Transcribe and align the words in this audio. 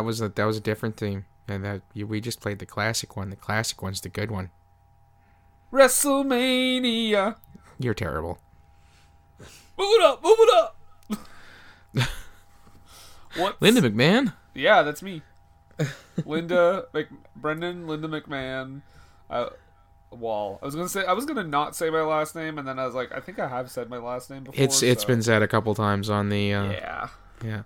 That 0.00 0.06
was 0.06 0.22
a 0.22 0.30
that 0.30 0.44
was 0.46 0.56
a 0.56 0.62
different 0.62 0.96
theme, 0.96 1.26
and 1.46 1.62
that 1.62 1.82
we 1.94 2.22
just 2.22 2.40
played 2.40 2.58
the 2.58 2.64
classic 2.64 3.18
one. 3.18 3.28
The 3.28 3.36
classic 3.36 3.82
one's 3.82 4.00
the 4.00 4.08
good 4.08 4.30
one. 4.30 4.48
WrestleMania. 5.70 7.36
You're 7.78 7.92
terrible. 7.92 8.38
Move 9.38 9.48
it 9.78 10.00
up, 10.00 10.24
move 10.24 10.38
it 10.40 10.54
up. 10.54 10.78
what? 13.36 13.60
Linda 13.60 13.82
McMahon. 13.82 14.32
Yeah, 14.54 14.82
that's 14.82 15.02
me. 15.02 15.20
Linda 16.24 16.86
Mc 16.94 17.08
Brendan 17.36 17.86
Linda 17.86 18.08
McMahon. 18.08 18.80
Uh, 19.28 19.50
Wall. 20.10 20.60
I 20.62 20.64
was 20.64 20.74
gonna 20.74 20.88
say 20.88 21.04
I 21.04 21.12
was 21.12 21.26
gonna 21.26 21.44
not 21.44 21.76
say 21.76 21.90
my 21.90 22.00
last 22.00 22.34
name, 22.34 22.56
and 22.56 22.66
then 22.66 22.78
I 22.78 22.86
was 22.86 22.94
like, 22.94 23.12
I 23.12 23.20
think 23.20 23.38
I 23.38 23.48
have 23.48 23.70
said 23.70 23.90
my 23.90 23.98
last 23.98 24.30
name 24.30 24.44
before. 24.44 24.64
It's 24.64 24.82
it's 24.82 25.02
so- 25.02 25.08
been 25.08 25.20
said 25.20 25.42
a 25.42 25.46
couple 25.46 25.74
times 25.74 26.08
on 26.08 26.30
the 26.30 26.54
uh, 26.54 26.70
yeah. 26.70 27.08
yeah. 27.44 27.62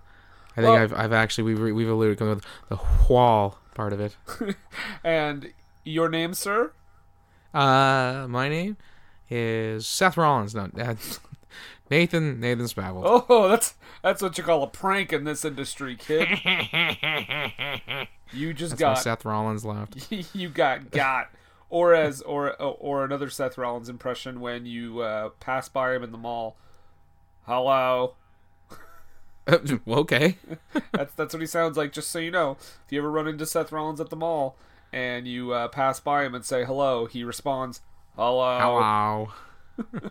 I 0.56 0.60
think 0.60 0.68
Well- 0.72 0.76
I've 0.82 0.92
I've 0.94 1.12
actually 1.12 1.54
we've 1.54 1.74
we've 1.74 1.88
alluded 1.88 2.18
to 2.18 2.40
the 2.68 2.78
wall 3.08 3.58
part 3.74 3.92
of 3.92 4.00
it. 4.00 4.16
And 5.04 5.52
your 5.84 6.08
name, 6.08 6.32
sir? 6.34 6.72
Uh, 7.52 8.26
my 8.28 8.48
name 8.48 8.76
is 9.30 9.86
Seth 9.86 10.16
Rollins. 10.16 10.54
No, 10.54 10.70
uh, 10.78 10.94
Nathan 11.90 12.40
Nathan 12.40 12.66
Spavel. 12.66 13.02
Oh, 13.28 13.48
that's 13.48 13.74
that's 14.02 14.22
what 14.22 14.36
you 14.38 14.44
call 14.44 14.62
a 14.62 14.66
prank 14.66 15.12
in 15.12 15.24
this 15.24 15.44
industry, 15.44 15.96
kid. 15.96 16.28
You 18.32 18.52
just 18.52 18.72
That's 18.72 18.80
got 18.80 18.94
Seth 18.98 19.24
Rollins 19.24 19.64
left. 19.64 20.10
you 20.34 20.48
got 20.48 20.90
got. 20.90 21.28
Or 21.70 21.94
as 21.94 22.20
or 22.22 22.52
or 22.60 23.04
another 23.04 23.30
Seth 23.30 23.56
Rollins 23.58 23.88
impression 23.88 24.40
when 24.40 24.66
you 24.66 25.00
uh, 25.00 25.28
pass 25.40 25.68
by 25.68 25.94
him 25.94 26.02
in 26.02 26.10
the 26.12 26.18
mall. 26.18 26.56
Hello. 27.46 28.14
okay. 29.88 30.36
That's 30.92 31.12
that's 31.14 31.34
what 31.34 31.40
he 31.40 31.46
sounds 31.46 31.76
like. 31.76 31.92
Just 31.92 32.10
so 32.10 32.18
you 32.18 32.30
know, 32.30 32.52
if 32.60 32.84
you 32.90 32.98
ever 32.98 33.10
run 33.10 33.26
into 33.28 33.44
Seth 33.46 33.72
Rollins 33.72 34.00
at 34.00 34.10
the 34.10 34.16
mall 34.16 34.56
and 34.92 35.26
you 35.28 35.52
uh, 35.52 35.68
pass 35.68 36.00
by 36.00 36.24
him 36.24 36.34
and 36.34 36.44
say 36.44 36.64
hello, 36.64 37.06
he 37.06 37.24
responds, 37.24 37.82
"Hello." 38.16 39.28
Hello. 39.78 40.10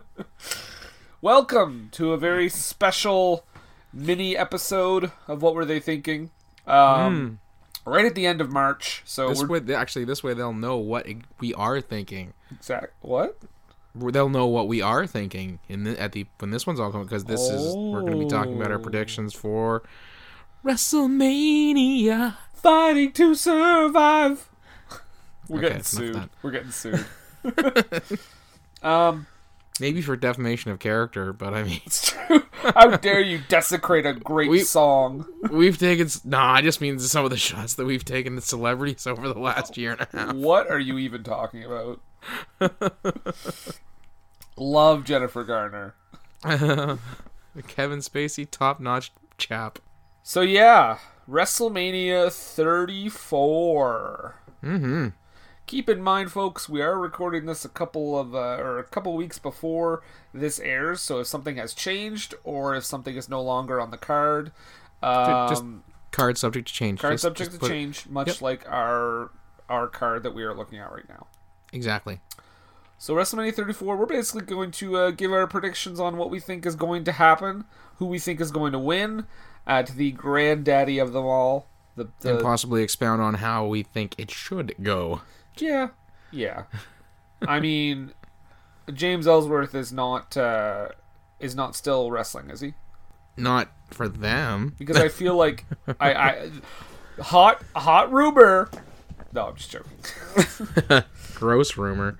Welcome 1.20 1.88
to 1.92 2.12
a 2.12 2.18
very 2.18 2.48
special 2.48 3.44
mini 3.92 4.36
episode 4.36 5.10
of 5.26 5.42
What 5.42 5.54
Were 5.54 5.64
They 5.64 5.80
Thinking? 5.80 6.30
Um, 6.66 7.40
Right 7.86 8.04
at 8.04 8.14
the 8.14 8.26
end 8.26 8.40
of 8.40 8.50
March. 8.52 9.02
So 9.04 9.28
This 9.28 9.42
way, 9.44 9.74
actually, 9.74 10.04
this 10.04 10.22
way 10.22 10.34
they'll 10.34 10.52
know 10.52 10.76
what 10.76 11.06
we 11.40 11.52
are 11.54 11.80
thinking. 11.80 12.34
exact 12.50 12.92
what? 13.00 13.38
They'll 13.94 14.28
know 14.28 14.46
what 14.46 14.66
we 14.66 14.82
are 14.82 15.06
thinking 15.06 15.60
in 15.68 15.84
the, 15.84 16.00
at 16.00 16.12
the 16.12 16.26
when 16.38 16.50
this 16.50 16.66
one's 16.66 16.80
all 16.80 16.90
coming 16.90 17.06
because 17.06 17.24
this 17.26 17.40
is 17.42 17.74
we're 17.76 18.00
going 18.00 18.12
to 18.12 18.18
be 18.18 18.26
talking 18.26 18.54
about 18.56 18.70
our 18.72 18.78
Oh. 18.78 18.82
predictions 18.82 19.34
for 19.34 19.82
WrestleMania. 20.64 22.36
Fighting 22.54 23.12
to 23.12 23.34
survive. 23.34 24.48
We're 25.48 25.58
Okay, 25.58 25.68
getting 25.68 25.82
sued. 25.82 26.30
We're 26.42 26.50
getting 26.50 26.70
sued. 26.70 27.04
um, 28.82 29.26
Maybe 29.80 30.00
for 30.02 30.14
defamation 30.16 30.70
of 30.70 30.78
character, 30.78 31.32
but 31.32 31.52
I 31.52 31.64
mean, 31.64 31.80
it's 31.84 32.12
true. 32.12 32.44
How 32.62 32.96
dare 32.96 33.20
you 33.20 33.40
desecrate 33.48 34.06
a 34.06 34.12
great 34.14 34.48
We- 34.48 34.60
song? 34.60 35.26
we've 35.50 35.76
taken. 35.76 36.08
Nah, 36.24 36.54
I 36.54 36.62
just 36.62 36.80
mean 36.80 36.98
some 37.00 37.24
of 37.24 37.30
the 37.30 37.36
shots 37.36 37.74
that 37.74 37.84
we've 37.84 38.04
taken 38.04 38.36
the 38.36 38.40
celebrities 38.42 39.06
over 39.06 39.28
the 39.28 39.38
last 39.38 39.76
year 39.76 39.92
and 39.92 40.00
a 40.00 40.08
half. 40.16 40.34
What 40.36 40.70
are 40.70 40.78
you 40.78 40.96
even 40.98 41.22
talking 41.24 41.64
about? 41.64 42.00
Love 44.56 45.04
Jennifer 45.04 45.44
Garner. 45.44 45.94
Kevin 47.68 48.00
Spacey, 48.00 48.46
top 48.50 48.80
notch 48.80 49.12
chap. 49.38 49.78
So 50.22 50.40
yeah, 50.40 50.98
WrestleMania 51.28 52.32
34. 52.32 54.36
Mm-hmm. 54.62 55.08
Keep 55.66 55.88
in 55.88 56.02
mind, 56.02 56.30
folks, 56.30 56.68
we 56.68 56.82
are 56.82 56.98
recording 56.98 57.46
this 57.46 57.64
a 57.64 57.68
couple 57.70 58.18
of 58.18 58.34
uh, 58.34 58.56
or 58.58 58.78
a 58.78 58.84
couple 58.84 59.14
weeks 59.16 59.38
before 59.38 60.02
this 60.32 60.60
airs. 60.60 61.00
So 61.00 61.20
if 61.20 61.26
something 61.26 61.56
has 61.56 61.74
changed 61.74 62.34
or 62.44 62.74
if 62.74 62.84
something 62.84 63.16
is 63.16 63.28
no 63.28 63.42
longer 63.42 63.80
on 63.80 63.90
the 63.90 63.96
card, 63.96 64.52
um, 65.02 65.48
just 65.48 65.64
Card 66.12 66.38
subject 66.38 66.68
to 66.68 66.74
change. 66.74 67.00
card 67.00 67.14
Just- 67.14 67.22
subject 67.22 67.50
just 67.50 67.52
to 67.52 67.58
put- 67.66 67.70
change, 67.70 68.06
much 68.08 68.28
Yep. 68.28 68.42
like 68.42 68.68
our 68.68 69.30
our 69.68 69.88
card 69.88 70.22
that 70.24 70.34
we 70.34 70.42
are 70.42 70.54
looking 70.54 70.78
at 70.78 70.92
right 70.92 71.08
now. 71.08 71.26
Exactly. 71.74 72.20
So 72.96 73.14
WrestleMania 73.14 73.54
34, 73.54 73.96
we're 73.96 74.06
basically 74.06 74.46
going 74.46 74.70
to 74.72 74.96
uh, 74.96 75.10
give 75.10 75.32
our 75.32 75.46
predictions 75.46 76.00
on 76.00 76.16
what 76.16 76.30
we 76.30 76.40
think 76.40 76.64
is 76.64 76.76
going 76.76 77.04
to 77.04 77.12
happen, 77.12 77.64
who 77.96 78.06
we 78.06 78.18
think 78.18 78.40
is 78.40 78.50
going 78.50 78.72
to 78.72 78.78
win, 78.78 79.26
at 79.66 79.88
the 79.88 80.12
granddaddy 80.12 80.98
of 80.98 81.12
them 81.12 81.24
all. 81.24 81.66
The, 81.96 82.08
and 82.24 82.40
possibly 82.40 82.82
expound 82.82 83.20
on 83.20 83.34
how 83.34 83.66
we 83.66 83.82
think 83.82 84.14
it 84.18 84.30
should 84.30 84.74
go. 84.82 85.20
yeah, 85.56 85.88
yeah. 86.32 86.64
I 87.46 87.60
mean, 87.60 88.12
James 88.92 89.26
Ellsworth 89.26 89.74
is 89.74 89.92
not 89.92 90.36
uh, 90.36 90.88
is 91.40 91.54
not 91.54 91.76
still 91.76 92.10
wrestling, 92.10 92.50
is 92.50 92.60
he? 92.60 92.74
Not 93.36 93.68
for 93.90 94.08
them. 94.08 94.74
Because 94.78 94.96
I 94.96 95.08
feel 95.08 95.36
like 95.36 95.64
I, 96.00 96.14
I 96.14 96.50
hot 97.20 97.62
hot 97.76 98.12
rumor. 98.12 98.70
No, 99.34 99.48
I'm 99.48 99.56
just 99.56 99.70
joking. 99.70 101.04
Gross 101.34 101.76
rumor. 101.76 102.16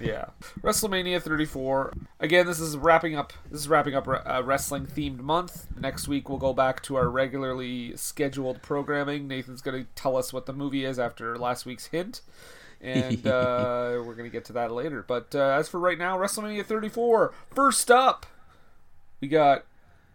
Yeah, 0.00 0.26
WrestleMania 0.60 1.20
34. 1.20 1.92
Again, 2.20 2.46
this 2.46 2.60
is 2.60 2.76
wrapping 2.76 3.16
up. 3.16 3.32
This 3.50 3.60
is 3.60 3.68
wrapping 3.68 3.94
up 3.94 4.06
a 4.06 4.42
wrestling 4.42 4.86
themed 4.86 5.18
month. 5.18 5.66
Next 5.78 6.08
week 6.08 6.28
we'll 6.28 6.38
go 6.38 6.52
back 6.54 6.82
to 6.84 6.96
our 6.96 7.10
regularly 7.10 7.96
scheduled 7.96 8.62
programming. 8.62 9.26
Nathan's 9.28 9.60
going 9.60 9.84
to 9.84 9.90
tell 9.94 10.16
us 10.16 10.32
what 10.32 10.46
the 10.46 10.52
movie 10.52 10.84
is 10.84 10.98
after 10.98 11.36
last 11.36 11.66
week's 11.66 11.86
hint, 11.86 12.22
and 12.80 13.26
uh, 13.26 14.00
we're 14.04 14.14
going 14.14 14.28
to 14.28 14.32
get 14.32 14.44
to 14.46 14.52
that 14.54 14.70
later. 14.70 15.04
But 15.06 15.34
uh, 15.34 15.56
as 15.58 15.68
for 15.68 15.80
right 15.80 15.98
now, 15.98 16.16
WrestleMania 16.16 16.64
34. 16.64 17.34
First 17.50 17.90
up, 17.90 18.24
we 19.20 19.28
got. 19.28 19.64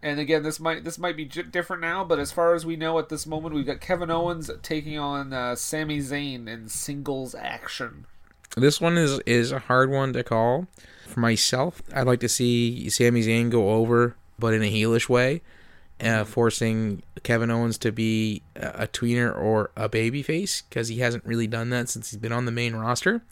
And 0.03 0.19
again, 0.19 0.43
this 0.43 0.59
might 0.59 0.83
this 0.83 0.99
might 0.99 1.15
be 1.15 1.23
different 1.23 1.81
now, 1.81 2.03
but 2.03 2.19
as 2.19 2.33
far 2.33 2.53
as 2.53 2.65
we 2.65 2.75
know 2.75 2.99
at 2.99 3.07
this 3.07 3.25
moment, 3.25 3.55
we've 3.55 3.65
got 3.65 3.79
Kevin 3.79 4.11
Owens 4.11 4.51
taking 4.61 4.99
on 4.99 5.31
uh, 5.31 5.55
Sami 5.55 5.99
Zayn 5.99 6.49
in 6.49 6.67
singles 6.67 7.33
action. 7.33 8.05
This 8.57 8.81
one 8.81 8.97
is 8.97 9.21
is 9.25 9.53
a 9.53 9.59
hard 9.59 9.89
one 9.89 10.11
to 10.11 10.23
call. 10.23 10.67
For 11.07 11.21
myself, 11.21 11.81
I'd 11.93 12.05
like 12.05 12.19
to 12.19 12.27
see 12.27 12.89
Sami 12.89 13.21
Zayn 13.21 13.49
go 13.49 13.69
over, 13.69 14.17
but 14.37 14.53
in 14.53 14.61
a 14.61 14.69
heelish 14.69 15.07
way, 15.07 15.41
uh, 16.01 16.25
forcing 16.25 17.01
Kevin 17.23 17.49
Owens 17.49 17.77
to 17.77 17.93
be 17.93 18.41
a 18.57 18.87
tweener 18.87 19.33
or 19.33 19.71
a 19.77 19.87
babyface 19.87 20.63
because 20.67 20.89
he 20.89 20.99
hasn't 20.99 21.25
really 21.25 21.47
done 21.47 21.69
that 21.69 21.87
since 21.87 22.11
he's 22.11 22.19
been 22.19 22.33
on 22.33 22.43
the 22.43 22.51
main 22.51 22.75
roster. 22.75 23.23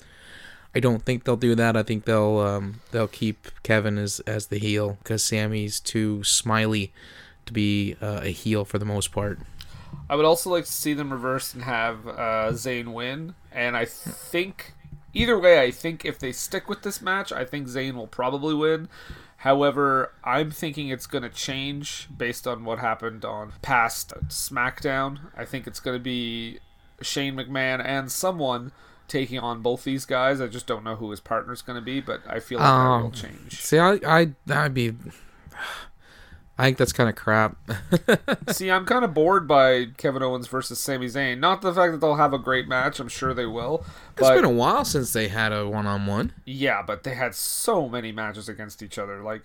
I 0.73 0.79
don't 0.79 1.03
think 1.03 1.23
they'll 1.23 1.35
do 1.35 1.55
that. 1.55 1.75
I 1.75 1.83
think 1.83 2.05
they'll 2.05 2.37
um, 2.39 2.81
they'll 2.91 3.07
keep 3.07 3.47
Kevin 3.63 3.97
as 3.97 4.19
as 4.21 4.47
the 4.47 4.57
heel 4.57 4.97
because 5.03 5.23
Sammy's 5.23 5.79
too 5.79 6.23
smiley 6.23 6.93
to 7.45 7.53
be 7.53 7.95
uh, 8.01 8.21
a 8.23 8.31
heel 8.31 8.63
for 8.63 8.77
the 8.77 8.85
most 8.85 9.11
part. 9.11 9.39
I 10.09 10.15
would 10.15 10.25
also 10.25 10.49
like 10.49 10.65
to 10.65 10.71
see 10.71 10.93
them 10.93 11.11
reverse 11.11 11.53
and 11.53 11.63
have 11.63 12.07
uh, 12.07 12.51
Zayn 12.51 12.93
win. 12.93 13.35
And 13.51 13.75
I 13.75 13.85
think 13.85 14.73
either 15.13 15.37
way, 15.37 15.61
I 15.61 15.71
think 15.71 16.05
if 16.05 16.19
they 16.19 16.31
stick 16.31 16.69
with 16.69 16.83
this 16.83 17.01
match, 17.01 17.31
I 17.31 17.45
think 17.45 17.67
Zayn 17.67 17.95
will 17.95 18.07
probably 18.07 18.53
win. 18.53 18.87
However, 19.37 20.13
I'm 20.23 20.51
thinking 20.51 20.89
it's 20.89 21.07
going 21.07 21.23
to 21.23 21.29
change 21.29 22.07
based 22.15 22.47
on 22.47 22.63
what 22.63 22.79
happened 22.79 23.25
on 23.25 23.53
past 23.61 24.13
SmackDown. 24.27 25.31
I 25.35 25.45
think 25.45 25.65
it's 25.65 25.79
going 25.79 25.97
to 25.97 26.03
be 26.03 26.59
Shane 27.01 27.35
McMahon 27.35 27.83
and 27.83 28.11
someone 28.11 28.71
taking 29.11 29.37
on 29.39 29.61
both 29.61 29.83
these 29.83 30.05
guys. 30.05 30.39
I 30.41 30.47
just 30.47 30.65
don't 30.65 30.83
know 30.83 30.95
who 30.95 31.11
his 31.11 31.19
partner's 31.19 31.61
going 31.61 31.75
to 31.75 31.81
be, 31.85 31.99
but 32.01 32.21
I 32.27 32.39
feel 32.39 32.59
like 32.59 32.67
that 32.67 32.73
will 32.87 33.05
Um, 33.07 33.11
change. 33.11 33.61
See, 33.61 33.77
I 33.77 33.99
I 34.05 34.31
that'd 34.45 34.73
be. 34.73 34.93
I 36.57 36.65
think 36.65 36.77
that's 36.77 36.93
kind 36.93 37.09
of 37.09 37.15
crap. 37.15 37.57
See, 38.51 38.69
I'm 38.69 38.85
kind 38.85 39.03
of 39.03 39.15
bored 39.15 39.47
by 39.47 39.85
Kevin 39.97 40.21
Owens 40.21 40.47
versus 40.47 40.79
Sami 40.79 41.07
Zayn. 41.07 41.39
Not 41.39 41.61
the 41.63 41.73
fact 41.73 41.91
that 41.93 42.01
they'll 42.01 42.15
have 42.17 42.33
a 42.33 42.37
great 42.37 42.67
match. 42.67 42.99
I'm 42.99 43.07
sure 43.07 43.33
they 43.33 43.47
will. 43.47 43.83
It's 44.17 44.29
been 44.29 44.45
a 44.45 44.49
while 44.49 44.85
since 44.85 45.11
they 45.11 45.27
had 45.29 45.53
a 45.53 45.67
one-on-one. 45.67 46.33
yeah, 46.45 46.83
but 46.83 47.01
they 47.03 47.15
had 47.15 47.33
so 47.33 47.89
many 47.89 48.11
matches 48.11 48.47
against 48.47 48.83
each 48.83 48.99
other. 48.99 49.23
Like, 49.23 49.41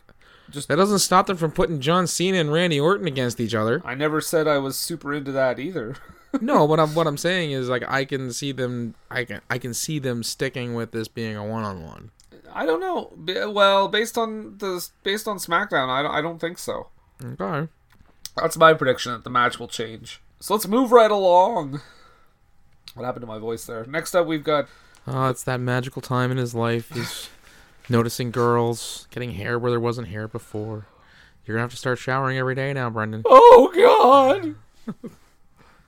just 0.51 0.69
That 0.69 0.77
doesn't 0.77 0.99
stop 1.01 1.27
them 1.27 1.37
from 1.37 1.53
putting 1.53 1.81
John 1.81 2.07
Cena 2.07 2.39
and 2.39 2.53
Randy 2.53 2.79
Orton 2.81 3.07
against 3.07 3.41
each 3.41 3.55
other. 3.55 3.83
I 3.85 3.95
never 3.95 4.21
said 4.21 4.47
I 4.47 4.59
was 4.59 4.77
super 4.79 5.13
into 5.15 5.33
that 5.33 5.59
either. 5.59 5.97
no, 6.41 6.65
what 6.65 6.79
I'm 6.81 6.95
what 6.95 7.07
I'm 7.07 7.17
saying 7.17 7.53
is 7.53 7.69
like 7.69 7.85
I 7.89 8.05
can 8.05 8.33
see 8.33 8.53
them. 8.53 8.95
I 9.11 9.25
can 9.25 9.41
I 9.51 9.59
can 9.59 9.75
see 9.75 9.99
them 9.99 10.23
sticking 10.23 10.75
with 10.75 10.93
this 10.93 11.09
being 11.09 11.37
a 11.37 11.45
one-on-one. 11.45 12.11
I 12.55 12.65
don't 12.65 12.81
know. 12.81 13.13
B- 13.25 13.45
Well, 13.45 13.89
based 13.89 14.17
on 14.17 14.59
the 14.59 14.87
based 15.03 15.29
on 15.29 15.39
SmackDown, 15.39 15.89
I 15.89 16.03
don't, 16.03 16.11
I 16.15 16.21
don't 16.23 16.41
think 16.41 16.59
so. 16.59 16.89
Okay. 17.23 17.69
That's 18.37 18.57
my 18.57 18.75
prediction 18.75 19.13
that 19.13 19.25
the 19.25 19.31
match 19.31 19.59
will 19.59 19.69
change. 19.69 20.21
So 20.41 20.55
let's 20.55 20.69
move 20.69 20.93
right 20.93 21.11
along. 21.11 21.81
What 22.95 23.05
happened 23.05 23.23
to 23.23 23.27
my 23.27 23.39
voice 23.39 23.65
there? 23.67 23.85
Next 23.85 24.15
up, 24.15 24.27
we've 24.27 24.45
got 24.45 24.69
Oh, 25.07 25.29
it's 25.29 25.43
that 25.45 25.61
magical 25.61 26.03
time 26.03 26.31
in 26.31 26.37
his 26.37 26.55
life. 26.55 26.91
He's 26.93 27.29
noticing 27.89 28.31
girls, 28.31 29.07
getting 29.11 29.33
hair 29.33 29.59
where 29.59 29.71
there 29.71 29.81
wasn't 29.81 30.09
hair 30.09 30.29
before. 30.29 30.87
You're 31.45 31.57
gonna 31.57 31.65
have 31.65 31.71
to 31.71 31.77
start 31.77 31.99
showering 31.99 32.39
every 32.39 32.55
day 32.55 32.73
now, 32.73 32.91
Brendan. 32.91 33.23
Oh 33.27 33.73
God! 33.75 34.55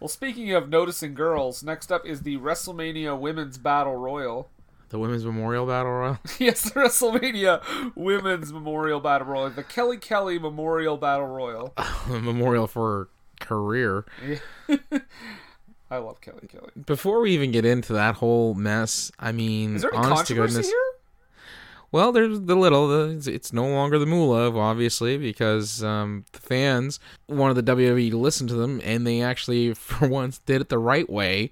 Well, 0.00 0.06
speaking 0.09 0.53
of 0.53 0.69
noticing 0.69 1.15
girls, 1.15 1.65
next 1.65 1.91
up 1.91 2.06
is 2.06 2.23
the 2.23 2.37
WrestleMania 2.37 3.19
Women's 3.19 3.59
Battle 3.59 3.97
Royal. 3.97 4.49
The 4.91 4.99
Women's 5.00 5.25
Memorial 5.25 5.67
Battle 5.67 5.91
Royal. 5.91 6.19
yes, 6.39 6.62
the 6.71 6.79
WrestleMania 6.81 7.97
Women's 7.97 8.53
Memorial 8.53 9.00
Battle 9.00 9.27
Royal, 9.27 9.50
the 9.50 9.65
Kelly 9.65 9.97
Kelly 9.97 10.39
Memorial 10.39 10.97
Battle 10.99 11.27
Royal. 11.27 11.75
Memorial 12.09 12.69
for 12.69 12.93
her 12.93 13.09
career. 13.45 14.05
I 15.91 15.97
love 15.97 16.21
Kelly 16.21 16.47
Kelly. 16.49 16.71
Before 16.87 17.21
we 17.21 17.33
even 17.33 17.50
get 17.50 17.65
into 17.65 17.95
that 17.95 18.15
whole 18.15 18.55
mess, 18.55 19.11
I 19.19 19.33
mean, 19.33 19.75
Is 19.77 19.83
there 19.83 19.93
any 19.93 19.99
honest 19.99 20.27
to 20.29 20.35
controversy 20.35 20.53
goodness. 20.55 20.67
here? 20.69 20.85
Well, 21.90 22.12
there's 22.12 22.40
the 22.40 22.55
little. 22.55 23.11
It's, 23.26 23.52
no 23.52 23.67
longer 23.67 23.99
the 23.99 24.06
moolah, 24.06 24.55
obviously, 24.58 25.17
because 25.17 25.82
um, 25.82 26.25
the 26.32 26.38
fans 26.38 27.00
wanted 27.29 27.55
the 27.55 27.75
WWE 27.75 28.11
to 28.11 28.19
listen 28.19 28.46
to 28.49 28.55
them, 28.55 28.81
and 28.85 29.06
they 29.06 29.23
actually, 29.23 29.73
for 29.75 30.06
once, 30.06 30.38
did 30.38 30.61
it 30.61 30.69
the 30.69 30.79
right 30.79 31.08
way 31.08 31.50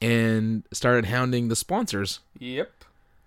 and 0.00 0.64
started 0.72 1.06
hounding 1.06 1.48
the 1.48 1.56
sponsors. 1.56 2.20
Yep. 2.38 2.70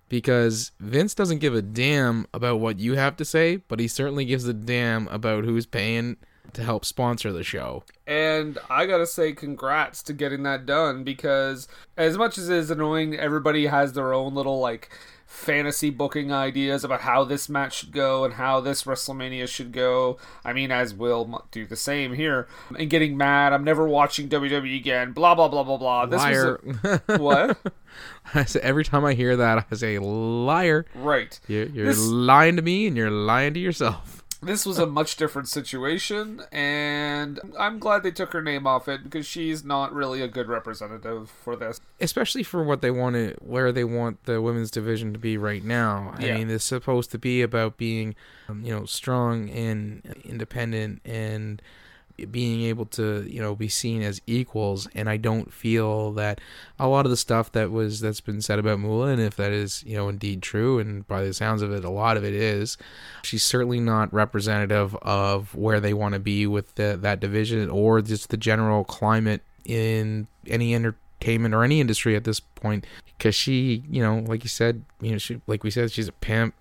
Because 0.09 0.71
Vince 0.79 1.13
doesn't 1.13 1.38
give 1.38 1.53
a 1.53 1.61
damn 1.61 2.27
about 2.33 2.59
what 2.59 2.79
you 2.79 2.95
have 2.95 3.15
to 3.17 3.25
say, 3.25 3.57
but 3.57 3.79
he 3.79 3.88
certainly 3.88 4.25
gives 4.25 4.47
a 4.47 4.53
damn 4.53 5.07
about 5.09 5.45
who's 5.45 5.67
paying 5.67 6.17
to 6.53 6.63
help 6.63 6.83
sponsor 6.83 7.31
the 7.31 7.44
show. 7.44 7.83
And 8.07 8.57
I 8.71 8.88
gotta 8.88 9.06
say, 9.06 9.33
congrats 9.33 10.01
to 10.03 10.13
getting 10.13 10.41
that 10.44 10.65
done 10.65 11.03
because, 11.03 11.67
as 11.95 12.17
much 12.17 12.39
as 12.39 12.50
it 12.50 12.57
is 12.57 12.71
annoying, 12.71 13.15
everybody 13.15 13.67
has 13.67 13.94
their 13.94 14.13
own 14.13 14.33
little 14.33 14.59
like 14.59 14.89
fantasy 15.30 15.92
booking 15.92 16.34
ideas 16.34 16.84
about 16.84 17.02
how 17.02 17.24
this 17.24 17.48
match 17.48 17.78
should 17.78 17.92
go 17.92 18.26
and 18.26 18.34
how 18.34 18.60
this 18.60 18.84
WrestleMania 18.84 19.48
should 19.48 19.72
go. 19.72 20.18
I 20.44 20.54
mean, 20.54 20.72
as 20.72 20.92
we'll 20.94 21.46
do 21.52 21.68
the 21.68 21.76
same 21.76 22.14
here. 22.14 22.48
And 22.78 22.90
getting 22.90 23.16
mad, 23.16 23.54
I'm 23.54 23.64
never 23.64 23.88
watching 23.88 24.28
WWE 24.28 24.76
again. 24.76 25.12
Blah 25.14 25.36
blah 25.36 25.48
blah 25.48 25.64
blah 25.64 25.78
blah. 25.78 26.06
This 26.08 26.18
liar. 26.18 26.60
was 26.64 27.00
a, 27.08 27.18
what? 27.20 27.58
I 28.34 28.44
say, 28.46 28.60
every 28.62 28.84
time 28.84 29.06
I 29.06 29.14
hear 29.14 29.38
that, 29.38 29.66
I 29.72 29.76
say, 29.76 30.00
liar. 30.00 30.86
Right. 30.96 31.40
You're, 31.48 31.68
you're 31.68 31.86
This- 31.86 32.00
lying 32.00 32.56
to 32.56 32.62
me 32.64 32.88
and 32.88 32.98
you're 32.98 33.12
lying 33.12 33.54
to 33.54 33.60
yourself. 33.60 34.19
This 34.41 34.65
was 34.65 34.80
a 34.80 34.86
much 34.86 35.18
different 35.18 35.50
situation, 35.50 36.41
and 36.51 37.41
I'm 37.59 37.77
glad 37.77 38.03
they 38.03 38.12
took 38.12 38.31
her 38.31 38.41
name 38.41 38.65
off 38.65 38.88
it 38.88 39.03
because 39.03 39.25
she's 39.25 39.65
not 39.65 39.94
really 39.94 40.21
a 40.21 40.30
good 40.30 40.47
representative 40.47 41.30
for 41.30 41.57
this. 41.57 41.81
especially 42.00 42.44
for 42.44 42.63
what 42.63 42.81
they 42.81 42.89
want 42.91 43.15
to 43.15 43.36
where 43.41 43.74
they 43.74 43.83
want 43.83 44.24
the 44.24 44.41
women's 44.41 44.71
division 44.71 45.12
to 45.12 45.19
be 45.19 45.38
right 45.38 45.63
now 45.65 46.13
i 46.18 46.21
mean 46.21 46.50
it's 46.50 46.63
supposed 46.63 47.12
to 47.12 47.18
be 47.18 47.41
about 47.41 47.75
being 47.75 48.15
um, 48.47 48.63
you 48.63 48.74
know 48.74 48.86
strong 48.86 49.50
and 49.50 50.01
independent 50.24 51.01
and 51.03 51.62
being 52.25 52.62
able 52.62 52.86
to 52.86 53.25
you 53.30 53.42
know 53.42 53.56
be 53.56 53.68
seen 53.68 54.01
as 54.01 54.21
equals 54.27 54.88
and 54.95 55.10
i 55.10 55.18
don't 55.18 55.54
feel 55.54 56.12
that 56.12 56.39
a 56.77 56.88
lot 56.88 57.06
of 57.06 57.10
the 57.10 57.18
stuff 57.18 57.51
that 57.51 57.71
was 57.71 58.00
that's 58.00 58.21
been 58.21 58.42
said 58.42 58.60
about 58.60 58.80
Moolah 58.80 59.07
and 59.07 59.21
if 59.21 59.36
that 59.36 59.51
is 59.51 59.83
you 59.86 59.95
know 59.95 60.10
indeed 60.10 60.42
true 60.42 60.80
and 60.80 61.07
by 61.07 61.24
the 61.24 61.33
sounds 61.33 61.62
of 61.62 61.71
it 61.71 61.83
a 61.83 61.89
lot 61.89 62.18
of 62.18 62.24
it 62.24 62.33
is 62.33 62.77
she's 63.24 63.44
certainly 63.44 63.80
not 63.80 64.13
representative 64.13 64.95
of 64.98 65.56
where 65.56 65.80
they 65.80 65.94
want 65.94 66.13
to 66.13 66.19
be 66.19 66.48
with 66.48 66.75
the, 66.75 66.98
that 67.01 67.19
division 67.19 67.69
or 67.69 68.01
just 68.01 68.30
the 68.30 68.38
general 68.38 68.83
climate 68.83 69.42
in 69.66 70.27
any 70.48 70.74
entertainment 70.74 71.54
or 71.54 71.63
any 71.63 71.80
industry 71.80 72.16
at 72.16 72.24
this 72.24 72.39
point 72.39 72.86
because 73.18 73.36
she 73.36 73.83
you 73.89 74.01
know 74.01 74.19
like 74.27 74.44
you 74.44 74.50
said 74.50 74.83
you 75.01 75.12
know 75.12 75.18
she 75.18 75.42
like 75.48 75.63
we 75.63 75.71
said 75.71 75.92
she's 75.92 76.07
a 76.07 76.13
pimp 76.13 76.54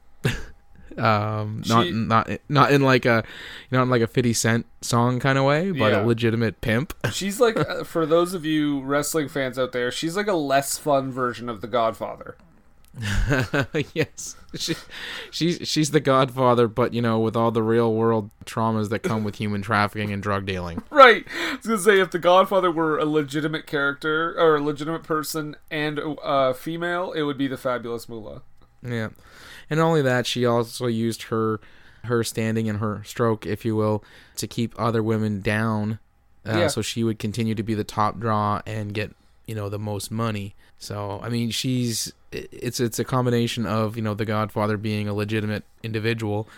um 0.98 1.62
not 1.66 1.84
She- 1.86 1.92
not 1.92 2.30
not 2.48 2.72
in 2.72 2.82
like 2.82 3.04
a 3.06 3.24
not 3.70 3.82
in 3.84 3.90
like 3.90 4.02
a 4.02 4.06
50 4.06 4.32
cent 4.32 4.66
song 4.82 5.20
kind 5.20 5.38
of 5.38 5.44
way 5.44 5.70
but 5.70 5.92
Yeah. 5.92 6.02
a 6.02 6.06
legitimate 6.06 6.60
pimp 6.60 6.92
She's 7.12 7.40
like, 7.40 7.56
uh, 7.56 7.84
for 7.84 8.04
those 8.06 8.34
of 8.34 8.44
you 8.44 8.80
wrestling 8.82 9.28
fans 9.28 9.58
out 9.58 9.72
there, 9.72 9.90
she's 9.90 10.16
like 10.16 10.26
a 10.28 10.34
less 10.34 10.78
fun 10.78 11.10
version 11.12 11.48
of 11.48 11.60
The 11.60 11.66
Godfather. 11.68 12.36
yes 13.94 14.34
she, 14.56 14.74
she's 15.30 15.60
she's 15.62 15.90
the 15.92 16.00
godfather 16.00 16.66
but 16.66 16.92
you 16.92 17.00
know 17.02 17.18
with 17.20 17.36
all 17.36 17.50
the 17.52 17.62
real 17.62 17.92
world 17.94 18.30
traumas 18.44 18.88
that 18.88 19.00
come 19.00 19.22
with 19.22 19.36
human 19.36 19.62
trafficking 19.62 20.12
and 20.12 20.20
drug 20.22 20.46
dealing 20.46 20.82
Right. 20.90 21.24
I 21.48 21.56
was 21.56 21.66
gonna 21.66 21.78
say 21.78 22.00
if 22.00 22.10
The 22.10 22.18
Godfather 22.18 22.70
were 22.72 22.98
a 22.98 23.04
legitimate 23.04 23.66
character 23.66 24.34
or 24.38 24.56
a 24.56 24.60
legitimate 24.60 25.04
person 25.04 25.54
and 25.70 26.00
a 26.24 26.54
female, 26.54 27.12
it 27.12 27.22
would 27.22 27.38
be 27.38 27.46
the 27.46 27.56
fabulous 27.56 28.08
Moolah. 28.08 28.42
Yeah, 28.82 29.08
and 29.70 29.78
not 29.78 29.86
only 29.86 30.02
that, 30.02 30.26
she 30.26 30.46
also 30.46 30.86
used 30.86 31.25
her 31.25 31.60
her 32.04 32.22
standing 32.22 32.69
and 32.69 32.78
her 32.78 33.02
stroke, 33.04 33.44
if 33.44 33.64
you 33.64 33.75
will, 33.75 34.04
to 34.36 34.46
keep 34.46 34.72
other 34.78 35.02
women 35.02 35.40
down, 35.40 35.98
uh, 36.46 36.56
Yeah. 36.58 36.69
so 36.69 36.80
she 36.80 37.02
would 37.02 37.19
continue 37.19 37.54
to 37.56 37.62
be 37.62 37.75
the 37.75 37.84
top 37.84 38.19
draw 38.20 38.62
and 38.66 38.94
get 38.94 39.14
you 39.46 39.54
know 39.54 39.69
the 39.69 39.78
most 39.78 40.10
money. 40.10 40.54
So 40.78 41.20
I 41.22 41.28
mean, 41.28 41.50
she's 41.50 42.12
it's 42.30 42.78
it's 42.78 42.98
a 42.98 43.04
combination 43.04 43.66
of 43.66 43.96
you 43.96 44.02
know 44.02 44.14
the 44.14 44.25
Godfather 44.25 44.76
being 44.76 45.08
a 45.08 45.14
legitimate 45.14 45.64
individual 45.82 46.48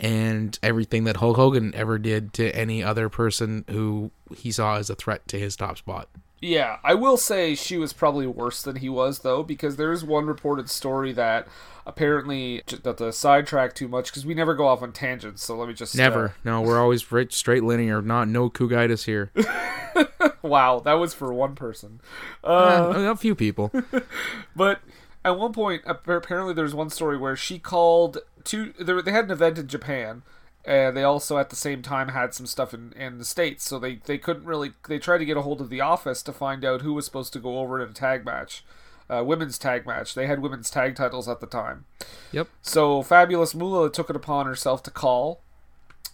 and 0.00 0.58
everything 0.62 1.04
that 1.04 1.16
Hulk 1.16 1.36
Hogan 1.36 1.74
ever 1.74 1.98
did 1.98 2.32
to 2.34 2.54
any 2.56 2.82
other 2.84 3.08
person 3.08 3.64
who 3.68 4.10
he 4.36 4.50
saw 4.52 4.76
as 4.76 4.88
a 4.90 4.94
threat 4.94 5.26
to 5.28 5.38
his 5.38 5.56
top 5.56 5.78
spot. 5.78 6.08
Yeah, 6.40 6.78
I 6.84 6.94
will 6.94 7.16
say 7.16 7.54
she 7.54 7.78
was 7.78 7.92
probably 7.92 8.26
worse 8.26 8.62
than 8.62 8.76
he 8.76 8.88
was 8.88 9.20
though, 9.20 9.42
because 9.42 9.76
there 9.76 9.92
is 9.92 10.04
one 10.04 10.26
reported 10.26 10.70
story 10.70 11.12
that 11.12 11.48
apparently 11.84 12.62
that 12.82 12.98
the 12.98 13.12
sidetrack 13.12 13.74
too 13.74 13.88
much 13.88 14.06
because 14.10 14.24
we 14.26 14.34
never 14.34 14.54
go 14.54 14.66
off 14.68 14.82
on 14.82 14.92
tangents. 14.92 15.42
So 15.44 15.56
let 15.56 15.68
me 15.68 15.74
just 15.74 15.94
uh, 15.96 15.98
Never, 16.02 16.34
no, 16.44 16.60
we're 16.60 16.78
always 16.80 17.10
right, 17.10 17.32
straight 17.32 17.64
linear, 17.64 18.00
not 18.02 18.28
no 18.28 18.50
Cougitis 18.50 19.04
here. 19.06 19.32
wow, 20.42 20.78
that 20.80 20.94
was 20.94 21.14
for 21.14 21.32
one 21.32 21.54
person. 21.54 22.00
Uh, 22.44 22.92
Uh, 22.94 23.10
a 23.10 23.16
few 23.16 23.34
people. 23.34 23.72
But 24.56 24.80
at 25.24 25.38
one 25.38 25.52
point, 25.52 25.82
ap- 25.86 26.06
apparently, 26.08 26.54
there's 26.54 26.74
one 26.74 26.90
story 26.90 27.16
where 27.16 27.36
she 27.36 27.58
called 27.58 28.18
two. 28.44 28.72
They 28.78 29.10
had 29.12 29.24
an 29.26 29.30
event 29.30 29.58
in 29.58 29.66
Japan, 29.66 30.22
and 30.64 30.96
they 30.96 31.02
also 31.02 31.38
at 31.38 31.50
the 31.50 31.56
same 31.56 31.82
time 31.82 32.08
had 32.08 32.34
some 32.34 32.46
stuff 32.46 32.74
in, 32.74 32.92
in 32.92 33.18
the 33.18 33.24
states. 33.24 33.64
So 33.64 33.78
they 33.78 33.96
they 33.96 34.18
couldn't 34.18 34.44
really. 34.44 34.72
They 34.88 34.98
tried 34.98 35.18
to 35.18 35.24
get 35.24 35.36
a 35.36 35.42
hold 35.42 35.60
of 35.60 35.70
the 35.70 35.80
office 35.80 36.22
to 36.22 36.32
find 36.32 36.64
out 36.64 36.82
who 36.82 36.94
was 36.94 37.04
supposed 37.04 37.32
to 37.34 37.40
go 37.40 37.58
over 37.58 37.82
in 37.82 37.90
a 37.90 37.92
tag 37.92 38.24
match, 38.24 38.64
uh, 39.08 39.22
women's 39.24 39.58
tag 39.58 39.86
match. 39.86 40.14
They 40.14 40.26
had 40.26 40.40
women's 40.40 40.70
tag 40.70 40.96
titles 40.96 41.28
at 41.28 41.40
the 41.40 41.46
time. 41.46 41.84
Yep. 42.32 42.48
So 42.62 43.02
Fabulous 43.02 43.54
Moolah 43.54 43.90
took 43.90 44.10
it 44.10 44.16
upon 44.16 44.46
herself 44.46 44.82
to 44.84 44.90
call 44.90 45.40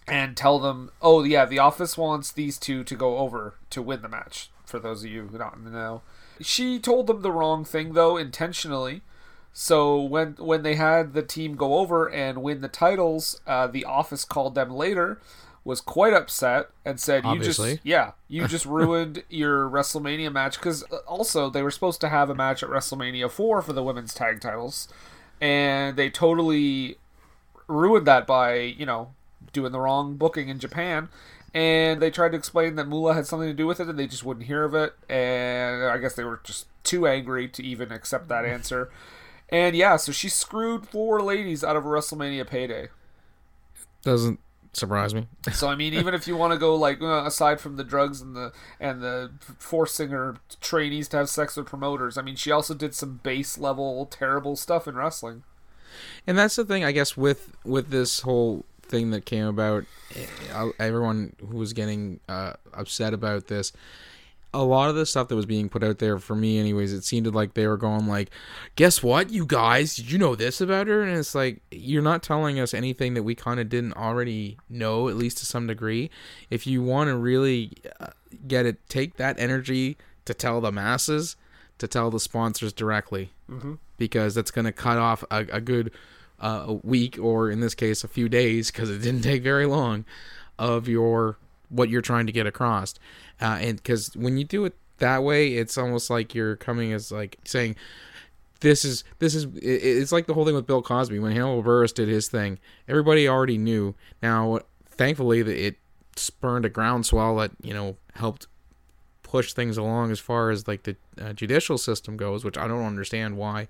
and 0.07 0.37
tell 0.37 0.59
them, 0.59 0.91
"Oh 1.01 1.23
yeah, 1.23 1.45
the 1.45 1.59
office 1.59 1.97
wants 1.97 2.31
these 2.31 2.57
two 2.57 2.83
to 2.83 2.95
go 2.95 3.17
over 3.17 3.55
to 3.71 3.81
win 3.81 4.01
the 4.01 4.09
match." 4.09 4.49
For 4.65 4.79
those 4.79 5.03
of 5.03 5.11
you 5.11 5.27
who 5.27 5.37
don't 5.37 5.71
know, 5.71 6.01
she 6.41 6.79
told 6.79 7.07
them 7.07 7.21
the 7.21 7.31
wrong 7.31 7.65
thing 7.65 7.93
though 7.93 8.17
intentionally. 8.17 9.01
So 9.57 10.01
when 10.01 10.33
when 10.33 10.63
they 10.63 10.75
had 10.75 11.13
the 11.13 11.23
team 11.23 11.55
go 11.55 11.75
over 11.75 12.11
and 12.11 12.43
win 12.43 12.59
the 12.59 12.67
titles, 12.67 13.39
uh, 13.47 13.67
the 13.67 13.85
office 13.85 14.25
called 14.25 14.53
them 14.53 14.69
later, 14.69 15.21
was 15.63 15.79
quite 15.79 16.11
upset 16.11 16.71
and 16.83 16.99
said, 16.99 17.23
"You 17.23 17.29
Obviously. 17.29 17.75
just 17.75 17.85
yeah, 17.85 18.11
you 18.27 18.45
just 18.49 18.65
ruined 18.65 19.23
your 19.29 19.69
WrestleMania 19.69 20.29
match." 20.29 20.59
Because 20.59 20.83
also 21.07 21.49
they 21.49 21.63
were 21.63 21.71
supposed 21.71 22.01
to 22.01 22.09
have 22.09 22.29
a 22.29 22.35
match 22.35 22.63
at 22.63 22.69
WrestleMania 22.69 23.31
four 23.31 23.61
for 23.61 23.71
the 23.71 23.81
women's 23.81 24.13
tag 24.13 24.41
titles, 24.41 24.89
and 25.39 25.95
they 25.95 26.09
totally 26.09 26.97
ruined 27.67 28.05
that 28.07 28.27
by 28.27 28.55
you 28.55 28.85
know 28.85 29.13
doing 29.53 29.71
the 29.71 29.79
wrong 29.79 30.17
booking 30.17 30.49
in 30.49 30.59
Japan. 30.59 31.07
And 31.53 32.01
they 32.01 32.11
tried 32.11 32.33
to 32.33 32.37
explain 32.37 32.75
that 32.75 32.89
Moolah 32.89 33.13
had 33.13 33.25
something 33.25 33.47
to 33.47 33.53
do 33.53 33.65
with 33.65 33.79
it, 33.79 33.87
and 33.87 33.97
they 33.97 34.07
just 34.07 34.25
wouldn't 34.25 34.47
hear 34.47 34.65
of 34.65 34.75
it. 34.75 34.95
And 35.07 35.85
I 35.85 35.97
guess 35.97 36.13
they 36.15 36.25
were 36.25 36.41
just 36.43 36.67
too 36.83 37.07
angry 37.07 37.47
to 37.47 37.63
even 37.63 37.93
accept 37.93 38.27
that 38.27 38.43
answer. 38.55 38.91
And 39.49 39.75
yeah, 39.75 39.97
so 39.97 40.11
she 40.11 40.29
screwed 40.29 40.87
four 40.87 41.21
ladies 41.21 41.63
out 41.63 41.75
of 41.75 41.85
a 41.85 41.87
WrestleMania 41.87 42.47
payday. 42.47 42.87
Doesn't 44.03 44.39
surprise 44.73 45.13
me. 45.13 45.27
So 45.53 45.67
I 45.67 45.75
mean, 45.75 45.93
even 45.93 46.13
if 46.13 46.27
you 46.27 46.35
want 46.35 46.53
to 46.53 46.59
go 46.59 46.75
like 46.75 47.01
uh, 47.01 47.23
aside 47.25 47.59
from 47.59 47.75
the 47.77 47.83
drugs 47.83 48.21
and 48.21 48.35
the 48.35 48.51
and 48.79 49.01
the 49.01 49.31
forcing 49.57 50.09
her 50.09 50.37
trainees 50.61 51.07
to 51.09 51.17
have 51.17 51.29
sex 51.29 51.55
with 51.55 51.67
promoters, 51.67 52.17
I 52.17 52.21
mean, 52.21 52.35
she 52.35 52.51
also 52.51 52.73
did 52.73 52.93
some 52.95 53.19
base 53.23 53.57
level 53.57 54.05
terrible 54.05 54.55
stuff 54.55 54.87
in 54.87 54.95
wrestling. 54.95 55.43
And 56.27 56.37
that's 56.37 56.55
the 56.55 56.65
thing, 56.65 56.83
I 56.83 56.91
guess, 56.91 57.15
with 57.15 57.55
with 57.63 57.89
this 57.89 58.21
whole 58.21 58.65
thing 58.81 59.11
that 59.11 59.25
came 59.25 59.45
about, 59.45 59.85
eh, 60.15 60.71
everyone 60.79 61.35
who 61.39 61.57
was 61.57 61.73
getting 61.73 62.19
uh, 62.29 62.53
upset 62.73 63.13
about 63.13 63.47
this, 63.47 63.71
a 64.55 64.63
lot 64.63 64.89
of 64.89 64.95
the 64.95 65.05
stuff 65.05 65.27
that 65.27 65.35
was 65.35 65.45
being 65.45 65.69
put 65.69 65.83
out 65.83 65.99
there 65.99 66.17
for 66.19 66.35
me, 66.35 66.57
anyways, 66.57 66.93
it 66.93 67.03
seemed 67.03 67.27
like 67.27 67.53
they 67.53 67.67
were 67.67 67.77
going 67.77 68.07
like, 68.07 68.29
"Guess 68.75 69.03
what, 69.03 69.29
you 69.29 69.45
guys? 69.45 69.95
Did 69.95 70.11
you 70.11 70.17
know 70.17 70.35
this 70.35 70.61
about 70.61 70.87
her?" 70.87 71.03
And 71.03 71.17
it's 71.17 71.35
like 71.35 71.61
you're 71.71 72.01
not 72.01 72.23
telling 72.23 72.59
us 72.59 72.73
anything 72.73 73.13
that 73.13 73.23
we 73.23 73.35
kind 73.35 73.59
of 73.59 73.69
didn't 73.69 73.93
already 73.93 74.57
know, 74.69 75.09
at 75.09 75.15
least 75.15 75.37
to 75.39 75.45
some 75.45 75.67
degree. 75.67 76.09
If 76.49 76.65
you 76.65 76.81
want 76.81 77.09
to 77.09 77.17
really 77.17 77.73
uh, 77.99 78.07
get 78.47 78.65
it, 78.65 78.87
take 78.89 79.17
that 79.17 79.39
energy 79.39 79.97
to 80.25 80.33
tell 80.33 80.61
the 80.61 80.71
masses, 80.71 81.35
to 81.77 81.87
tell 81.87 82.09
the 82.09 82.19
sponsors 82.19 82.73
directly 82.73 83.31
because 83.97 84.35
that's 84.35 84.51
going 84.51 84.65
to 84.65 84.71
cut 84.71 84.97
off 84.97 85.23
a, 85.31 85.45
a 85.51 85.61
good 85.61 85.91
uh, 86.39 86.65
a 86.67 86.73
week 86.73 87.17
or 87.19 87.49
in 87.49 87.59
this 87.59 87.75
case 87.75 88.03
a 88.03 88.07
few 88.07 88.27
days 88.27 88.71
because 88.71 88.89
it 88.89 88.99
didn't 88.99 89.21
take 89.21 89.43
very 89.43 89.65
long 89.65 90.05
of 90.57 90.87
your 90.87 91.37
what 91.69 91.89
you're 91.89 92.01
trying 92.01 92.25
to 92.25 92.31
get 92.31 92.45
across 92.45 92.95
uh, 93.41 93.57
and 93.59 93.77
because 93.77 94.15
when 94.15 94.37
you 94.37 94.43
do 94.43 94.65
it 94.65 94.75
that 94.99 95.23
way, 95.23 95.55
it's 95.55 95.77
almost 95.77 96.09
like 96.09 96.33
you're 96.33 96.55
coming 96.55 96.93
as 96.93 97.11
like 97.11 97.37
saying, 97.43 97.75
"This 98.61 98.85
is 98.85 99.03
this 99.19 99.35
is." 99.35 99.47
It's 99.55 100.11
like 100.11 100.27
the 100.27 100.33
whole 100.33 100.45
thing 100.45 100.55
with 100.55 100.67
Bill 100.67 100.81
Cosby 100.81 101.19
when 101.19 101.33
Hannibal 101.33 101.63
Buress 101.63 101.93
did 101.93 102.07
his 102.07 102.27
thing. 102.27 102.59
Everybody 102.87 103.27
already 103.27 103.57
knew. 103.57 103.95
Now, 104.21 104.59
thankfully, 104.85 105.41
that 105.41 105.57
it 105.57 105.77
spurned 106.15 106.65
a 106.65 106.69
groundswell 106.69 107.35
that 107.37 107.51
you 107.61 107.73
know 107.73 107.97
helped 108.13 108.47
push 109.21 109.51
things 109.51 109.75
along 109.75 110.11
as 110.11 110.19
far 110.19 110.49
as 110.49 110.67
like 110.67 110.83
the 110.83 110.95
uh, 111.19 111.33
judicial 111.33 111.77
system 111.77 112.15
goes, 112.15 112.45
which 112.45 112.57
I 112.57 112.67
don't 112.67 112.85
understand 112.85 113.37
why 113.37 113.67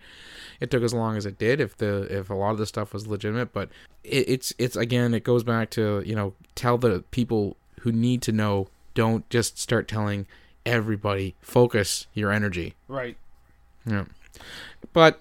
it 0.59 0.69
took 0.69 0.83
as 0.83 0.93
long 0.93 1.17
as 1.17 1.25
it 1.25 1.39
did. 1.39 1.59
If 1.59 1.77
the 1.77 2.03
if 2.15 2.29
a 2.29 2.35
lot 2.35 2.51
of 2.51 2.59
the 2.59 2.67
stuff 2.67 2.93
was 2.93 3.07
legitimate, 3.07 3.51
but 3.51 3.69
it, 4.03 4.29
it's 4.29 4.53
it's 4.59 4.75
again 4.75 5.15
it 5.15 5.23
goes 5.23 5.43
back 5.43 5.71
to 5.71 6.03
you 6.05 6.15
know 6.15 6.33
tell 6.53 6.77
the 6.77 7.03
people 7.09 7.57
who 7.81 7.91
need 7.91 8.21
to 8.23 8.31
know. 8.31 8.67
Don't 8.93 9.29
just 9.29 9.57
start 9.59 9.87
telling 9.87 10.25
everybody. 10.65 11.35
Focus 11.41 12.07
your 12.13 12.31
energy. 12.31 12.75
Right. 12.87 13.17
Yeah, 13.85 14.05
but 14.93 15.19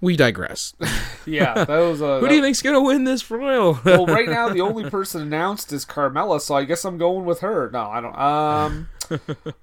we 0.00 0.16
digress. 0.16 0.74
Yeah, 1.28 1.64
that 1.64 1.78
was 1.80 2.00
a. 2.00 2.20
who 2.20 2.28
do 2.28 2.36
you 2.36 2.40
think's 2.40 2.62
gonna 2.62 2.80
win 2.80 3.02
this 3.02 3.28
royal? 3.28 3.80
well, 3.84 4.06
right 4.06 4.28
now 4.28 4.48
the 4.48 4.60
only 4.60 4.88
person 4.88 5.22
announced 5.22 5.72
is 5.72 5.84
Carmella, 5.84 6.40
so 6.40 6.54
I 6.54 6.62
guess 6.62 6.84
I'm 6.84 6.98
going 6.98 7.24
with 7.24 7.40
her. 7.40 7.68
No, 7.72 7.80
I 7.90 8.00
don't. 8.00 8.16
Um, 8.16 8.88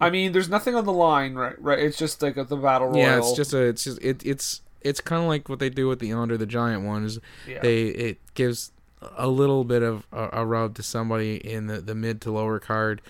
I 0.01 0.10
mean, 0.10 0.33
there's 0.33 0.50
nothing 0.50 0.75
on 0.75 0.83
the 0.83 0.91
line, 0.91 1.36
right? 1.36 1.55
Right. 1.62 1.79
It's 1.79 1.98
just 1.98 2.22
like 2.22 2.36
the 2.36 2.57
battle 2.57 2.88
royal. 2.89 2.98
Yeah, 2.98 3.17
it's 3.19 3.31
just 3.31 3.53
a 3.53 3.62
it's 3.62 3.86
just 3.86 3.98
it 4.01 4.25
it's 4.25 4.60
it's 4.81 5.00
kind 5.00 5.22
of 5.22 5.29
like 5.29 5.48
what 5.48 5.60
they 5.60 5.69
do 5.69 5.88
with 5.88 6.00
the 6.00 6.12
Andre 6.12 6.36
the 6.36 6.45
Giant 6.45 6.83
one 6.83 7.05
is 7.05 7.17
Yeah. 7.48 7.62
they 7.62 7.83
it 7.86 8.17
gives 8.33 8.74
a 9.17 9.27
little 9.27 9.63
bit 9.63 9.81
of 9.83 10.05
a, 10.12 10.29
a 10.33 10.45
rub 10.45 10.75
to 10.75 10.83
somebody 10.83 11.36
in 11.38 11.67
the 11.67 11.81
the 11.81 11.95
mid 11.95 12.22
to 12.22 12.31
lower 12.31 12.60
card, 12.60 13.01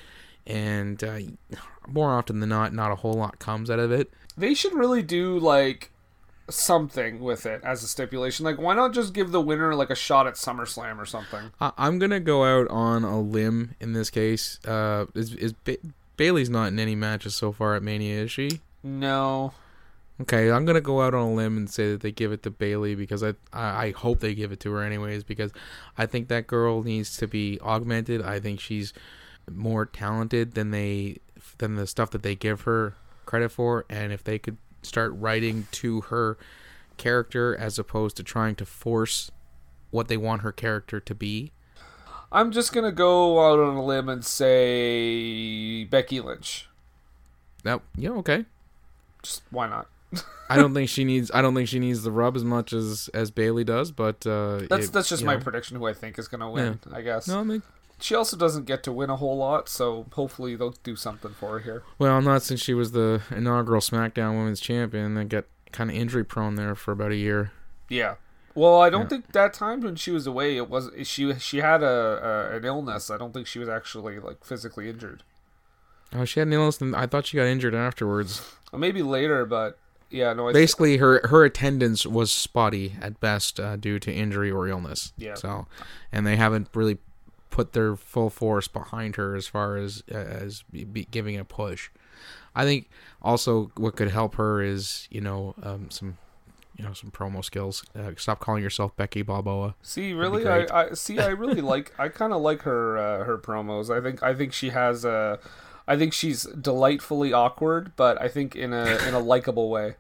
and 0.48 1.04
uh, 1.04 1.20
more 1.88 2.12
often 2.12 2.40
than 2.40 2.50
not, 2.50 2.74
not 2.74 2.92
a 2.92 2.96
whole 2.96 3.14
lot 3.14 3.40
comes 3.40 3.70
out 3.70 3.80
of 3.80 3.92
it. 3.92 4.12
they 4.38 4.54
should 4.54 4.74
really 4.74 5.02
do 5.02 5.38
like 5.40 5.90
something 6.50 7.20
with 7.22 7.46
it 7.46 7.62
as 7.64 7.84
a 7.84 7.88
stipulation. 7.88 8.44
Like, 8.46 8.58
why 8.60 8.76
not 8.76 8.94
just 8.94 9.14
give 9.14 9.32
the 9.32 9.42
winner 9.42 9.74
like 9.76 9.90
a 9.90 9.96
shot 9.96 10.28
at 10.28 10.34
SummerSlam 10.36 11.00
or 11.00 11.06
something? 11.06 11.52
I, 11.62 11.72
I'm 11.78 12.00
gonna 12.00 12.20
go 12.20 12.44
out 12.44 12.68
on 12.70 13.04
a 13.04 13.20
limb 13.22 13.76
in 13.80 13.94
this 13.94 14.10
case. 14.10 14.60
Uh, 14.66 15.06
is 15.16 15.34
is 15.36 15.54
ba- 15.54 15.78
Bayley's 16.18 16.50
not 16.50 16.68
in 16.68 16.80
any 16.80 16.96
matches 16.96 17.36
so 17.36 17.52
far 17.52 17.76
at 17.76 17.84
Mania, 17.84 18.22
is 18.24 18.32
she? 18.32 18.62
No. 18.84 19.54
Okay, 20.22 20.52
I'm 20.52 20.64
gonna 20.66 20.82
go 20.82 21.02
out 21.02 21.16
on 21.16 21.22
a 21.22 21.34
limb 21.34 21.58
and 21.58 21.70
say 21.70 21.92
that 21.92 22.02
they 22.02 22.12
give 22.12 22.32
it 22.32 22.44
to 22.44 22.52
Bayley 22.52 22.94
because 22.94 23.24
I, 23.24 23.34
I 23.52 23.88
I 23.88 23.92
hope 23.92 24.20
they 24.20 24.36
give 24.36 24.52
it 24.52 24.60
to 24.62 24.72
her 24.74 24.84
anyways 24.84 25.24
because 25.24 25.52
I 25.98 26.06
think 26.06 26.28
that 26.28 26.46
girl 26.46 26.84
needs 26.84 27.18
to 27.18 27.28
be 27.28 27.60
augmented. 27.62 28.22
I 28.22 28.40
think 28.40 28.60
she's 28.60 28.94
more 29.52 29.86
talented 29.86 30.54
than 30.54 30.72
they 30.72 31.18
than 31.58 31.76
the 31.76 31.88
stuff 31.88 32.12
that 32.12 32.22
they 32.22 32.36
give 32.36 32.62
her 32.62 32.96
credit 33.26 33.50
for, 33.50 33.86
and 33.90 34.14
if 34.14 34.24
they 34.24 34.38
could 34.38 34.58
start 34.84 35.12
writing 35.16 35.68
to 35.72 36.02
her 36.02 36.38
character 36.98 37.56
as 37.56 37.80
opposed 37.80 38.16
to 38.18 38.24
trying 38.24 38.54
to 38.56 38.66
force 38.66 39.32
what 39.90 40.10
they 40.10 40.18
want 40.18 40.44
her 40.44 40.52
character 40.52 41.00
to 41.00 41.16
be, 41.16 41.52
I'm 42.32 42.52
just 42.52 42.72
gonna 42.72 42.92
go 42.92 43.50
out 43.50 43.60
on 43.60 43.76
a 43.76 43.84
limb 43.84 44.10
and 44.10 44.24
say 44.24 45.86
Becky 45.86 46.20
Lynch. 46.20 46.70
that 47.64 47.82
yeah 47.98 48.12
okay. 48.12 48.46
Just 49.24 49.42
why 49.50 49.68
not? 49.68 49.88
I 50.50 50.58
don't 50.58 50.74
think 50.74 50.90
she 50.90 51.04
needs 51.04 51.32
I 51.34 51.42
don't 51.42 51.56
think 51.56 51.68
she 51.70 51.80
needs 51.80 52.04
the 52.04 52.12
rub 52.12 52.36
as 52.36 52.44
much 52.44 52.74
as 52.74 53.10
as 53.14 53.32
Bayley 53.32 53.64
does, 53.64 53.92
but 53.92 54.26
uh, 54.28 54.60
That's 54.70 54.88
it- 54.88 54.94
that's 54.94 55.10
just 55.10 55.24
my 55.24 55.36
know. 55.36 55.42
prediction. 55.42 55.78
Who 55.78 55.86
I 55.88 55.94
think 55.94 56.20
is 56.20 56.28
gonna 56.28 56.50
win. 56.50 56.80
I 56.92 57.02
guess. 57.02 57.28
No, 57.28 57.40
I 57.40 57.44
mean, 57.44 57.62
She 58.00 58.16
also 58.16 58.36
doesn't 58.38 58.66
get 58.66 58.84
to 58.84 58.92
win 58.92 59.10
a 59.10 59.16
whole 59.16 59.38
lot, 59.38 59.70
so 59.70 60.06
hopefully 60.14 60.56
they'll 60.56 60.76
do 60.84 60.96
something 60.96 61.32
for 61.40 61.52
her 61.54 61.60
here. 61.60 61.84
Well, 61.98 62.22
not 62.22 62.44
since 62.44 62.62
she 62.62 62.74
was 62.74 62.92
the 62.92 63.22
inaugural 63.32 63.82
SmackDown 63.82 64.32
Women's 64.38 64.60
Champion 64.60 65.16
and 65.18 65.30
got 65.30 65.46
kind 65.72 65.90
of 65.90 65.96
injury 65.96 66.24
prone 66.26 66.56
there 66.56 66.76
for 66.76 66.92
about 66.92 67.12
a 67.12 67.16
year. 67.16 67.52
Yeah. 67.90 68.16
Well, 68.56 68.80
I 68.82 68.90
don't 68.92 69.04
Yeah. 69.04 69.08
think 69.08 69.32
that 69.32 69.54
time 69.54 69.82
when 69.82 69.96
she 69.96 70.12
was 70.12 70.28
away, 70.28 70.58
it 70.58 70.70
was 70.70 70.92
she 71.04 71.34
she 71.40 71.58
had 71.60 71.82
a, 71.82 72.50
a 72.54 72.58
an 72.58 72.66
illness. 72.66 73.10
I 73.10 73.18
don't 73.18 73.34
think 73.34 73.48
she 73.48 73.58
was 73.58 73.70
actually 73.70 74.20
like 74.20 74.44
physically 74.44 74.90
injured. 74.90 75.24
Oh, 76.16 76.26
she 76.26 76.40
had 76.40 76.48
an 76.48 76.54
illness, 76.54 76.80
and 76.80 76.96
I 76.96 77.08
thought 77.08 77.26
she 77.26 77.38
got 77.38 77.46
injured 77.48 77.74
afterwards. 77.74 78.42
Maybe 78.72 79.02
later, 79.02 79.46
but 79.48 79.80
yeah, 80.14 80.34
no. 80.34 80.50
I 80.50 80.54
Basically, 80.54 80.98
her 80.98 81.28
her 81.28 81.44
attendance 81.44 82.06
was 82.06 82.32
spotty 82.32 82.96
at 83.02 83.20
best 83.20 83.60
uh, 83.60 83.76
due 83.76 84.00
to 84.00 84.14
injury 84.14 84.52
or 84.52 84.68
illness. 84.68 85.12
Yeah. 85.18 85.34
So, 85.36 85.68
and 86.12 86.26
they 86.26 86.36
haven't 86.36 86.70
really 86.74 87.00
put 87.50 87.74
their 87.74 87.96
full 87.96 88.30
force 88.30 88.68
behind 88.68 89.16
her 89.16 89.36
as 89.36 89.48
far 89.48 89.78
as 89.78 90.04
as 90.08 90.64
be 90.72 91.08
giving 91.12 91.38
a 91.38 91.46
push. 91.46 91.90
I 92.56 92.64
think 92.64 92.90
also 93.22 93.72
what 93.76 93.96
could 93.96 94.12
help 94.12 94.36
her 94.36 94.62
is 94.62 95.08
you 95.10 95.22
know 95.22 95.56
um, 95.64 95.90
some 95.90 96.18
you 96.78 96.84
know 96.84 96.94
some 96.94 97.12
promo 97.12 97.44
skills. 97.44 97.84
Uh, 97.96 98.12
stop 98.18 98.40
calling 98.40 98.64
yourself 98.64 98.96
Becky 98.96 99.22
Balboa. 99.22 99.76
See, 99.82 100.14
really. 100.14 100.48
I, 100.48 100.66
I 100.72 100.94
see. 100.94 101.20
I 101.20 101.28
really 101.28 101.62
like. 101.62 101.94
I 102.00 102.10
kind 102.10 102.34
of 102.34 102.42
like 102.42 102.64
her 102.64 102.98
uh, 102.98 103.24
her 103.24 103.38
promos. 103.38 103.96
I 103.96 104.02
think 104.02 104.22
I 104.24 104.34
think 104.34 104.54
she 104.54 104.70
has 104.70 105.06
a. 105.06 105.40
I 105.88 105.98
think 105.98 106.14
she's 106.14 106.44
delightfully 106.44 107.34
awkward, 107.34 107.96
but 107.96 108.22
I 108.22 108.30
think 108.30 108.56
in 108.56 108.74
a 108.74 108.98
in 109.08 109.14
a 109.14 109.20
likable 109.20 109.70
way. 109.70 109.96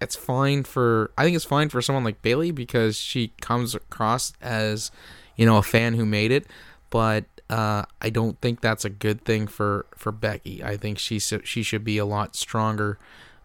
It's 0.00 0.16
fine 0.16 0.64
for 0.64 1.10
I 1.16 1.24
think 1.24 1.36
it's 1.36 1.44
fine 1.44 1.68
for 1.68 1.80
someone 1.80 2.04
like 2.04 2.22
Bayley 2.22 2.50
because 2.50 2.96
she 2.96 3.32
comes 3.40 3.74
across 3.74 4.32
as 4.40 4.90
you 5.36 5.46
know 5.46 5.56
a 5.56 5.62
fan 5.62 5.94
who 5.94 6.04
made 6.04 6.30
it, 6.30 6.46
but 6.90 7.24
uh, 7.48 7.84
I 8.02 8.10
don't 8.10 8.40
think 8.40 8.60
that's 8.60 8.84
a 8.84 8.90
good 8.90 9.24
thing 9.24 9.46
for 9.46 9.86
for 9.96 10.12
Becky. 10.12 10.62
I 10.62 10.76
think 10.76 10.98
she 10.98 11.18
she 11.18 11.62
should 11.62 11.84
be 11.84 11.98
a 11.98 12.04
lot 12.04 12.36
stronger, 12.36 12.98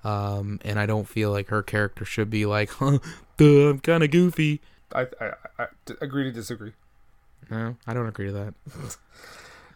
um, 0.04 0.60
and 0.66 0.80
I 0.80 0.86
don't 0.86 1.08
feel 1.08 1.32
like 1.32 1.48
her 1.50 1.62
character 1.62 2.04
should 2.06 2.30
be 2.30 2.46
like, 2.46 2.70
huh, 2.80 3.00
duh, 3.38 3.70
I'm 3.70 3.80
kind 3.80 4.04
of 4.04 4.12
goofy. 4.12 4.62
I 4.94 5.08
I 5.58 5.68
agree 6.02 6.24
to 6.24 6.32
disagree. 6.32 6.74
No, 7.50 7.76
I 7.86 7.94
don't 7.94 8.08
agree 8.08 8.28
to 8.28 8.34
that. 8.34 8.54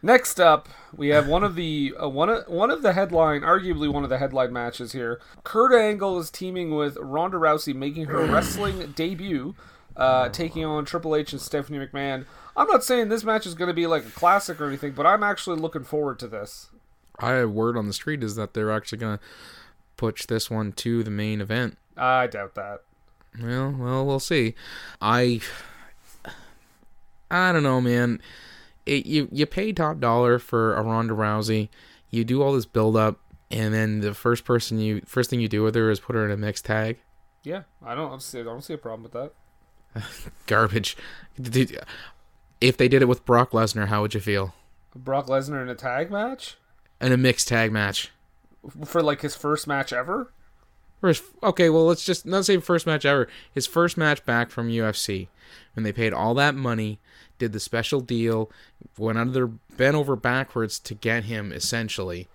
Next 0.06 0.40
up, 0.40 0.70
we 0.96 1.08
have 1.08 1.28
one 1.28 1.44
of 1.44 1.56
the 1.56 1.96
uh, 2.00 2.08
one 2.08 2.30
of 2.30 2.48
one 2.48 2.70
of 2.70 2.84
the 2.84 2.94
headline, 2.94 3.42
arguably 3.42 3.92
one 3.92 4.04
of 4.04 4.12
the 4.12 4.20
headline 4.20 4.54
matches 4.54 4.92
here. 4.92 5.20
Kurt 5.44 5.74
Angle 5.74 6.20
is 6.20 6.30
teaming 6.30 6.76
with 6.76 6.96
Ronda 6.98 7.38
Rousey, 7.38 7.74
making 7.74 8.06
her 8.06 8.24
wrestling 8.28 8.94
debut, 8.96 9.56
uh, 9.98 10.30
taking 10.30 10.64
on 10.64 10.86
Triple 10.86 11.16
H 11.16 11.32
and 11.32 11.42
Stephanie 11.42 11.80
McMahon. 11.80 12.28
I'm 12.56 12.68
not 12.68 12.84
saying 12.84 13.10
this 13.10 13.24
match 13.24 13.48
is 13.48 13.56
going 13.56 13.70
to 13.70 13.74
be 13.74 13.88
like 13.88 14.06
a 14.06 14.12
classic 14.12 14.62
or 14.62 14.68
anything, 14.68 14.92
but 14.92 15.08
I'm 15.08 15.24
actually 15.24 15.58
looking 15.58 15.84
forward 15.84 16.20
to 16.20 16.28
this. 16.28 16.70
I 17.18 17.32
have 17.32 17.50
word 17.50 17.76
on 17.76 17.88
the 17.88 17.94
street 17.94 18.24
is 18.24 18.36
that 18.36 18.54
they're 18.54 18.72
actually 18.72 19.00
gonna 19.00 19.20
push 19.98 20.28
this 20.28 20.52
one 20.52 20.72
to 20.74 21.02
the 21.02 21.10
main 21.10 21.42
event. 21.42 21.80
I 21.98 22.28
doubt 22.28 22.54
that. 22.54 22.84
Well, 23.42 23.76
well, 23.76 24.06
we'll 24.06 24.20
see. 24.20 24.54
I, 25.02 25.42
I 27.32 27.52
don't 27.52 27.64
know, 27.64 27.82
man. 27.82 28.22
It, 28.86 29.06
you 29.06 29.28
you 29.32 29.46
pay 29.46 29.72
top 29.74 30.00
dollar 30.00 30.40
for 30.40 30.76
a 30.76 30.82
Ronda 30.84 31.14
Rousey. 31.14 31.70
You 32.12 32.24
do 32.24 32.42
all 32.44 32.54
this 32.54 32.66
build 32.66 32.96
up, 32.96 33.20
and 33.50 33.74
then 33.74 34.02
the 34.02 34.14
first 34.14 34.46
person 34.46 34.80
you 34.80 35.02
first 35.06 35.30
thing 35.30 35.40
you 35.40 35.48
do 35.48 35.64
with 35.64 35.76
her 35.76 35.90
is 35.90 36.00
put 36.00 36.16
her 36.16 36.26
in 36.26 36.32
a 36.32 36.38
mixed 36.38 36.66
tag. 36.66 36.98
Yeah, 37.44 37.64
I 37.84 37.96
don't 37.96 38.22
see. 38.22 38.40
I 38.40 38.44
don't 38.44 38.64
see 38.64 38.74
a 38.74 38.78
problem 38.78 39.04
with 39.04 39.14
that. 39.14 39.32
Garbage. 40.48 40.98
If 42.62 42.78
they 42.78 42.88
did 42.88 43.02
it 43.02 43.08
with 43.08 43.26
Brock 43.26 43.52
Lesnar, 43.52 43.88
how 43.88 44.02
would 44.02 44.14
you 44.14 44.20
feel? 44.20 44.54
Brock 44.96 45.28
Lesnar 45.28 45.62
in 45.62 45.70
a 45.70 45.76
tag 45.76 46.10
match 46.10 46.56
In 47.02 47.12
a 47.12 47.18
mixed 47.18 47.48
tag 47.50 47.72
match. 47.72 48.12
for 48.86 49.04
like 49.04 49.22
his 49.22 49.36
first 49.36 49.68
match 49.68 49.92
ever. 49.92 50.32
His, 51.02 51.22
okay, 51.44 51.70
well, 51.70 51.86
let's 51.86 52.04
just 52.06 52.26
not 52.26 52.46
say 52.46 52.58
first 52.58 52.88
match 52.88 53.06
ever. 53.06 53.28
His 53.54 53.68
first 53.68 53.96
match 53.98 54.26
back 54.26 54.50
from 54.50 54.70
UFC, 54.70 55.28
when 55.74 55.84
they 55.84 55.92
paid 55.92 56.14
all 56.14 56.34
that 56.36 56.56
money, 56.56 57.00
did 57.38 57.54
the 57.54 57.60
special 57.60 58.00
deal, 58.02 58.50
went 58.98 59.18
under, 59.18 59.48
bent 59.48 59.96
over 59.96 60.16
backwards 60.16 60.80
to 60.80 60.94
get 60.94 61.26
him 61.26 61.52
essentially, 61.52 62.28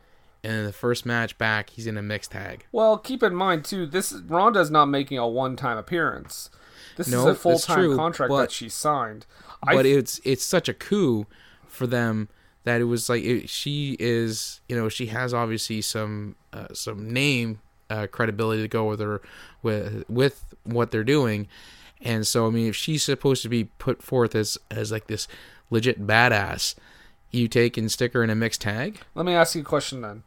and 0.43 0.53
in 0.55 0.65
the 0.65 0.73
first 0.73 1.05
match 1.07 1.37
back, 1.39 1.71
he's 1.71 1.87
in 1.87 1.97
a 1.97 2.03
mixed 2.03 2.33
tag. 2.33 2.67
Well, 2.73 2.97
keep 2.99 3.23
in 3.23 3.35
mind 3.35 3.65
too, 3.65 3.87
this 3.87 4.13
Ronda's 4.13 4.71
not 4.71 4.87
making 4.87 5.19
a 5.19 5.29
one-time 5.29 5.77
appearance. 5.79 6.51
This 6.97 7.09
No, 7.09 7.29
is 7.29 7.37
a 7.37 7.39
full-time 7.39 7.97
contract 7.97 8.29
but- 8.31 8.41
that 8.41 8.51
she 8.51 8.69
signed. 8.69 9.27
But 9.63 9.85
it's 9.85 10.21
it's 10.25 10.43
such 10.45 10.69
a 10.71 10.75
coup 10.75 11.27
for 11.69 11.87
them 11.87 12.29
that 12.65 12.81
it 12.81 12.85
was 12.85 13.09
like 13.11 13.23
it, 13.23 13.49
she 13.51 13.95
is, 14.01 14.61
you 14.69 14.77
know, 14.77 14.89
she 14.89 15.07
has 15.07 15.35
obviously 15.35 15.83
some 15.83 16.37
uh, 16.55 16.69
some 16.73 17.11
name 17.13 17.61
uh, 17.91 18.07
credibility 18.11 18.63
to 18.63 18.69
go 18.69 18.87
with 18.87 19.01
her 19.01 19.21
with 19.63 20.05
with 20.09 20.55
what 20.65 20.91
they're 20.91 21.05
doing. 21.05 21.47
And 22.01 22.27
so, 22.27 22.47
I 22.47 22.51
mean, 22.51 22.69
if 22.69 22.77
she's 22.77 23.03
supposed 23.03 23.43
to 23.43 23.49
be 23.49 23.65
put 23.65 24.03
forth 24.03 24.35
as 24.35 24.59
as 24.71 24.91
like 24.91 25.07
this 25.07 25.29
legit 25.71 26.07
badass, 26.07 26.75
you 27.31 27.49
take 27.49 27.77
and 27.77 27.91
stick 27.91 28.13
her 28.15 28.25
in 28.25 28.31
a 28.31 28.35
mixed 28.35 28.63
tag. 28.63 29.01
Let 29.15 29.27
me 29.27 29.35
ask 29.35 29.55
you 29.55 29.63
a 29.63 29.65
question 29.65 30.01
then. 30.01 30.23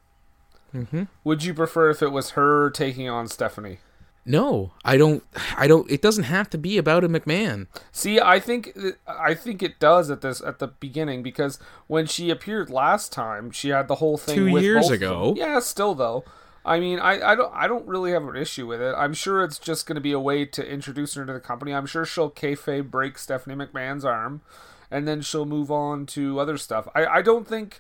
Mm-hmm. 0.74 1.03
Would 1.24 1.44
you 1.44 1.53
prefer 1.53 1.89
if 1.89 2.01
it 2.01 2.12
was 2.12 2.32
her 2.32 2.70
taking 2.70 3.10
on 3.10 3.27
Stephanie? 3.27 3.80
No, 4.25 4.72
I 4.86 4.96
don't. 4.98 5.24
I 5.58 5.68
don't. 5.68 5.89
It 5.92 6.01
doesn't 6.01 6.24
have 6.24 6.50
to 6.51 6.58
be 6.58 6.77
about 6.77 7.03
a 7.03 7.10
McMahon. 7.10 7.68
See, 7.92 8.22
I 8.22 8.39
think 8.39 8.77
I 9.06 9.34
think 9.34 9.62
it 9.62 9.80
does 9.80 10.10
at 10.10 10.22
this 10.22 10.42
at 10.42 10.60
the 10.60 10.68
beginning 10.68 11.24
because 11.24 11.60
when 11.88 12.06
she 12.06 12.30
appeared 12.30 12.70
last 12.70 13.12
time, 13.12 13.51
she 13.51 13.70
had 13.70 13.89
the 13.89 13.96
whole 13.96 14.18
thing 14.18 14.36
Two 14.36 14.48
years 14.48 14.89
ago. 14.89 15.34
Yeah, 15.36 15.60
still 15.60 15.94
though. 15.94 16.24
I 16.65 16.79
mean, 16.79 17.00
I, 17.00 17.32
I 17.32 17.36
don't 17.36 17.53
I 17.53 17.67
don't 17.67 17.86
really 17.86 18.12
have 18.12 18.24
an 18.24 18.36
issue 18.36 18.67
with 18.67 18.82
it. 18.82 18.96
I'm 18.98 19.13
sure 19.13 19.43
it's 19.43 19.60
just 19.60 19.86
going 19.86 19.96
to 19.96 20.01
be 20.01 20.13
a 20.13 20.20
way 20.20 20.46
to 20.46 20.65
introduce 20.65 21.13
her 21.15 21.25
to 21.25 21.34
the 21.34 21.39
company. 21.39 21.74
I'm 21.74 21.86
sure 21.86 22.05
she'll 22.05 22.32
kayfabe 22.32 22.89
break 22.89 23.17
Stephanie 23.17 23.55
McMahon's 23.55 24.05
arm, 24.05 24.41
and 24.89 25.08
then 25.08 25.22
she'll 25.22 25.46
move 25.46 25.70
on 25.70 26.05
to 26.08 26.39
other 26.39 26.58
stuff. 26.58 26.88
I, 26.96 27.05
I 27.05 27.22
don't 27.22 27.48
think. 27.48 27.79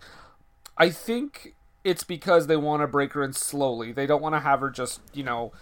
I 0.77 0.89
think 0.89 1.55
it's 1.83 2.03
because 2.03 2.47
they 2.47 2.57
want 2.57 2.81
to 2.81 2.87
break 2.87 3.13
her 3.13 3.23
in 3.23 3.33
slowly. 3.33 3.91
They 3.91 4.05
don't 4.05 4.21
want 4.21 4.35
to 4.35 4.39
have 4.39 4.59
her 4.59 4.69
just 4.69 5.01
you 5.13 5.23
know 5.23 5.53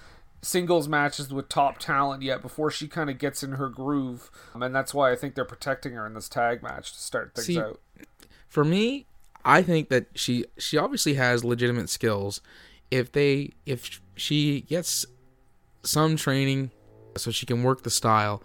singles 0.42 0.88
matches 0.88 1.32
with 1.32 1.48
top 1.48 1.78
talent 1.78 2.24
yet 2.24 2.42
before 2.42 2.72
she 2.72 2.88
kind 2.88 3.10
of 3.10 3.20
gets 3.20 3.44
in 3.44 3.54
her 3.54 3.70
groove, 3.70 4.32
Um, 4.56 4.64
and 4.64 4.74
that's 4.74 4.94
why 4.94 5.12
I 5.12 5.16
think 5.16 5.36
they're 5.36 5.46
protecting 5.46 5.94
her 5.94 6.08
in 6.08 6.16
this 6.16 6.28
tag 6.28 6.64
match 6.64 6.94
to 6.94 7.00
start 7.00 7.36
things 7.36 7.46
See, 7.46 7.60
out. 7.60 7.80
For 8.50 8.64
me, 8.64 9.06
I 9.46 9.62
think 9.62 9.90
that 9.90 10.08
she 10.16 10.46
she 10.58 10.78
obviously 10.78 11.14
has 11.16 11.44
legitimate 11.44 11.90
skills. 11.90 12.42
If 12.92 13.12
they 13.12 13.52
if 13.66 14.02
she 14.16 14.62
gets 14.62 15.06
some 15.84 16.16
training 16.16 16.72
so 17.18 17.32
she 17.32 17.46
can 17.46 17.64
work 17.64 17.84
the 17.84 17.90
style, 17.90 18.44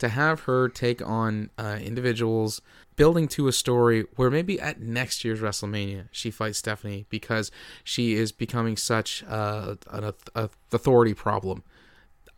to 0.00 0.08
have 0.08 0.40
her 0.40 0.68
take 0.68 1.06
on 1.06 1.50
uh, 1.58 1.78
individuals, 1.80 2.62
building 2.96 3.28
to 3.28 3.48
a 3.48 3.52
story 3.52 4.06
where 4.16 4.30
maybe 4.30 4.58
at 4.58 4.80
next 4.80 5.24
year's 5.24 5.40
WrestleMania 5.40 6.08
she 6.10 6.30
fights 6.30 6.58
Stephanie 6.58 7.06
because 7.08 7.50
she 7.84 8.14
is 8.14 8.32
becoming 8.32 8.76
such 8.76 9.22
uh, 9.28 9.76
an 9.90 10.12
a, 10.34 10.50
authority 10.72 11.14
problem. 11.14 11.62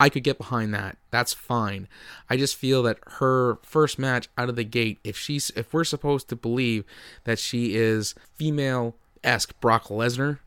I 0.00 0.08
could 0.08 0.24
get 0.24 0.38
behind 0.38 0.74
that. 0.74 0.98
That's 1.12 1.32
fine. 1.32 1.86
I 2.28 2.36
just 2.36 2.56
feel 2.56 2.82
that 2.82 2.98
her 3.18 3.58
first 3.62 3.98
match 3.98 4.28
out 4.36 4.48
of 4.48 4.56
the 4.56 4.64
gate, 4.64 4.98
if 5.04 5.16
she's 5.16 5.50
if 5.50 5.72
we're 5.72 5.84
supposed 5.84 6.28
to 6.30 6.36
believe 6.36 6.84
that 7.22 7.38
she 7.38 7.76
is 7.76 8.16
female 8.34 8.96
esque 9.22 9.58
Brock 9.60 9.84
Lesnar, 9.84 10.40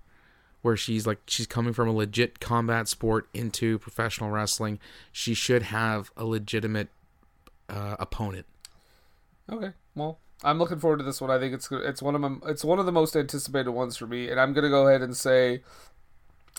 where 0.66 0.76
she's 0.76 1.06
like 1.06 1.20
she's 1.28 1.46
coming 1.46 1.74
from 1.74 1.88
a 1.88 1.92
legit 1.92 2.40
combat 2.40 2.88
sport 2.88 3.30
into 3.36 3.78
professional 3.78 4.32
wrestling, 4.32 4.80
she 5.12 5.36
should 5.36 5.62
have 5.62 6.12
a 6.18 6.26
legitimate 6.26 6.88
uh, 7.70 7.96
opponent. 8.00 8.48
Okay, 9.52 9.74
well, 9.94 10.18
I'm 10.44 10.58
looking 10.58 10.80
forward 10.80 10.98
to 10.98 11.04
this 11.04 11.22
one. 11.22 11.30
I 11.30 11.38
think 11.38 11.54
it's 11.54 11.70
it's 11.72 12.02
one 12.02 12.16
of 12.16 12.22
my, 12.22 12.38
it's 12.48 12.66
one 12.66 12.80
of 12.80 12.88
the 12.88 12.92
most 12.92 13.16
anticipated 13.16 13.70
ones 13.70 13.96
for 13.96 14.08
me, 14.08 14.28
and 14.32 14.40
I'm 14.40 14.54
gonna 14.54 14.70
go 14.70 14.88
ahead 14.88 15.04
and 15.04 15.16
say 15.16 15.62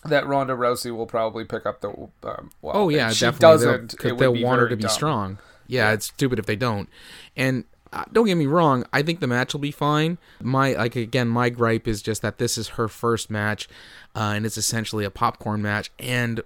that 0.04 0.24
Ronda 0.24 0.54
Rousey 0.54 0.96
will 0.96 1.06
probably 1.06 1.44
pick 1.44 1.66
up 1.66 1.80
the. 1.80 1.88
Um, 2.22 2.52
well, 2.62 2.76
Oh 2.76 2.88
yeah, 2.88 3.10
she 3.10 3.24
definitely. 3.24 3.40
doesn't. 3.40 3.98
they'll, 4.00 4.16
they'll 4.16 4.40
want 4.40 4.60
her 4.60 4.68
to 4.68 4.76
be 4.76 4.82
dumb. 4.82 4.90
strong. 4.92 5.38
Yeah, 5.66 5.90
it's 5.90 6.06
stupid 6.06 6.38
if 6.38 6.46
they 6.46 6.54
don't. 6.54 6.88
And 7.36 7.64
don't 8.12 8.26
get 8.26 8.36
me 8.36 8.46
wrong, 8.46 8.84
I 8.92 9.02
think 9.02 9.20
the 9.20 9.26
match 9.26 9.52
will 9.52 9.60
be 9.60 9.70
fine. 9.70 10.18
My 10.40 10.72
like 10.72 10.96
again, 10.96 11.28
my 11.28 11.50
gripe 11.50 11.86
is 11.86 12.02
just 12.02 12.22
that 12.22 12.38
this 12.38 12.58
is 12.58 12.68
her 12.68 12.88
first 12.88 13.30
match, 13.30 13.68
uh, 14.14 14.32
and 14.34 14.46
it's 14.46 14.56
essentially 14.58 15.04
a 15.04 15.10
popcorn 15.10 15.62
match. 15.62 15.90
And 15.98 16.40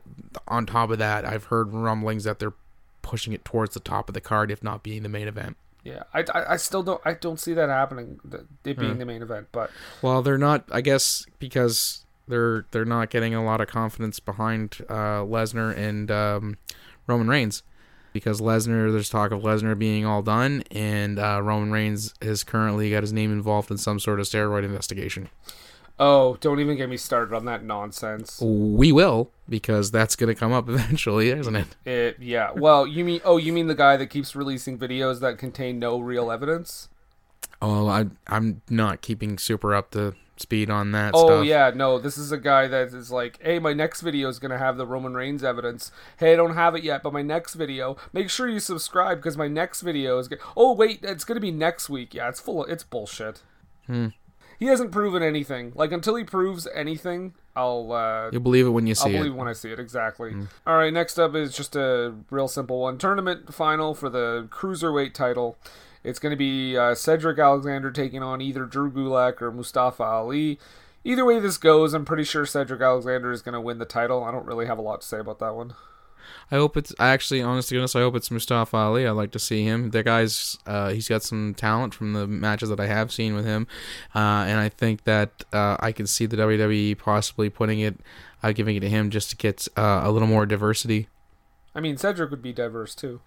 on 0.48 0.66
top 0.66 0.90
of 0.90 0.98
that, 0.98 1.24
I've 1.24 1.44
heard 1.44 1.72
rumblings 1.72 2.24
that 2.24 2.38
they're 2.38 2.54
pushing 3.02 3.32
it 3.32 3.44
towards 3.44 3.74
the 3.74 3.80
top 3.80 4.08
of 4.08 4.14
the 4.14 4.20
card, 4.20 4.50
if 4.50 4.62
not 4.62 4.82
being 4.82 5.02
the 5.02 5.08
main 5.08 5.28
event. 5.28 5.56
Yeah, 5.82 6.02
I, 6.12 6.24
I, 6.34 6.52
I 6.52 6.56
still 6.56 6.82
don't 6.82 7.00
I 7.04 7.14
don't 7.14 7.40
see 7.40 7.54
that 7.54 7.68
happening. 7.68 8.20
It 8.64 8.78
being 8.78 8.98
the 8.98 9.06
main 9.06 9.22
event, 9.22 9.48
but 9.50 9.70
Well, 10.02 10.22
they're 10.22 10.38
not. 10.38 10.64
I 10.70 10.82
guess 10.82 11.24
because 11.38 12.04
they're 12.28 12.66
they're 12.70 12.84
not 12.84 13.10
getting 13.10 13.34
a 13.34 13.44
lot 13.44 13.60
of 13.60 13.68
confidence 13.68 14.20
behind 14.20 14.78
uh, 14.88 15.22
Lesnar 15.22 15.76
and 15.76 16.10
um, 16.10 16.58
Roman 17.06 17.28
Reigns. 17.28 17.62
Because 18.12 18.40
Lesnar, 18.40 18.90
there's 18.92 19.08
talk 19.08 19.30
of 19.30 19.42
Lesnar 19.42 19.78
being 19.78 20.04
all 20.04 20.22
done, 20.22 20.64
and 20.70 21.18
uh, 21.18 21.40
Roman 21.42 21.70
Reigns 21.70 22.14
has 22.20 22.42
currently 22.42 22.90
got 22.90 23.02
his 23.02 23.12
name 23.12 23.32
involved 23.32 23.70
in 23.70 23.78
some 23.78 24.00
sort 24.00 24.18
of 24.20 24.26
steroid 24.26 24.64
investigation. 24.64 25.28
oh, 25.98 26.36
don't 26.40 26.58
even 26.60 26.76
get 26.76 26.88
me 26.88 26.96
started 26.96 27.34
on 27.34 27.44
that 27.44 27.62
nonsense. 27.62 28.40
We 28.40 28.90
will, 28.90 29.30
because 29.48 29.90
that's 29.90 30.16
going 30.16 30.28
to 30.28 30.34
come 30.34 30.52
up 30.52 30.68
eventually, 30.68 31.28
isn't 31.30 31.54
it? 31.56 31.66
It 31.84 32.16
yeah. 32.20 32.50
Well, 32.54 32.86
you 32.86 33.04
mean 33.04 33.20
oh, 33.24 33.36
you 33.36 33.52
mean 33.52 33.66
the 33.68 33.74
guy 33.74 33.96
that 33.96 34.06
keeps 34.06 34.34
releasing 34.34 34.78
videos 34.78 35.20
that 35.20 35.38
contain 35.38 35.78
no 35.78 35.98
real 36.00 36.30
evidence? 36.30 36.88
Oh, 37.62 37.88
I, 37.88 38.06
I'm 38.26 38.62
not 38.70 39.02
keeping 39.02 39.36
super 39.36 39.74
up 39.74 39.90
to 39.90 40.14
speed 40.40 40.70
on 40.70 40.92
that 40.92 41.12
Oh 41.14 41.26
stuff. 41.26 41.44
yeah, 41.46 41.70
no, 41.74 41.98
this 41.98 42.16
is 42.18 42.32
a 42.32 42.38
guy 42.38 42.66
that 42.68 42.88
is 42.94 43.10
like, 43.10 43.38
hey, 43.42 43.58
my 43.58 43.72
next 43.72 44.00
video 44.00 44.28
is 44.28 44.38
gonna 44.38 44.58
have 44.58 44.76
the 44.76 44.86
Roman 44.86 45.14
Reigns 45.14 45.44
evidence. 45.44 45.92
Hey, 46.18 46.32
I 46.32 46.36
don't 46.36 46.54
have 46.54 46.74
it 46.74 46.82
yet, 46.82 47.02
but 47.02 47.12
my 47.12 47.22
next 47.22 47.54
video, 47.54 47.96
make 48.12 48.30
sure 48.30 48.48
you 48.48 48.60
subscribe 48.60 49.18
because 49.18 49.36
my 49.36 49.48
next 49.48 49.82
video 49.82 50.18
is. 50.18 50.28
Go- 50.28 50.36
oh 50.56 50.72
wait, 50.74 51.00
it's 51.02 51.24
gonna 51.24 51.40
be 51.40 51.50
next 51.50 51.88
week. 51.88 52.14
Yeah, 52.14 52.28
it's 52.28 52.40
full. 52.40 52.64
Of, 52.64 52.70
it's 52.70 52.84
bullshit. 52.84 53.42
Hmm. 53.86 54.08
He 54.60 54.66
hasn't 54.66 54.92
proven 54.92 55.22
anything. 55.22 55.72
Like 55.74 55.90
until 55.90 56.14
he 56.16 56.22
proves 56.22 56.68
anything, 56.74 57.34
I'll. 57.56 57.90
uh 57.92 58.30
You'll 58.30 58.42
believe 58.42 58.66
it 58.66 58.70
when 58.70 58.86
you 58.86 58.94
see 58.94 59.08
it. 59.08 59.12
I'll 59.16 59.18
believe. 59.22 59.34
When 59.34 59.48
I 59.48 59.54
see 59.54 59.70
it. 59.72 59.80
Exactly. 59.80 60.34
All 60.66 60.76
right, 60.76 60.92
next 60.92 61.18
up 61.18 61.34
is 61.34 61.56
just 61.56 61.74
a 61.74 62.14
real 62.30 62.46
simple 62.46 62.78
one. 62.80 62.98
Tournament 62.98 63.52
final 63.54 63.94
for 63.94 64.08
the 64.10 64.46
cruiserweight 64.50 65.14
title. 65.14 65.56
It's 66.04 66.18
going 66.18 66.30
to 66.30 66.36
be 66.36 66.76
uh, 66.76 66.94
Cedric 66.94 67.38
Alexander 67.38 67.90
taking 67.90 68.22
on 68.22 68.40
either 68.40 68.64
Drew 68.66 68.90
Gulak 68.92 69.42
or 69.42 69.50
Mustafa 69.50 70.02
Ali. 70.02 70.58
Either 71.04 71.24
way 71.24 71.40
this 71.40 71.56
goes, 71.56 71.94
I'm 71.94 72.04
pretty 72.04 72.24
sure 72.24 72.44
Cedric 72.44 72.82
Alexander 72.82 73.32
is 73.32 73.40
going 73.42 73.54
to 73.54 73.60
win 73.60 73.78
the 73.78 73.86
title. 73.86 74.22
I 74.24 74.30
don't 74.30 74.44
really 74.46 74.66
have 74.66 74.78
a 74.78 74.82
lot 74.82 75.00
to 75.00 75.06
say 75.06 75.18
about 75.18 75.38
that 75.38 75.54
one. 75.54 75.72
I 76.50 76.56
hope 76.56 76.76
it's. 76.76 76.94
I 76.98 77.10
actually, 77.10 77.42
honest 77.42 77.68
to 77.68 77.74
goodness, 77.74 77.94
I 77.94 78.00
hope 78.00 78.16
it's 78.16 78.30
Mustafa 78.30 78.76
Ali. 78.76 79.06
I'd 79.06 79.12
like 79.12 79.30
to 79.32 79.38
see 79.38 79.64
him. 79.64 79.90
The 79.90 80.02
guy's, 80.02 80.58
uh, 80.66 80.90
he's 80.90 81.08
got 81.08 81.22
some 81.22 81.54
talent 81.54 81.94
from 81.94 82.12
the 82.12 82.26
matches 82.26 82.68
that 82.68 82.80
I 82.80 82.86
have 82.86 83.12
seen 83.12 83.34
with 83.34 83.44
him, 83.44 83.66
uh, 84.14 84.44
and 84.48 84.58
I 84.58 84.68
think 84.68 85.04
that 85.04 85.44
uh, 85.52 85.76
I 85.80 85.92
can 85.92 86.06
see 86.06 86.26
the 86.26 86.36
WWE 86.36 86.98
possibly 86.98 87.50
putting 87.50 87.80
it, 87.80 88.00
uh, 88.42 88.52
giving 88.52 88.76
it 88.76 88.80
to 88.80 88.88
him 88.88 89.10
just 89.10 89.30
to 89.30 89.36
get 89.36 89.68
uh, 89.76 90.00
a 90.04 90.10
little 90.10 90.28
more 90.28 90.46
diversity. 90.46 91.08
I 91.74 91.80
mean, 91.80 91.96
Cedric 91.96 92.30
would 92.30 92.42
be 92.42 92.52
diverse 92.52 92.94
too. 92.94 93.20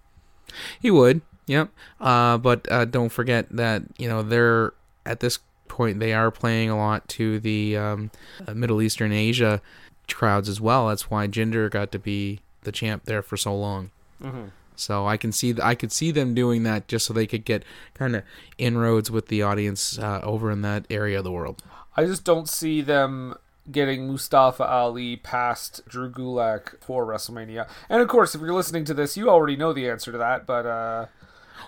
He 0.78 0.90
would, 0.90 1.22
yep. 1.46 1.70
Uh, 2.00 2.36
but 2.38 2.70
uh, 2.70 2.84
don't 2.84 3.08
forget 3.08 3.48
that 3.50 3.82
you 3.96 4.08
know 4.08 4.22
they're 4.22 4.74
at 5.06 5.20
this 5.20 5.38
point 5.68 5.98
they 5.98 6.12
are 6.12 6.30
playing 6.30 6.70
a 6.70 6.76
lot 6.76 7.08
to 7.08 7.40
the 7.40 7.76
um, 7.76 8.10
Middle 8.52 8.80
Eastern 8.80 9.12
Asia 9.12 9.60
crowds 10.08 10.48
as 10.48 10.60
well. 10.60 10.88
That's 10.88 11.10
why 11.10 11.26
Jinder 11.26 11.70
got 11.70 11.90
to 11.92 11.98
be 11.98 12.40
the 12.64 12.72
champ 12.72 13.04
there 13.04 13.22
for 13.22 13.36
so 13.36 13.54
long. 13.54 13.90
Mm-hmm. 14.22 14.46
So 14.76 15.06
I 15.06 15.16
can 15.16 15.32
see 15.32 15.54
I 15.62 15.74
could 15.74 15.92
see 15.92 16.10
them 16.10 16.34
doing 16.34 16.64
that 16.64 16.88
just 16.88 17.06
so 17.06 17.12
they 17.12 17.26
could 17.26 17.44
get 17.44 17.64
kind 17.94 18.16
of 18.16 18.22
inroads 18.58 19.10
with 19.10 19.28
the 19.28 19.42
audience 19.42 19.98
uh, 19.98 20.20
over 20.22 20.50
in 20.50 20.62
that 20.62 20.86
area 20.90 21.18
of 21.18 21.24
the 21.24 21.32
world. 21.32 21.62
I 21.96 22.04
just 22.06 22.24
don't 22.24 22.48
see 22.48 22.80
them 22.80 23.36
getting 23.70 24.08
Mustafa 24.08 24.64
Ali 24.64 25.16
past 25.16 25.80
Drew 25.88 26.10
Gulak 26.10 26.82
for 26.82 27.06
WrestleMania. 27.06 27.68
And 27.88 28.02
of 28.02 28.08
course, 28.08 28.34
if 28.34 28.40
you're 28.40 28.52
listening 28.52 28.84
to 28.86 28.94
this, 28.94 29.16
you 29.16 29.30
already 29.30 29.56
know 29.56 29.72
the 29.72 29.88
answer 29.88 30.12
to 30.12 30.18
that, 30.18 30.44
but 30.46 30.66
uh 30.66 31.06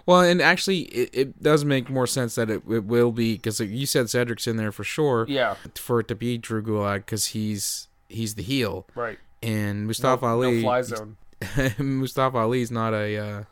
Well, 0.04 0.20
and 0.20 0.42
actually, 0.42 0.80
it, 0.82 1.10
it 1.12 1.42
does 1.42 1.64
make 1.64 1.88
more 1.88 2.06
sense 2.06 2.34
that 2.34 2.50
it, 2.50 2.62
it 2.68 2.84
will 2.84 3.12
be 3.12 3.34
because 3.34 3.60
you 3.60 3.86
said 3.86 4.06
Cedric's 4.06 4.46
in 4.46 4.56
there 4.56 4.72
for 4.72 4.84
sure. 4.84 5.26
yeah, 5.28 5.54
For 5.76 6.00
it 6.00 6.08
to 6.08 6.14
be 6.14 6.38
Drew 6.38 6.62
Gulak 6.62 7.06
because 7.06 7.28
he's 7.28 7.88
he's 8.08 8.34
the 8.34 8.42
heel 8.42 8.86
right. 8.94 9.18
And 9.46 9.86
Mustafa 9.86 10.26
no 10.26 10.32
Ali. 10.32 10.62
fly 10.62 10.82
zone. 10.82 11.16
Mustafa 11.78 12.38
Ali's 12.38 12.70
not 12.70 12.92
a 12.94 13.16
uh, 13.18 13.44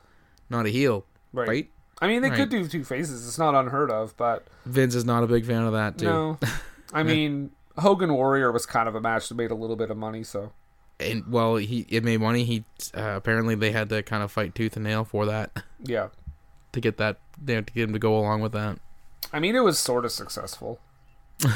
not 0.50 0.66
a 0.66 0.68
heel, 0.70 1.04
Right. 1.32 1.48
right? 1.48 1.70
I 2.00 2.06
mean, 2.08 2.22
they 2.22 2.30
Right. 2.30 2.36
could 2.40 2.48
do 2.50 2.66
two 2.66 2.84
faces. 2.84 3.26
It's 3.26 3.38
not 3.38 3.54
unheard 3.54 3.90
of, 3.90 4.16
but 4.16 4.46
Vince 4.66 4.94
is 4.94 5.04
not 5.04 5.22
a 5.22 5.26
big 5.26 5.46
fan 5.46 5.62
of 5.62 5.72
that 5.72 5.98
too. 5.98 6.04
no. 6.06 6.38
I 6.92 7.02
mean, 7.02 7.50
Hogan 7.78 8.12
Warrior 8.14 8.52
was 8.52 8.66
kind 8.66 8.88
of 8.88 8.94
a 8.94 9.00
match 9.00 9.28
that 9.28 9.34
made 9.36 9.50
a 9.50 9.54
little 9.54 9.76
bit 9.76 9.90
of 9.90 9.96
money, 9.96 10.22
so 10.22 10.52
And 11.00 11.26
well, 11.30 11.56
he 11.56 11.86
it 11.88 12.04
made 12.04 12.20
money. 12.20 12.44
He 12.44 12.64
uh, 12.94 13.14
apparently 13.16 13.54
they 13.54 13.72
had 13.72 13.88
to 13.90 14.02
kind 14.02 14.22
of 14.22 14.30
fight 14.32 14.54
tooth 14.54 14.76
and 14.76 14.84
nail 14.84 15.04
for 15.04 15.26
that. 15.26 15.62
yeah. 15.82 16.08
to 16.72 16.80
get 16.80 16.96
that 16.96 17.18
they 17.42 17.54
had 17.54 17.66
to 17.68 17.72
get 17.72 17.84
him 17.84 17.92
to 17.92 17.98
go 18.00 18.18
along 18.18 18.40
with 18.40 18.52
that. 18.52 18.78
I 19.32 19.38
mean, 19.40 19.54
it 19.56 19.60
was 19.64 19.78
sort 19.78 20.04
of 20.04 20.10
successful. 20.12 20.78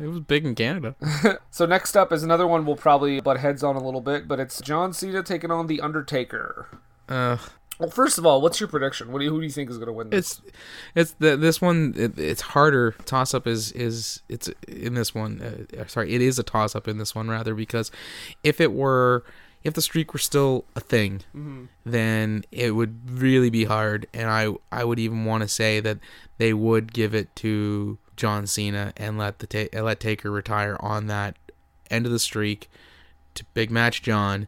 It 0.00 0.06
was 0.06 0.20
big 0.20 0.44
in 0.46 0.54
Canada. 0.54 0.94
So 1.50 1.66
next 1.66 1.96
up 1.96 2.12
is 2.12 2.22
another 2.22 2.46
one 2.46 2.64
we'll 2.64 2.76
probably 2.76 3.20
butt 3.20 3.38
heads 3.40 3.62
on 3.64 3.76
a 3.76 3.82
little 3.84 4.00
bit, 4.00 4.26
but 4.28 4.38
it's 4.40 4.60
John 4.60 4.92
Cena 4.92 5.22
taking 5.22 5.50
on 5.50 5.66
the 5.66 5.80
Undertaker. 5.80 6.68
Uh, 7.08 7.36
Well, 7.78 7.90
first 7.90 8.18
of 8.18 8.24
all, 8.26 8.40
what's 8.40 8.60
your 8.60 8.68
prediction? 8.68 9.10
What 9.12 9.18
do 9.18 9.24
you, 9.24 9.30
who 9.30 9.40
do 9.40 9.46
you 9.46 9.50
think 9.52 9.68
is 9.70 9.76
going 9.78 9.88
to 9.88 9.92
win 9.92 10.10
this? 10.10 10.40
it's 10.40 10.52
it's 10.94 11.12
the, 11.18 11.36
this 11.36 11.60
one. 11.60 11.94
It, 11.96 12.18
it's 12.18 12.40
harder. 12.42 12.92
Toss 13.04 13.34
up 13.34 13.46
is 13.46 13.72
is 13.72 14.22
it's 14.28 14.48
in 14.68 14.94
this 14.94 15.14
one. 15.14 15.66
Uh, 15.78 15.86
sorry, 15.86 16.14
it 16.14 16.20
is 16.22 16.38
a 16.38 16.42
toss 16.42 16.74
up 16.76 16.86
in 16.88 16.98
this 16.98 17.14
one 17.14 17.28
rather 17.28 17.54
because 17.54 17.90
if 18.44 18.60
it 18.60 18.72
were 18.72 19.24
if 19.62 19.74
the 19.74 19.82
streak 19.82 20.12
were 20.14 20.18
still 20.18 20.64
a 20.76 20.80
thing, 20.80 21.20
Mm-hmm. 21.36 21.64
then 21.84 22.44
it 22.52 22.70
would 22.74 23.10
really 23.10 23.50
be 23.50 23.64
hard. 23.64 24.06
And 24.14 24.30
I 24.30 24.54
I 24.72 24.84
would 24.84 24.98
even 24.98 25.24
want 25.24 25.42
to 25.42 25.48
say 25.48 25.80
that 25.80 25.98
they 26.38 26.52
would 26.54 26.92
give 26.94 27.14
it 27.14 27.34
to 27.36 27.98
John 28.20 28.46
Cena 28.46 28.92
and 28.98 29.16
let 29.16 29.38
the 29.38 29.46
ta- 29.46 29.82
let 29.82 29.98
Taker 29.98 30.30
retire 30.30 30.76
on 30.78 31.06
that 31.06 31.36
end 31.90 32.04
of 32.04 32.12
the 32.12 32.18
streak 32.18 32.70
to 33.34 33.44
big 33.54 33.70
match 33.70 34.02
John, 34.02 34.46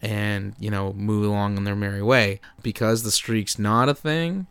and 0.00 0.54
you 0.58 0.70
know 0.70 0.94
move 0.94 1.26
along 1.26 1.58
on 1.58 1.64
their 1.64 1.76
merry 1.76 2.02
way. 2.02 2.40
Because 2.62 3.02
the 3.02 3.10
streak's 3.10 3.58
not 3.58 3.90
a 3.90 3.94
thing, 3.94 4.46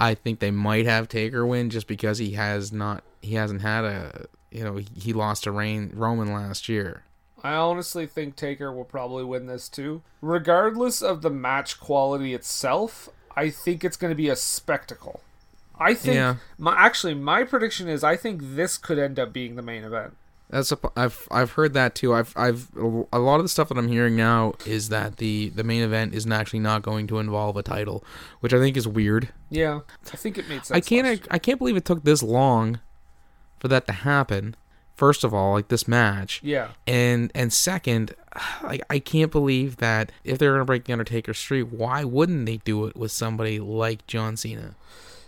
I 0.00 0.14
think 0.14 0.40
they 0.40 0.50
might 0.50 0.86
have 0.86 1.06
Taker 1.06 1.44
win 1.44 1.68
just 1.68 1.86
because 1.86 2.16
he 2.16 2.32
has 2.32 2.72
not 2.72 3.04
he 3.20 3.34
hasn't 3.34 3.60
had 3.60 3.84
a 3.84 4.26
you 4.50 4.64
know 4.64 4.80
he 4.96 5.12
lost 5.12 5.44
to 5.44 5.50
Rain 5.50 5.92
Roman 5.94 6.32
last 6.32 6.66
year. 6.66 7.02
I 7.42 7.52
honestly 7.52 8.06
think 8.06 8.36
Taker 8.36 8.72
will 8.72 8.84
probably 8.84 9.24
win 9.24 9.48
this 9.48 9.68
too. 9.68 10.00
Regardless 10.22 11.02
of 11.02 11.20
the 11.20 11.28
match 11.28 11.78
quality 11.78 12.32
itself, 12.32 13.10
I 13.36 13.50
think 13.50 13.84
it's 13.84 13.98
going 13.98 14.12
to 14.12 14.16
be 14.16 14.30
a 14.30 14.36
spectacle. 14.36 15.20
I 15.78 15.94
think 15.94 16.14
Yeah. 16.16 16.36
my 16.58 16.74
actually 16.76 17.14
my 17.14 17.44
prediction 17.44 17.88
is 17.88 18.04
I 18.04 18.16
think 18.16 18.40
this 18.42 18.78
could 18.78 18.98
end 18.98 19.18
up 19.18 19.32
being 19.32 19.56
the 19.56 19.62
main 19.62 19.84
event. 19.84 20.16
That's 20.50 20.70
a, 20.70 20.78
I've 20.94 21.26
I've 21.30 21.52
heard 21.52 21.72
that 21.74 21.94
too. 21.94 22.14
I've 22.14 22.32
I've 22.36 22.68
a 23.12 23.18
lot 23.18 23.36
of 23.36 23.42
the 23.44 23.48
stuff 23.48 23.70
that 23.70 23.78
I'm 23.78 23.88
hearing 23.88 24.14
now 24.14 24.54
is 24.66 24.88
that 24.90 25.16
the 25.16 25.48
the 25.48 25.64
main 25.64 25.82
event 25.82 26.14
is 26.14 26.26
actually 26.30 26.60
not 26.60 26.82
going 26.82 27.06
to 27.08 27.18
involve 27.18 27.56
a 27.56 27.62
title, 27.62 28.04
which 28.40 28.52
I 28.52 28.58
think 28.58 28.76
is 28.76 28.86
weird. 28.86 29.30
Yeah, 29.50 29.80
I 30.12 30.16
think 30.16 30.38
it 30.38 30.48
made 30.48 30.64
sense. 30.64 30.70
I 30.70 30.80
can't 30.80 31.06
year. 31.06 31.18
I, 31.30 31.38
can't 31.38 31.58
believe 31.58 31.76
it 31.76 31.84
took 31.84 32.04
this 32.04 32.22
long 32.22 32.78
for 33.58 33.68
that 33.68 33.86
to 33.88 33.92
happen. 33.92 34.54
First 34.94 35.24
of 35.24 35.34
all, 35.34 35.54
like 35.54 35.68
this 35.68 35.88
match, 35.88 36.40
Yeah, 36.44 36.68
and 36.86 37.32
and 37.34 37.52
second, 37.52 38.14
like 38.62 38.82
I 38.88 39.00
can't 39.00 39.32
believe 39.32 39.78
that 39.78 40.12
if 40.22 40.38
they're 40.38 40.52
gonna 40.52 40.64
break 40.66 40.84
the 40.84 40.92
Undertaker 40.92 41.34
streak, 41.34 41.68
why 41.70 42.04
wouldn't 42.04 42.46
they 42.46 42.58
do 42.58 42.84
it 42.86 42.96
with 42.96 43.10
somebody 43.10 43.58
like 43.58 44.06
John 44.06 44.36
Cena? 44.36 44.76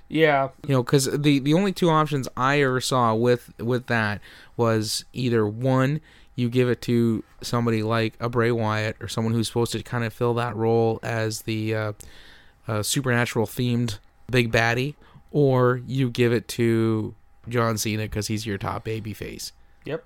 Yeah, 0.08 0.50
You 0.66 0.74
know, 0.74 0.82
because 0.82 1.06
the 1.06 1.38
the 1.38 1.54
only 1.54 1.72
two 1.72 1.90
options 1.90 2.28
I 2.36 2.60
ever 2.60 2.80
saw 2.80 3.14
with 3.14 3.52
with 3.58 3.86
that 3.86 4.20
was 4.56 5.04
either 5.12 5.46
one, 5.46 6.00
you 6.34 6.48
give 6.48 6.68
it 6.68 6.80
to 6.82 7.24
somebody 7.42 7.82
like 7.82 8.14
a 8.20 8.28
Bray 8.28 8.52
Wyatt 8.52 8.96
or 9.00 9.08
someone 9.08 9.34
who's 9.34 9.48
supposed 9.48 9.72
to 9.72 9.82
kind 9.82 10.04
of 10.04 10.12
fill 10.12 10.34
that 10.34 10.54
role 10.54 11.00
as 11.02 11.42
the 11.42 11.74
uh, 11.74 11.92
uh, 12.68 12.82
supernatural 12.82 13.46
themed 13.46 13.98
big 14.30 14.52
baddie, 14.52 14.94
or 15.30 15.80
you 15.86 16.10
give 16.10 16.32
it 16.32 16.46
to 16.48 17.14
John 17.48 17.76
Cena 17.78 18.04
because 18.04 18.28
he's 18.28 18.46
your 18.46 18.58
top 18.58 18.84
baby 18.84 19.12
face. 19.12 19.52
yep. 19.84 20.04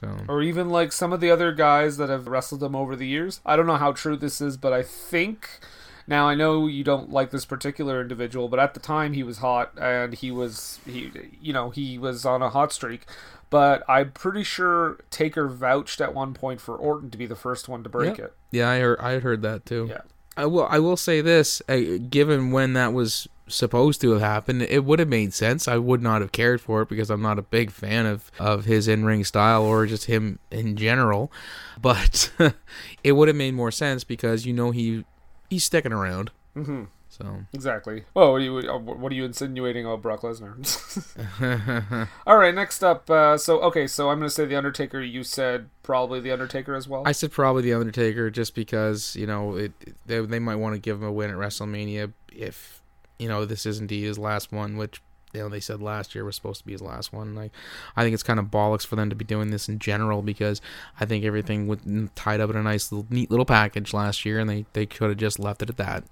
So 0.00 0.16
Or 0.28 0.42
even 0.42 0.70
like 0.70 0.92
some 0.92 1.12
of 1.12 1.20
the 1.20 1.30
other 1.30 1.52
guys 1.52 1.96
that 1.96 2.08
have 2.08 2.28
wrestled 2.28 2.60
them 2.60 2.76
over 2.76 2.94
the 2.94 3.06
years. 3.06 3.40
I 3.44 3.56
don't 3.56 3.66
know 3.66 3.76
how 3.76 3.92
true 3.92 4.16
this 4.16 4.40
is, 4.40 4.56
but 4.56 4.72
I 4.72 4.82
think. 4.82 5.60
Now 6.08 6.26
I 6.28 6.34
know 6.34 6.66
you 6.66 6.82
don't 6.82 7.10
like 7.12 7.30
this 7.30 7.44
particular 7.44 8.00
individual, 8.00 8.48
but 8.48 8.58
at 8.58 8.74
the 8.74 8.80
time 8.80 9.12
he 9.12 9.22
was 9.22 9.38
hot 9.38 9.72
and 9.80 10.14
he 10.14 10.30
was 10.32 10.80
he 10.84 11.12
you 11.40 11.52
know 11.52 11.70
he 11.70 11.98
was 11.98 12.24
on 12.24 12.42
a 12.42 12.48
hot 12.50 12.72
streak. 12.72 13.02
But 13.50 13.82
I'm 13.88 14.10
pretty 14.12 14.42
sure 14.42 14.98
Taker 15.10 15.48
vouched 15.48 16.00
at 16.00 16.14
one 16.14 16.34
point 16.34 16.60
for 16.60 16.74
Orton 16.76 17.10
to 17.10 17.16
be 17.18 17.24
the 17.26 17.36
first 17.36 17.68
one 17.68 17.82
to 17.82 17.88
break 17.88 18.18
Yep. 18.18 18.26
it. 18.26 18.32
yeah, 18.50 18.68
I 18.68 18.80
heard 18.80 18.98
I 19.00 19.10
had 19.12 19.22
heard 19.22 19.42
that 19.42 19.64
too. 19.64 19.86
Yeah. 19.90 20.00
I 20.36 20.46
will 20.46 20.66
I 20.70 20.78
will 20.78 20.96
say 20.96 21.20
this, 21.20 21.60
uh, 21.68 21.78
given 22.08 22.52
when 22.52 22.72
that 22.74 22.92
was 22.92 23.26
supposed 23.48 24.00
to 24.02 24.10
have 24.12 24.20
happened, 24.20 24.62
it 24.62 24.84
would 24.84 24.98
have 25.00 25.08
made 25.08 25.32
sense. 25.34 25.66
I 25.66 25.78
would 25.78 26.00
not 26.02 26.20
have 26.20 26.30
cared 26.32 26.60
for 26.60 26.82
it 26.82 26.88
because 26.88 27.10
I'm 27.10 27.22
not 27.22 27.38
a 27.38 27.42
big 27.42 27.70
fan 27.70 28.06
of 28.06 28.30
of 28.38 28.64
his 28.66 28.86
in-ring 28.88 29.24
style 29.24 29.62
or 29.64 29.84
just 29.86 30.04
him 30.04 30.38
in 30.50 30.76
general. 30.76 31.32
But 31.80 32.30
it 33.04 33.12
would 33.12 33.28
have 33.28 33.36
made 33.36 33.54
more 33.54 33.70
sense 33.72 34.04
because 34.04 34.46
you 34.46 34.52
know 34.52 34.70
he 34.70 35.04
he's 35.48 35.64
sticking 35.64 35.92
around. 35.92 36.30
hmm 36.54 36.84
So 37.08 37.44
Exactly. 37.52 38.04
Well, 38.14 38.32
what 38.32 38.36
are 38.36 38.44
you 38.44 38.58
uh, 38.58 38.78
what 38.78 39.12
are 39.12 39.14
you 39.14 39.24
insinuating 39.24 39.84
about 39.86 40.02
Brock 40.02 40.22
Lesnar? 40.22 42.08
All 42.26 42.36
right, 42.36 42.54
next 42.54 42.82
up. 42.82 43.08
Uh, 43.10 43.36
so 43.38 43.60
okay, 43.60 43.86
so 43.86 44.10
I'm 44.10 44.18
gonna 44.18 44.30
say 44.30 44.44
the 44.44 44.56
Undertaker. 44.56 45.00
You 45.00 45.22
said 45.24 45.68
probably 45.82 46.20
the 46.20 46.32
Undertaker 46.32 46.74
as 46.74 46.88
well. 46.88 47.02
I 47.06 47.12
said 47.12 47.32
probably 47.32 47.62
the 47.62 47.74
Undertaker 47.74 48.30
just 48.30 48.54
because 48.54 49.16
you 49.16 49.26
know 49.26 49.56
it 49.56 49.72
they, 50.06 50.20
they 50.20 50.38
might 50.38 50.56
want 50.56 50.74
to 50.74 50.80
give 50.80 50.98
him 50.98 51.04
a 51.08 51.12
win 51.12 51.30
at 51.30 51.36
WrestleMania 51.36 52.12
if 52.32 52.82
you 53.18 53.28
know 53.28 53.44
this 53.44 53.66
is 53.66 53.78
indeed 53.80 54.04
his 54.04 54.18
last 54.18 54.52
one, 54.52 54.76
which 54.76 55.00
you 55.32 55.40
know 55.40 55.48
they 55.48 55.60
said 55.60 55.82
last 55.82 56.14
year 56.14 56.24
was 56.24 56.36
supposed 56.36 56.60
to 56.60 56.66
be 56.66 56.72
his 56.72 56.82
last 56.82 57.12
one. 57.12 57.34
Like 57.34 57.52
I 57.96 58.02
think 58.02 58.14
it's 58.14 58.22
kind 58.22 58.38
of 58.38 58.46
bollocks 58.46 58.86
for 58.86 58.96
them 58.96 59.10
to 59.10 59.16
be 59.16 59.24
doing 59.24 59.50
this 59.50 59.68
in 59.68 59.78
general 59.78 60.22
because 60.22 60.60
I 60.98 61.04
think 61.04 61.24
everything 61.24 61.66
was 61.66 61.78
tied 62.14 62.40
up 62.40 62.50
in 62.50 62.56
a 62.56 62.62
nice 62.62 62.90
little 62.92 63.06
neat 63.10 63.30
little 63.30 63.46
package 63.46 63.92
last 63.92 64.24
year, 64.24 64.38
and 64.38 64.48
they 64.48 64.66
they 64.72 64.86
could 64.86 65.10
have 65.10 65.18
just 65.18 65.38
left 65.38 65.62
it 65.62 65.70
at 65.70 65.76
that. 65.76 66.04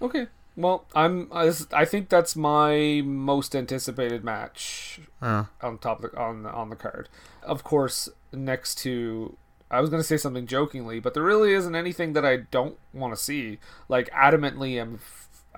Okay. 0.00 0.26
Well, 0.56 0.86
I'm. 0.94 1.30
I 1.32 1.84
think 1.84 2.08
that's 2.08 2.34
my 2.34 3.02
most 3.04 3.54
anticipated 3.54 4.24
match 4.24 5.00
Uh, 5.20 5.44
on 5.60 5.78
top 5.78 6.02
of 6.02 6.12
the, 6.12 6.18
on 6.18 6.46
on 6.46 6.70
the 6.70 6.76
card. 6.76 7.08
Of 7.42 7.62
course, 7.62 8.08
next 8.32 8.76
to 8.78 9.36
I 9.70 9.80
was 9.80 9.90
gonna 9.90 10.02
say 10.02 10.16
something 10.16 10.46
jokingly, 10.46 11.00
but 11.00 11.12
there 11.12 11.22
really 11.22 11.52
isn't 11.52 11.74
anything 11.74 12.14
that 12.14 12.24
I 12.24 12.36
don't 12.36 12.78
want 12.94 13.14
to 13.14 13.22
see. 13.22 13.58
Like 13.88 14.08
adamantly, 14.10 14.80
am 14.80 15.00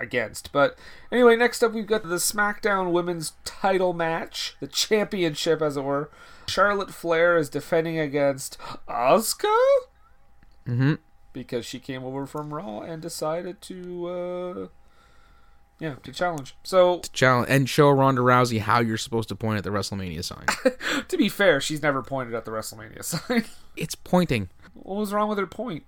against. 0.00 0.52
But 0.52 0.76
anyway, 1.10 1.36
next 1.36 1.62
up 1.62 1.72
we've 1.72 1.86
got 1.86 2.02
the 2.02 2.16
SmackDown 2.16 2.92
Women's 2.92 3.32
Title 3.44 3.92
match, 3.92 4.56
the 4.60 4.66
championship, 4.66 5.62
as 5.62 5.76
it 5.76 5.82
were. 5.82 6.10
Charlotte 6.46 6.92
Flair 6.92 7.36
is 7.36 7.48
defending 7.50 7.98
against 7.98 8.58
Asuka 8.88 9.56
hmm 10.66 10.94
because 11.32 11.64
she 11.64 11.78
came 11.78 12.02
over 12.04 12.26
from 12.26 12.52
Raw 12.52 12.80
and 12.80 13.00
decided 13.00 13.60
to, 13.62 14.06
uh, 14.08 14.66
yeah, 15.78 15.94
to 16.02 16.12
challenge. 16.12 16.56
So 16.64 16.98
to 16.98 17.12
Challenge 17.12 17.48
and 17.48 17.68
show 17.68 17.90
Ronda 17.90 18.22
Rousey 18.22 18.60
how 18.60 18.80
you're 18.80 18.96
supposed 18.96 19.28
to 19.28 19.36
point 19.36 19.58
at 19.58 19.64
the 19.64 19.70
WrestleMania 19.70 20.24
sign. 20.24 20.46
to 21.08 21.16
be 21.16 21.28
fair, 21.28 21.60
she's 21.60 21.82
never 21.82 22.02
pointed 22.02 22.34
at 22.34 22.44
the 22.44 22.50
WrestleMania 22.50 23.04
sign. 23.04 23.44
it's 23.76 23.94
pointing. 23.94 24.48
what 24.74 24.96
was 24.96 25.12
wrong 25.12 25.28
with 25.28 25.38
her 25.38 25.46
point? 25.46 25.84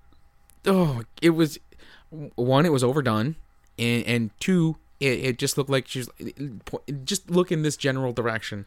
oh, 0.67 1.03
it 1.23 1.31
was 1.31 1.59
one, 2.11 2.67
it 2.67 2.73
was 2.73 2.85
overdone, 2.85 3.37
and 3.81 4.05
and 4.07 4.31
two, 4.39 4.77
it, 5.01 5.19
it 5.25 5.39
just 5.39 5.59
looked 5.59 5.71
like 5.71 5.89
she's 5.89 6.09
just 7.05 7.31
look 7.31 7.51
in 7.51 7.63
this 7.63 7.77
general 7.77 8.13
direction. 8.13 8.67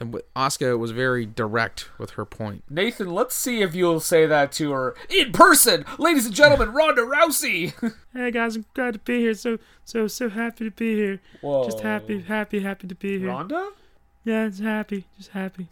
And 0.00 0.12
Asuka 0.34 0.76
was 0.76 0.90
very 0.90 1.24
direct 1.24 1.88
with 1.98 2.10
her 2.12 2.24
point. 2.24 2.64
Nathan, 2.68 3.10
let's 3.10 3.36
see 3.36 3.62
if 3.62 3.76
you'll 3.76 4.00
say 4.00 4.26
that 4.26 4.50
to 4.52 4.72
her 4.72 4.96
in 5.08 5.30
person, 5.30 5.84
ladies 5.98 6.26
and 6.26 6.34
gentlemen. 6.34 6.72
Ronda 6.72 7.02
Rousey. 7.02 7.74
Hey 8.12 8.30
guys, 8.30 8.54
I'm 8.54 8.64
glad 8.74 8.94
to 8.94 9.00
be 9.00 9.18
here. 9.20 9.34
So 9.34 9.58
so 9.84 10.06
so 10.06 10.28
happy 10.28 10.64
to 10.64 10.70
be 10.70 10.94
here. 10.94 11.20
Whoa. 11.40 11.64
Just 11.64 11.80
happy, 11.80 12.22
happy, 12.22 12.60
happy 12.60 12.86
to 12.86 12.94
be 12.94 13.18
here. 13.18 13.28
Ronda? 13.28 13.70
Yeah, 14.24 14.46
it's 14.46 14.60
happy, 14.60 15.04
just 15.16 15.30
happy. 15.30 15.66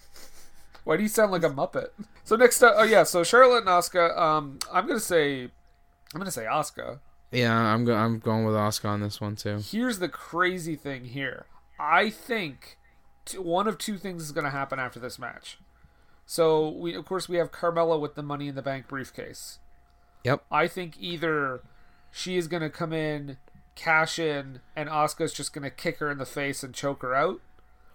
Why 0.85 0.97
do 0.97 1.05
you 1.05 1.09
sound 1.09 1.31
like 1.31 1.45
a 1.45 1.51
muppet? 1.51 1.91
So 2.25 2.35
next 2.35 2.61
up, 2.63 2.75
oh 2.77 2.83
yeah, 2.83 3.05
so 3.05 3.23
Charlotte 3.23 3.59
and 3.59 3.69
Asuka. 3.69 4.17
Um, 4.19 4.59
I'm 4.73 4.87
gonna 4.89 4.99
say, 4.99 5.45
I'm 5.45 6.19
gonna 6.19 6.33
say 6.33 6.45
Asuka. 6.45 6.99
Yeah, 7.33 7.55
I'm 7.55 7.85
go- 7.85 7.95
I'm 7.97 8.19
going 8.19 8.45
with 8.45 8.55
Asuka 8.55 8.87
on 8.91 9.01
this 9.01 9.21
one 9.21 9.37
too. 9.37 9.61
Here's 9.65 9.99
the 9.99 10.09
crazy 10.09 10.77
thing 10.77 11.07
here. 11.07 11.47
I 11.81 12.11
think 12.11 12.79
t- 13.25 13.39
one 13.39 13.67
of 13.67 13.79
two 13.79 13.97
things 13.99 14.23
is 14.23 14.33
going 14.33 14.45
to 14.45 14.51
happen 14.51 14.79
after 14.79 15.01
this 15.01 15.19
match. 15.19 15.59
So 16.27 16.69
we, 16.69 16.95
of 16.95 17.05
course, 17.05 17.29
we 17.29 17.39
have 17.39 17.51
Carmella 17.51 17.99
with 18.01 18.15
the 18.15 18.23
Money 18.23 18.49
in 18.49 18.55
the 18.55 18.63
Bank 18.63 18.87
briefcase. 18.87 19.59
Yep. 20.25 20.45
I 20.51 20.69
think 20.69 20.95
either 21.01 21.63
she 22.13 22.37
is 22.37 22.47
going 22.47 22.63
to 22.63 22.71
come 22.71 22.93
in, 22.93 23.39
cash 23.75 24.19
in, 24.19 24.61
and 24.77 24.89
Asuka's 24.89 25.33
just 25.33 25.53
going 25.53 25.65
to 25.65 25.71
kick 25.71 25.99
her 25.99 26.11
in 26.11 26.19
the 26.19 26.27
face 26.27 26.63
and 26.63 26.73
choke 26.75 27.03
her 27.03 27.15
out, 27.15 27.41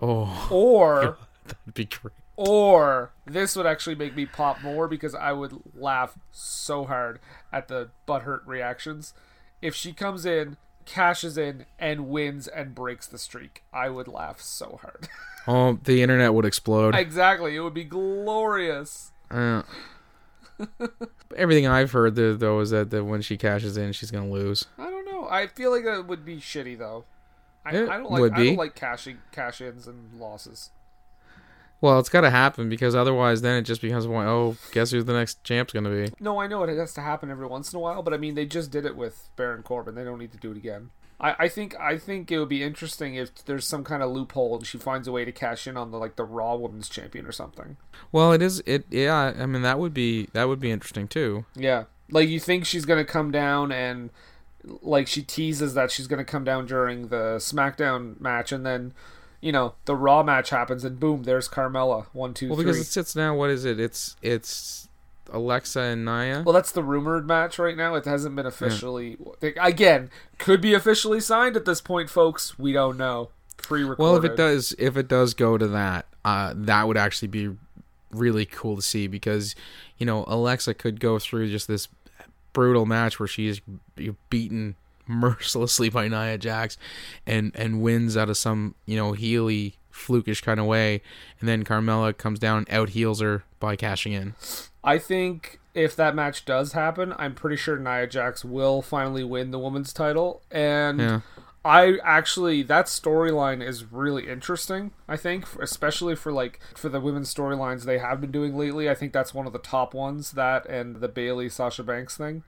Oh, 0.02 0.47
or 0.52 1.17
that'd 1.45 1.73
be 1.73 1.86
great. 1.86 2.13
Or 2.38 3.12
this 3.26 3.56
would 3.56 3.65
actually 3.65 3.95
make 3.95 4.15
me 4.15 4.26
pop 4.26 4.62
more 4.62 4.88
because 4.88 5.13
I 5.15 5.34
would 5.34 5.60
laugh 5.76 6.17
so 6.32 6.86
hard 6.86 7.19
at 7.52 7.67
the 7.67 7.89
butthurt 8.08 8.45
reactions. 8.45 9.13
If 9.62 9.73
she 9.73 9.91
comes 9.91 10.26
in, 10.26 10.56
cashes 10.86 11.38
in, 11.38 11.65
and 11.80 12.08
wins 12.08 12.47
and 12.47 12.76
breaks 12.76 13.08
the 13.08 13.17
streak, 13.17 13.63
I 13.73 13.89
would 13.89 14.08
laugh 14.08 14.39
so 14.39 14.80
hard. 14.82 15.10
Oh, 15.50 15.80
the 15.82 16.02
internet 16.02 16.34
would 16.34 16.43
explode. 16.43 16.93
exactly, 16.93 17.56
it 17.56 17.62
would 17.62 17.73
be 17.73 17.86
glorious. 17.86 19.13
Uh, 19.32 19.62
everything 21.38 21.65
I've 21.65 21.93
heard 21.93 22.15
though, 22.15 22.60
is 22.60 22.71
that, 22.71 22.89
that 22.89 23.06
when 23.06 23.21
she 23.21 23.38
cashes 23.38 23.78
in, 23.78 23.93
she's 23.93 24.12
gonna 24.12 24.30
lose. 24.30 24.65
I 24.78 24.89
don't 24.89 25.06
know. 25.06 25.26
I 25.30 25.47
feel 25.47 25.71
like 25.71 25.86
that 25.86 26.06
would 26.06 26.26
be 26.26 26.41
shitty 26.41 26.78
though. 26.78 27.06
I, 27.65 27.69
I 27.69 27.73
don't 27.97 28.12
like 28.12 28.34
I 28.34 28.43
don't 28.43 28.56
like 28.58 28.76
cashing 28.76 29.19
cash 29.32 29.62
ins 29.62 29.88
and 29.88 30.19
losses. 30.19 30.71
Well, 31.80 32.00
it's 32.00 32.10
got 32.10 32.22
to 32.22 32.30
happen 32.30 32.70
because 32.70 32.96
otherwise, 32.96 33.42
then 33.42 33.58
it 33.58 33.63
just 33.63 33.82
becomes 33.82 34.08
one. 34.08 34.26
Oh, 34.28 34.58
guess 34.72 34.92
who 34.92 35.04
the 35.04 35.13
next 35.13 35.44
champ's 35.44 35.74
gonna 35.74 35.90
be? 35.90 36.12
No, 36.20 36.40
I 36.40 36.48
know 36.48 36.63
it 36.63 36.76
has 36.76 36.94
to 36.96 37.02
happen 37.02 37.30
every 37.30 37.48
once 37.48 37.72
in 37.72 37.78
a 37.78 37.80
while, 37.80 38.02
but 38.02 38.13
I 38.13 38.18
mean 38.18 38.36
they 38.36 38.46
just 38.46 38.72
did 38.72 38.86
it 38.86 38.96
with 38.96 39.30
Baron 39.36 39.63
Corbin. 39.63 39.96
They 39.96 40.04
don't 40.04 40.20
need 40.20 40.32
to 40.32 40.38
do 40.38 40.52
it 40.52 40.58
again. 40.58 40.90
I, 41.20 41.36
I 41.40 41.48
think 41.48 41.76
I 41.80 41.98
think 41.98 42.32
it 42.32 42.40
would 42.40 42.50
be 42.50 42.63
interesting 42.63 43.16
if 43.16 43.44
there's 43.46 43.66
some 43.66 43.84
kind 43.84 44.04
of 44.04 44.12
loophole 44.12 44.58
and 44.58 44.66
she 44.66 44.78
finds 44.78 45.08
a 45.08 45.12
way 45.12 45.26
to 45.26 45.32
cash 45.32 45.68
in 45.68 45.76
on 45.78 45.92
the 45.92 45.98
like 45.98 46.16
the 46.16 46.24
Raw 46.24 46.56
Women's 46.56 46.90
Champion 46.90 47.26
or 47.26 47.32
something. 47.32 47.78
Well, 48.12 48.32
it 48.34 48.42
is. 48.42 48.62
It 48.66 48.86
yeah. 48.90 49.34
I 49.38 49.46
mean, 49.46 49.62
that 49.63 49.80
would 49.80 49.94
be 49.94 50.28
that 50.34 50.48
would 50.48 50.60
be 50.60 50.72
interesting 50.72 51.08
too. 51.08 51.46
Yeah, 51.56 51.86
like 52.12 52.30
you 52.30 52.40
think 52.40 52.66
she's 52.66 52.86
gonna 52.86 53.06
come 53.06 53.32
down 53.32 53.72
and 53.72 54.12
like 54.82 55.08
she 55.08 55.24
teases 55.24 55.74
that 55.74 55.92
she's 55.92 56.08
gonna 56.08 56.26
come 56.26 56.44
down 56.44 56.66
during 56.66 57.08
the 57.08 57.38
SmackDown 57.38 58.20
match, 58.20 58.52
and 58.52 58.66
then 58.66 58.94
you 59.41 59.52
know 59.52 59.76
the 59.86 59.95
Raw 59.95 60.23
match 60.23 60.50
happens, 60.50 60.84
and 60.84 61.00
boom, 61.00 61.23
there's 61.23 61.47
Carmella. 61.47 62.06
One, 62.13 62.34
two, 62.34 62.47
Well, 62.50 62.58
three. 62.58 62.65
because 62.65 62.80
it 62.80 62.86
sits 62.86 63.15
now. 63.15 63.36
What 63.36 63.50
is 63.50 63.65
it? 63.65 63.80
It's 63.80 64.15
it's 64.21 64.88
Alexa 65.32 65.80
and 65.80 66.06
Nia. 66.06 66.43
Well, 66.45 66.54
that's 66.54 66.71
the 66.71 66.84
rumored 66.84 67.28
match 67.28 67.60
right 67.60 67.76
now. 67.76 67.95
It 67.95 68.06
hasn't 68.06 68.36
been 68.36 68.45
officially. 68.45 69.17
Again, 69.41 70.10
could 70.38 70.62
be 70.62 70.73
officially 70.73 71.19
signed 71.19 71.56
at 71.56 71.65
this 71.65 71.82
point, 71.82 72.10
folks. 72.10 72.58
We 72.58 72.73
don't 72.73 72.97
know. 72.97 73.30
Pre-recorded. 73.58 74.02
Well, 74.02 74.15
if 74.15 74.23
it 74.23 74.38
does, 74.38 74.76
if 74.78 74.97
it 74.97 75.08
does 75.08 75.34
go 75.34 75.58
to 75.58 75.67
that, 75.67 76.06
uh, 76.23 76.54
that 76.56 76.88
would 76.88 76.97
actually 76.97 77.28
be 77.28 77.56
really 78.12 78.45
cool 78.45 78.76
to 78.78 78.82
see 78.82 79.08
because 79.08 79.54
you 79.97 80.06
know 80.06 80.23
Alexa 80.28 80.73
could 80.76 81.00
go 81.00 81.19
through 81.19 81.50
just 81.50 81.67
this 81.67 81.88
brutal 82.54 82.86
match 82.86 83.19
where 83.19 83.28
she 83.28 83.47
is 83.47 83.62
beaten 84.30 84.76
mercilessly 85.08 85.89
by 85.89 86.08
Nia 86.08 86.38
Jax 86.38 86.78
and 87.26 87.52
and 87.56 87.82
wins 87.82 88.15
out 88.17 88.30
of 88.30 88.38
some 88.38 88.76
you 88.86 88.96
know 88.98 89.13
heely 89.13 89.74
flukish 89.91 90.43
kind 90.43 90.60
of 90.60 90.65
way, 90.65 91.02
and 91.39 91.50
then 91.50 91.63
Carmella 91.63 92.15
comes 92.17 92.39
down 92.39 92.60
and 92.60 92.72
out 92.72 92.89
heals 92.89 93.20
her 93.22 93.43
by 93.60 93.76
cashing 93.76 94.13
in. 94.13 94.36
I 94.84 94.98
think 95.00 95.60
if 95.74 95.96
that 95.96 96.15
match 96.15 96.46
does 96.46 96.74
happen, 96.74 97.13
I'm 97.17 97.34
pretty 97.36 97.56
sure 97.58 97.78
Nia 97.78 98.08
Jax 98.08 98.46
will 98.46 98.82
finally 98.82 99.24
win 99.24 99.52
the 99.52 99.60
women's 99.60 99.93
title, 99.93 100.41
and 100.52 101.00
Yeah. 101.00 101.22
I 101.65 101.98
actually 102.04 102.63
that 102.63 102.86
storyline 102.86 103.62
is 103.65 103.91
really 103.91 104.30
interesting. 104.30 104.91
I 105.08 105.17
think, 105.17 105.46
especially 105.60 106.15
for 106.15 106.32
like 106.32 106.60
for 106.76 106.88
the 106.88 107.02
women's 107.02 107.34
storylines 107.34 107.84
they 107.84 107.98
have 107.98 108.22
been 108.22 108.32
doing 108.32 108.56
lately. 108.58 108.89
I 108.89 108.96
think 108.96 109.12
that's 109.12 109.34
one 109.34 109.46
of 109.48 109.54
the 109.54 109.60
top 109.60 109.93
ones. 109.93 110.32
That 110.32 110.65
and 110.67 110.98
the 110.98 111.10
Bayley 111.10 111.50
Sasha 111.50 111.84
Banks 111.84 112.15
thing. 112.15 112.43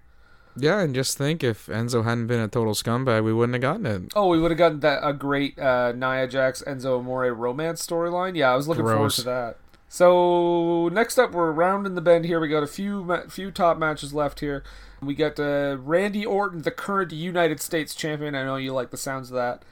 Yeah, 0.56 0.82
and 0.82 0.94
just 0.94 1.18
think 1.18 1.44
if 1.44 1.68
Enzo 1.68 2.04
hadn't 2.04 2.28
been 2.28 2.40
a 2.40 2.48
total 2.48 2.74
scumbag, 2.74 3.24
we 3.24 3.34
wouldn't 3.34 3.54
have 3.54 3.62
gotten 3.62 3.86
it. 3.86 4.12
Oh, 4.16 4.28
we 4.28 4.40
would 4.40 4.52
have 4.52 4.58
gotten 4.58 4.80
that 4.82 5.00
a 5.02 5.14
great 5.14 5.58
uh, 5.58 5.94
Nia 5.94 6.28
Jax 6.28 6.62
Enzo 6.66 7.00
Amore 7.00 7.34
romance 7.34 7.86
storyline. 7.86 8.36
Yeah, 8.36 8.52
I 8.52 8.56
was 8.56 8.68
looking 8.68 8.84
forward 8.86 9.12
to 9.12 9.24
that. 9.24 9.58
So 9.88 10.88
next 10.90 11.18
up, 11.18 11.32
we're 11.32 11.52
rounding 11.52 11.96
the 11.96 12.02
bend 12.02 12.26
here. 12.26 12.40
We 12.40 12.48
got 12.48 12.62
a 12.64 12.68
few 12.68 13.04
ma- 13.04 13.28
few 13.28 13.50
top 13.52 13.78
matches 13.78 14.14
left 14.14 14.40
here. 14.40 14.64
We 15.02 15.16
got 15.16 15.40
uh, 15.40 15.78
Randy 15.80 16.26
Orton, 16.26 16.62
the 16.62 16.72
current 16.72 17.12
United 17.12 17.60
States 17.60 17.96
champion. 17.96 18.36
I 18.36 18.44
know 18.44 18.58
you 18.58 18.74
like 18.74 18.92
the 18.92 18.98
sounds 18.98 19.32
of 19.32 19.36
that. 19.36 19.64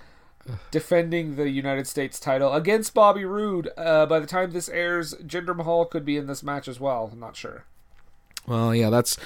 Defending 0.72 1.36
the 1.36 1.50
United 1.50 1.88
States 1.88 2.20
title 2.20 2.54
against 2.54 2.94
Bobby 2.94 3.26
Roode. 3.26 3.70
Uh, 3.78 4.06
by 4.06 4.20
the 4.20 4.26
time 4.26 4.52
this 4.52 4.70
airs, 4.70 5.14
Jinder 5.16 5.56
Mahal 5.56 5.86
could 5.86 6.06
be 6.06 6.18
in 6.18 6.28
this 6.28 6.42
match 6.42 6.68
as 6.68 6.80
well. 6.80 7.10
I'm 7.14 7.20
not 7.20 7.36
sure. 7.36 7.66
Well, 8.48 8.74
yeah, 8.74 8.90
that's 8.90 9.18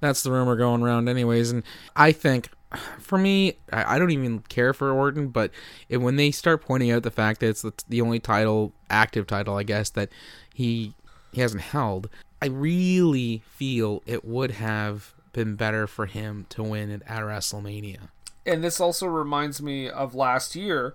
that's 0.00 0.22
the 0.22 0.30
rumor 0.30 0.56
going 0.56 0.82
around, 0.82 1.08
anyways. 1.08 1.50
And 1.50 1.62
I 1.96 2.12
think, 2.12 2.50
for 2.98 3.18
me, 3.18 3.54
I, 3.72 3.96
I 3.96 3.98
don't 3.98 4.10
even 4.10 4.40
care 4.40 4.72
for 4.72 4.92
Orton, 4.92 5.28
but 5.28 5.50
it, 5.88 5.98
when 5.98 6.16
they 6.16 6.30
start 6.30 6.62
pointing 6.62 6.90
out 6.90 7.02
the 7.02 7.10
fact 7.10 7.40
that 7.40 7.48
it's 7.48 7.62
the, 7.62 7.72
the 7.88 8.00
only 8.00 8.20
title, 8.20 8.72
active 8.90 9.26
title, 9.26 9.56
I 9.56 9.62
guess, 9.62 9.90
that 9.90 10.10
he 10.54 10.94
he 11.32 11.40
hasn't 11.40 11.62
held, 11.62 12.08
I 12.40 12.46
really 12.46 13.42
feel 13.46 14.02
it 14.06 14.24
would 14.24 14.52
have 14.52 15.14
been 15.32 15.54
better 15.54 15.86
for 15.86 16.06
him 16.06 16.46
to 16.50 16.62
win 16.62 16.90
it 16.90 17.02
at 17.06 17.22
WrestleMania. 17.22 18.08
And 18.46 18.62
this 18.62 18.80
also 18.80 19.06
reminds 19.06 19.60
me 19.60 19.90
of 19.90 20.14
last 20.14 20.54
year 20.54 20.94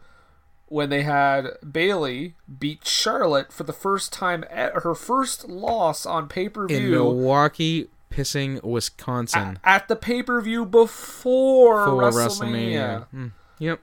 when 0.71 0.89
they 0.89 1.01
had 1.03 1.47
Bayley 1.69 2.35
beat 2.59 2.87
Charlotte 2.87 3.51
for 3.51 3.63
the 3.63 3.73
first 3.73 4.13
time 4.13 4.45
at 4.49 4.73
her 4.83 4.95
first 4.95 5.49
loss 5.49 6.05
on 6.05 6.27
pay 6.29 6.47
per 6.47 6.65
view 6.67 6.77
In 6.77 6.91
Milwaukee, 6.91 7.89
pissing 8.09 8.63
Wisconsin. 8.63 9.59
at 9.65 9.87
the 9.89 9.95
pay 9.97 10.23
per 10.23 10.39
view 10.41 10.65
before 10.65 11.85
for 11.85 12.11
WrestleMania. 12.11 13.05
Mm, 13.13 13.31
Yep. 13.59 13.79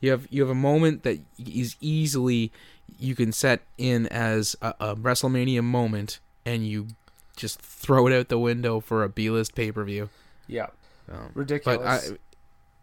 You 0.00 0.10
have 0.10 0.26
you 0.30 0.42
have 0.42 0.50
a 0.50 0.54
moment 0.54 1.02
that 1.04 1.20
is 1.38 1.76
easily 1.80 2.52
you 2.98 3.14
can 3.14 3.32
set 3.32 3.62
in 3.78 4.06
as 4.08 4.54
a, 4.60 4.74
a 4.78 4.96
WrestleMania 4.96 5.64
moment, 5.64 6.20
and 6.44 6.66
you 6.66 6.88
just 7.36 7.58
throw 7.60 8.06
it 8.06 8.12
out 8.14 8.28
the 8.28 8.38
window 8.38 8.80
for 8.80 9.02
a 9.02 9.08
B-list 9.08 9.54
pay 9.54 9.72
per 9.72 9.82
view. 9.84 10.10
Yeah, 10.46 10.66
Um, 11.10 11.30
ridiculous. 11.34 12.12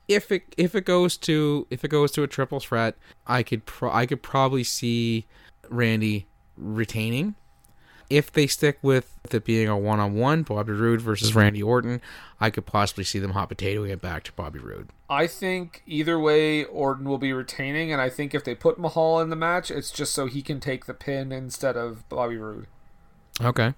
If 0.08 0.32
it 0.32 0.44
if 0.58 0.76
it 0.76 0.86
goes 0.86 1.18
to 1.18 1.68
if 1.70 1.84
it 1.84 1.90
goes 1.90 2.12
to 2.12 2.24
a 2.24 2.28
triple 2.28 2.60
threat, 2.60 2.96
I 3.28 3.44
could 3.44 3.66
pro- 3.66 3.92
I 3.92 4.06
could 4.06 4.22
probably 4.22 4.64
see 4.64 5.26
Randy 5.70 6.28
retaining. 6.58 7.36
If 8.10 8.30
they 8.30 8.46
stick 8.46 8.78
with 8.82 9.18
it 9.32 9.46
being 9.46 9.70
a 9.70 9.78
one 9.78 10.02
on 10.02 10.16
one, 10.16 10.44
Bobby 10.44 10.74
Roode 10.74 11.00
versus 11.00 11.34
Randy 11.34 11.64
Orton, 11.64 12.02
I 12.42 12.50
could 12.50 12.66
possibly 12.66 13.06
see 13.06 13.20
them 13.20 13.32
hot 13.32 13.50
potatoing 13.50 13.90
it 13.90 14.02
back 14.02 14.24
to 14.24 14.34
Bobby 14.34 14.60
Roode. 14.60 14.90
I 15.10 15.28
think 15.28 15.82
either 15.88 16.20
way, 16.20 16.66
Orton 16.66 17.06
will 17.06 17.18
be 17.18 17.32
retaining, 17.32 17.90
and 17.94 18.02
I 18.02 18.10
think 18.10 18.36
if 18.36 18.44
they 18.44 18.54
put 18.54 18.78
Mahal 18.78 19.22
in 19.22 19.30
the 19.30 19.38
match, 19.38 19.72
it's 19.72 19.92
just 19.92 20.14
so 20.14 20.26
he 20.26 20.42
can 20.42 20.60
take 20.60 20.88
the 20.88 20.94
pin 20.94 21.32
instead 21.32 21.78
of 21.78 22.08
Bobby 22.10 22.36
Roode. 22.36 22.68
Okay. 23.40 23.76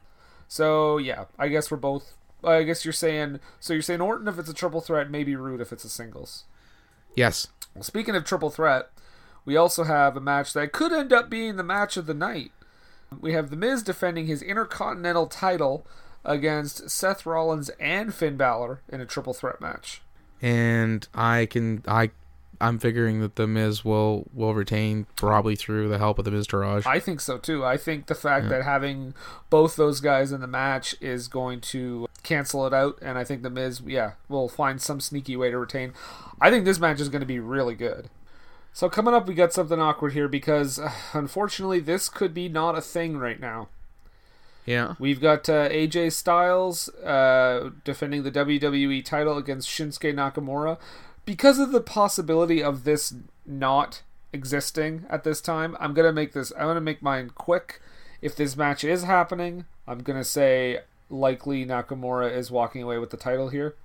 So 0.47 0.97
yeah, 0.97 1.25
I 1.38 1.47
guess 1.49 1.69
we're 1.69 1.77
both. 1.77 2.15
I 2.43 2.63
guess 2.63 2.86
you're 2.86 2.91
saying 2.91 3.39
so. 3.60 3.73
You're 3.73 3.82
saying 3.82 4.01
Orton 4.01 4.27
if 4.27 4.38
it's 4.38 4.49
a 4.49 4.53
triple 4.53 4.82
threat, 4.82 5.10
maybe 5.10 5.36
Roode 5.36 5.62
if 5.62 5.71
it's 5.71 5.86
a 5.86 5.89
singles. 5.89 6.45
Yes. 7.15 7.47
Well, 7.75 7.84
speaking 7.84 8.15
of 8.15 8.23
triple 8.23 8.49
threat, 8.49 8.89
we 9.45 9.56
also 9.56 9.84
have 9.84 10.15
a 10.15 10.21
match 10.21 10.53
that 10.53 10.71
could 10.71 10.91
end 10.91 11.13
up 11.13 11.29
being 11.29 11.58
the 11.58 11.63
match 11.63 11.97
of 11.97 12.06
the 12.06 12.13
night. 12.13 12.51
We 13.19 13.34
have 13.34 13.49
The 13.49 13.56
Miz 13.56 13.84
defending 13.84 14.27
his 14.27 14.41
Intercontinental 14.41 15.27
title 15.27 15.86
against 16.25 16.89
Seth 16.89 17.25
Rollins 17.25 17.69
and 17.79 18.13
Finn 18.13 18.38
Balor 18.38 18.82
in 18.89 19.01
a 19.01 19.06
triple 19.06 19.34
threat 19.34 19.62
match. 19.62 20.01
And 20.41 21.08
I 21.13 21.45
can 21.45 21.84
I 21.88 22.12
I'm 22.62 22.79
figuring 22.79 23.19
that 23.19 23.36
the 23.36 23.47
Miz 23.47 23.84
will 23.84 24.27
will 24.34 24.53
retain 24.53 25.06
probably 25.15 25.56
through 25.56 25.89
the 25.89 25.97
help 25.97 26.17
of 26.19 26.25
the 26.25 26.32
Miztourage. 26.32 26.86
I 26.86 26.99
think 26.99 27.19
so 27.19 27.38
too. 27.38 27.65
I 27.65 27.77
think 27.77 28.08
the 28.08 28.15
fact 28.15 28.49
that 28.49 28.63
having 28.63 29.13
both 29.49 29.75
those 29.75 29.99
guys 29.99 30.32
in 30.32 30.41
the 30.41 30.47
match 30.47 30.95
is 31.01 31.27
going 31.27 31.62
to 31.62 32.08
cancel 32.23 32.65
it 32.65 32.73
out, 32.73 32.97
and 33.01 33.17
I 33.17 33.23
think 33.23 33.43
the 33.43 33.49
Miz, 33.49 33.81
yeah, 33.86 34.13
will 34.27 34.49
find 34.49 34.81
some 34.81 34.99
sneaky 34.99 35.36
way 35.36 35.51
to 35.51 35.57
retain. 35.57 35.93
I 36.41 36.49
think 36.49 36.65
this 36.65 36.79
match 36.79 36.99
is 36.99 37.09
going 37.09 37.21
to 37.21 37.25
be 37.25 37.39
really 37.39 37.75
good. 37.75 38.09
So 38.73 38.89
coming 38.89 39.13
up, 39.13 39.27
we 39.27 39.36
got 39.36 39.53
something 39.53 39.79
awkward 39.79 40.13
here 40.13 40.27
because 40.27 40.79
uh, 40.79 40.91
unfortunately, 41.13 41.79
this 41.79 42.09
could 42.09 42.33
be 42.33 42.49
not 42.49 42.77
a 42.77 42.81
thing 42.81 43.17
right 43.17 43.39
now. 43.39 43.69
yeah. 44.65 44.95
We've 44.97 45.21
got 45.21 45.47
uh, 45.47 45.69
AJ 45.69 46.13
Styles 46.13 46.89
uh, 46.89 47.69
defending 47.83 48.23
the 48.23 48.31
WWE 48.31 49.05
title 49.05 49.38
against 49.38 49.69
Shinsuke 49.69 50.13
Nakamura. 50.13 50.79
Because 51.25 51.59
of 51.59 51.71
the 51.71 51.81
possibility 51.81 52.62
of 52.62 52.83
this 52.83 53.13
not 53.45 54.01
existing 54.33 55.05
at 55.09 55.23
this 55.23 55.39
time, 55.39 55.77
I'm 55.79 55.93
gonna 55.93 56.12
make 56.12 56.33
this. 56.33 56.51
I'm 56.57 56.67
gonna 56.67 56.81
make 56.81 57.01
mine 57.01 57.31
quick. 57.33 57.79
If 58.21 58.36
this 58.36 58.57
match 58.57 58.83
is 58.83 59.03
happening, 59.03 59.65
I'm 59.88 59.99
gonna 59.99 60.23
say 60.23 60.79
likely 61.10 61.66
Nakamura 61.66 62.32
is 62.32 62.50
walking 62.52 62.82
away 62.82 62.98
with 62.98 63.10
the 63.10 63.18
title 63.18 63.50
here. 63.50 63.76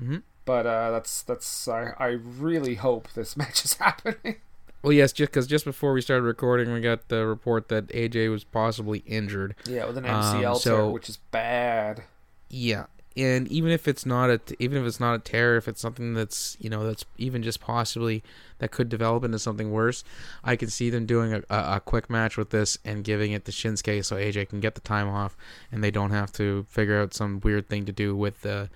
Mhm. 0.00 0.22
But 0.44 0.66
uh, 0.66 0.90
that's 0.90 1.22
that's. 1.22 1.68
I, 1.68 1.92
I 1.98 2.06
really 2.08 2.74
hope 2.76 3.08
this 3.14 3.36
match 3.36 3.64
is 3.64 3.74
happening. 3.74 4.36
Well, 4.82 4.92
yes, 4.92 5.12
just 5.12 5.30
because 5.32 5.46
just 5.46 5.64
before 5.64 5.94
we 5.94 6.02
started 6.02 6.24
recording, 6.24 6.70
we 6.72 6.80
got 6.82 7.08
the 7.08 7.24
report 7.26 7.68
that 7.68 7.86
AJ 7.88 8.30
was 8.30 8.44
possibly 8.44 8.98
injured. 9.06 9.54
Yeah, 9.64 9.86
with 9.86 9.96
an 9.96 10.04
Um, 10.04 10.22
MCL 10.42 10.62
tear, 10.62 10.86
which 10.90 11.08
is 11.08 11.16
bad. 11.30 12.02
Yeah, 12.50 12.84
and 13.16 13.46
even 13.48 13.70
if 13.70 13.86
it's 13.86 14.04
not 14.04 14.30
a 14.30 14.40
even 14.58 14.78
if 14.78 14.86
it's 14.86 14.98
not 14.98 15.14
a 15.14 15.18
tear, 15.18 15.56
if 15.56 15.68
it's 15.68 15.80
something 15.80 16.14
that's 16.14 16.56
you 16.60 16.68
know 16.68 16.84
that's 16.84 17.04
even 17.16 17.42
just 17.42 17.60
possibly 17.60 18.22
that 18.58 18.70
could 18.70 18.88
develop 18.88 19.24
into 19.24 19.38
something 19.38 19.70
worse, 19.70 20.02
I 20.42 20.56
can 20.56 20.68
see 20.68 20.90
them 20.90 21.06
doing 21.06 21.32
a, 21.32 21.42
a, 21.48 21.76
a 21.76 21.80
quick 21.84 22.10
match 22.10 22.36
with 22.36 22.50
this 22.50 22.78
and 22.84 23.04
giving 23.04 23.32
it 23.32 23.44
to 23.44 23.52
Shinsuke 23.52 24.04
so 24.04 24.16
AJ 24.16 24.48
can 24.48 24.60
get 24.60 24.74
the 24.74 24.80
time 24.80 25.08
off 25.08 25.36
and 25.70 25.82
they 25.82 25.90
don't 25.90 26.10
have 26.10 26.32
to 26.32 26.66
figure 26.68 27.00
out 27.00 27.14
some 27.14 27.40
weird 27.40 27.68
thing 27.68 27.84
to 27.86 27.92
do 27.92 28.16
with 28.16 28.42
the 28.42 28.68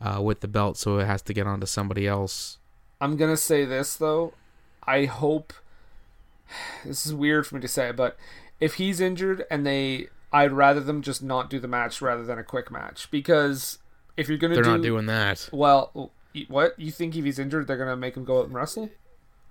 uh, 0.00 0.20
with 0.22 0.40
the 0.40 0.48
belt, 0.48 0.76
so 0.76 0.98
it 0.98 1.06
has 1.06 1.22
to 1.22 1.32
get 1.32 1.46
onto 1.46 1.66
somebody 1.66 2.06
else. 2.06 2.58
I'm 3.00 3.16
gonna 3.16 3.36
say 3.36 3.64
this 3.64 3.96
though. 3.96 4.34
I 4.86 5.06
hope 5.06 5.52
this 6.84 7.06
is 7.06 7.14
weird 7.14 7.46
for 7.46 7.56
me 7.56 7.60
to 7.62 7.68
say, 7.68 7.92
but 7.92 8.16
if 8.60 8.74
he's 8.74 9.00
injured 9.00 9.44
and 9.50 9.66
they, 9.66 10.08
I'd 10.32 10.52
rather 10.52 10.80
them 10.80 11.02
just 11.02 11.22
not 11.22 11.48
do 11.50 11.58
the 11.58 11.68
match 11.68 12.02
rather 12.02 12.24
than 12.24 12.38
a 12.38 12.44
quick 12.44 12.70
match 12.70 13.10
because 13.10 13.78
if 14.16 14.28
you're 14.28 14.38
gonna 14.38 14.54
They're 14.54 14.64
do, 14.64 14.70
not 14.70 14.82
doing 14.82 15.06
that. 15.06 15.48
well, 15.52 16.12
what 16.48 16.78
you 16.78 16.90
think 16.90 17.16
if 17.16 17.24
he's 17.24 17.38
injured, 17.38 17.66
they're 17.66 17.78
gonna 17.78 17.96
make 17.96 18.16
him 18.16 18.24
go 18.24 18.40
out 18.40 18.46
and 18.46 18.54
wrestle? 18.54 18.90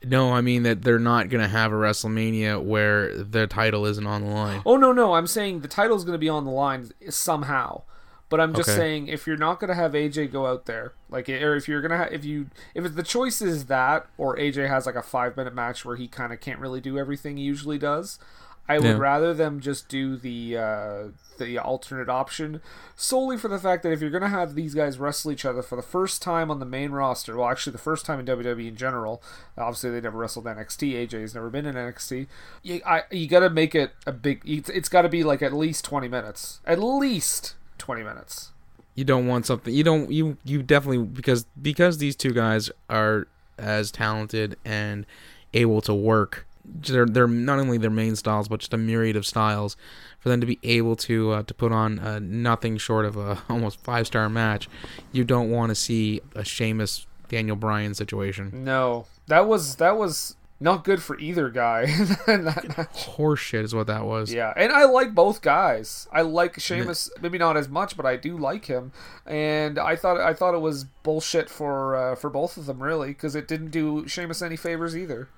No, 0.03 0.31
I 0.33 0.41
mean 0.41 0.61
that 0.63 0.83
they're 0.83 0.99
not 0.99 1.29
gonna 1.29 1.47
have 1.47 1.71
a 1.71 1.75
WrestleMania 1.75 2.63
where 2.63 3.23
the 3.23 3.47
title 3.47 3.85
isn't 3.87 4.05
on 4.05 4.21
the 4.23 4.29
line. 4.29 4.61
Oh 4.65 4.77
no, 4.77 4.91
no, 4.91 5.13
I'm 5.13 5.25
saying 5.27 5.61
the 5.61 5.67
title's 5.67 6.05
gonna 6.05 6.17
be 6.19 6.29
on 6.29 6.45
the 6.45 6.51
line 6.51 6.91
somehow. 7.09 7.81
But 8.29 8.41
I'm 8.41 8.53
just 8.53 8.67
Okay. 8.69 8.77
saying 8.77 9.07
if 9.07 9.25
you're 9.25 9.37
not 9.37 9.59
gonna 9.59 9.73
have 9.73 9.93
AJ 9.93 10.27
go 10.27 10.45
out 10.47 10.65
there, 10.65 10.91
like, 11.09 11.29
or 11.29 11.55
if 11.55 11.67
you're 11.69 11.81
gonna 11.81 11.97
ha- 11.97 12.09
if 12.11 12.25
you 12.25 12.47
if 12.75 12.93
the 12.93 13.01
choice 13.01 13.41
is 13.41 13.65
that 13.65 14.05
or 14.17 14.35
AJ 14.37 14.67
has 14.67 14.85
like 14.85 14.95
a 14.95 15.01
five 15.01 15.35
minute 15.37 15.55
match 15.55 15.85
where 15.85 15.95
he 15.95 16.07
kind 16.09 16.31
of 16.33 16.41
can't 16.41 16.59
really 16.59 16.81
do 16.81 16.99
everything 16.99 17.37
he 17.37 17.43
usually 17.43 17.77
does, 17.77 18.19
I 18.69 18.79
would 18.79 18.85
Yeah. 18.85 18.97
rather 18.97 19.33
them 19.33 19.59
just 19.59 19.87
do 19.87 20.17
the 20.17 20.57
uh, 20.57 21.03
the 21.37 21.57
alternate 21.59 22.09
option 22.09 22.61
solely 22.95 23.37
for 23.37 23.47
the 23.47 23.59
fact 23.59 23.83
that 23.83 23.91
if 23.91 24.01
you're 24.01 24.09
gonna 24.09 24.27
have 24.27 24.55
these 24.55 24.73
guys 24.73 24.97
wrestle 24.97 25.31
each 25.31 25.45
other 25.45 25.61
for 25.61 25.75
the 25.75 25.81
first 25.83 26.21
time 26.21 26.49
on 26.49 26.59
the 26.59 26.65
main 26.65 26.91
roster, 26.91 27.37
well, 27.37 27.47
actually 27.49 27.71
the 27.73 27.77
first 27.77 28.05
time 28.05 28.19
in 28.19 28.25
WWE 28.25 28.67
in 28.69 28.75
general, 28.75 29.21
obviously 29.57 29.91
they 29.91 30.01
never 30.01 30.17
wrestled 30.17 30.45
NXT. 30.45 30.93
AJ 31.07 31.21
has 31.21 31.35
never 31.35 31.49
been 31.51 31.65
in 31.67 31.75
NXT. 31.75 32.25
You, 32.63 32.81
I, 32.85 33.03
you 33.11 33.27
got 33.27 33.41
to 33.41 33.49
make 33.51 33.75
it 33.75 33.91
a 34.07 34.11
big. 34.11 34.41
It's, 34.45 34.69
it's 34.69 34.89
got 34.89 35.03
to 35.03 35.09
be 35.09 35.23
like 35.23 35.41
at 35.43 35.53
least 35.53 35.85
twenty 35.85 36.07
minutes, 36.07 36.59
at 36.65 36.79
least. 36.79 37.53
20 37.77 38.01
minutes. 38.01 38.51
you 38.95 39.03
don't 39.05 39.27
want 39.27 39.45
something 39.45 39.71
you 39.71 39.83
don't 39.83 40.11
you 40.11 40.35
you 40.43 40.63
definitely 40.63 40.97
because 41.05 41.45
because 41.61 41.99
these 41.99 42.15
two 42.15 42.31
guys 42.33 42.71
are 42.89 43.27
as 43.59 43.91
talented 43.91 44.57
and 44.65 45.05
able 45.53 45.79
to 45.81 45.93
work 45.93 46.46
they're, 46.67 47.05
they're 47.05 47.27
not 47.27 47.59
only 47.59 47.77
their 47.77 47.89
main 47.89 48.15
styles 48.15 48.47
but 48.47 48.59
just 48.59 48.73
a 48.73 48.77
myriad 48.77 49.15
of 49.15 49.25
styles 49.25 49.77
for 50.19 50.29
them 50.29 50.41
to 50.41 50.47
be 50.47 50.59
able 50.63 50.95
to 50.95 51.31
uh, 51.31 51.43
to 51.43 51.53
put 51.53 51.71
on 51.71 51.99
uh, 51.99 52.19
nothing 52.21 52.77
short 52.77 53.05
of 53.05 53.15
a 53.17 53.41
almost 53.49 53.79
five 53.83 54.05
star 54.07 54.29
match 54.29 54.67
you 55.11 55.23
don't 55.23 55.49
want 55.49 55.69
to 55.69 55.75
see 55.75 56.21
a 56.35 56.43
Sheamus 56.43 57.07
Daniel 57.29 57.55
Bryan 57.55 57.93
situation 57.93 58.51
No, 58.65 59.05
that 59.27 59.47
was 59.47 59.75
that 59.77 59.97
was 59.97 60.35
not 60.59 60.83
good 60.83 61.03
for 61.03 61.19
either 61.19 61.49
guy. 61.49 61.83
in 62.27 62.45
that 62.45 62.77
match. 62.77 62.91
horseshit 62.93 63.63
is 63.63 63.75
what 63.75 63.87
that 63.87 64.05
was 64.05 64.33
Yeah, 64.33 64.53
and 64.57 64.71
I 64.71 64.85
like 64.85 65.13
both 65.13 65.41
guys. 65.41 66.07
I 66.11 66.21
like 66.21 66.59
Sheamus, 66.59 67.11
maybe 67.21 67.37
not 67.37 67.55
as 67.57 67.69
much, 67.69 67.95
but 67.95 68.05
I 68.07 68.15
do 68.15 68.35
like 68.37 68.65
him. 68.65 68.91
And 69.25 69.77
I 69.77 69.95
thought 69.95 70.19
I 70.19 70.33
thought 70.33 70.55
it 70.55 70.61
was 70.61 70.85
bullshit 71.03 71.49
for 71.49 71.95
uh, 71.95 72.15
for 72.15 72.29
both 72.29 72.57
of 72.57 72.65
them 72.65 72.81
really 72.81 73.09
because 73.09 73.35
it 73.35 73.47
didn't 73.47 73.69
do 73.69 74.07
Sheamus 74.07 74.41
any 74.41 74.55
favors 74.55 74.97
either. 74.97 75.29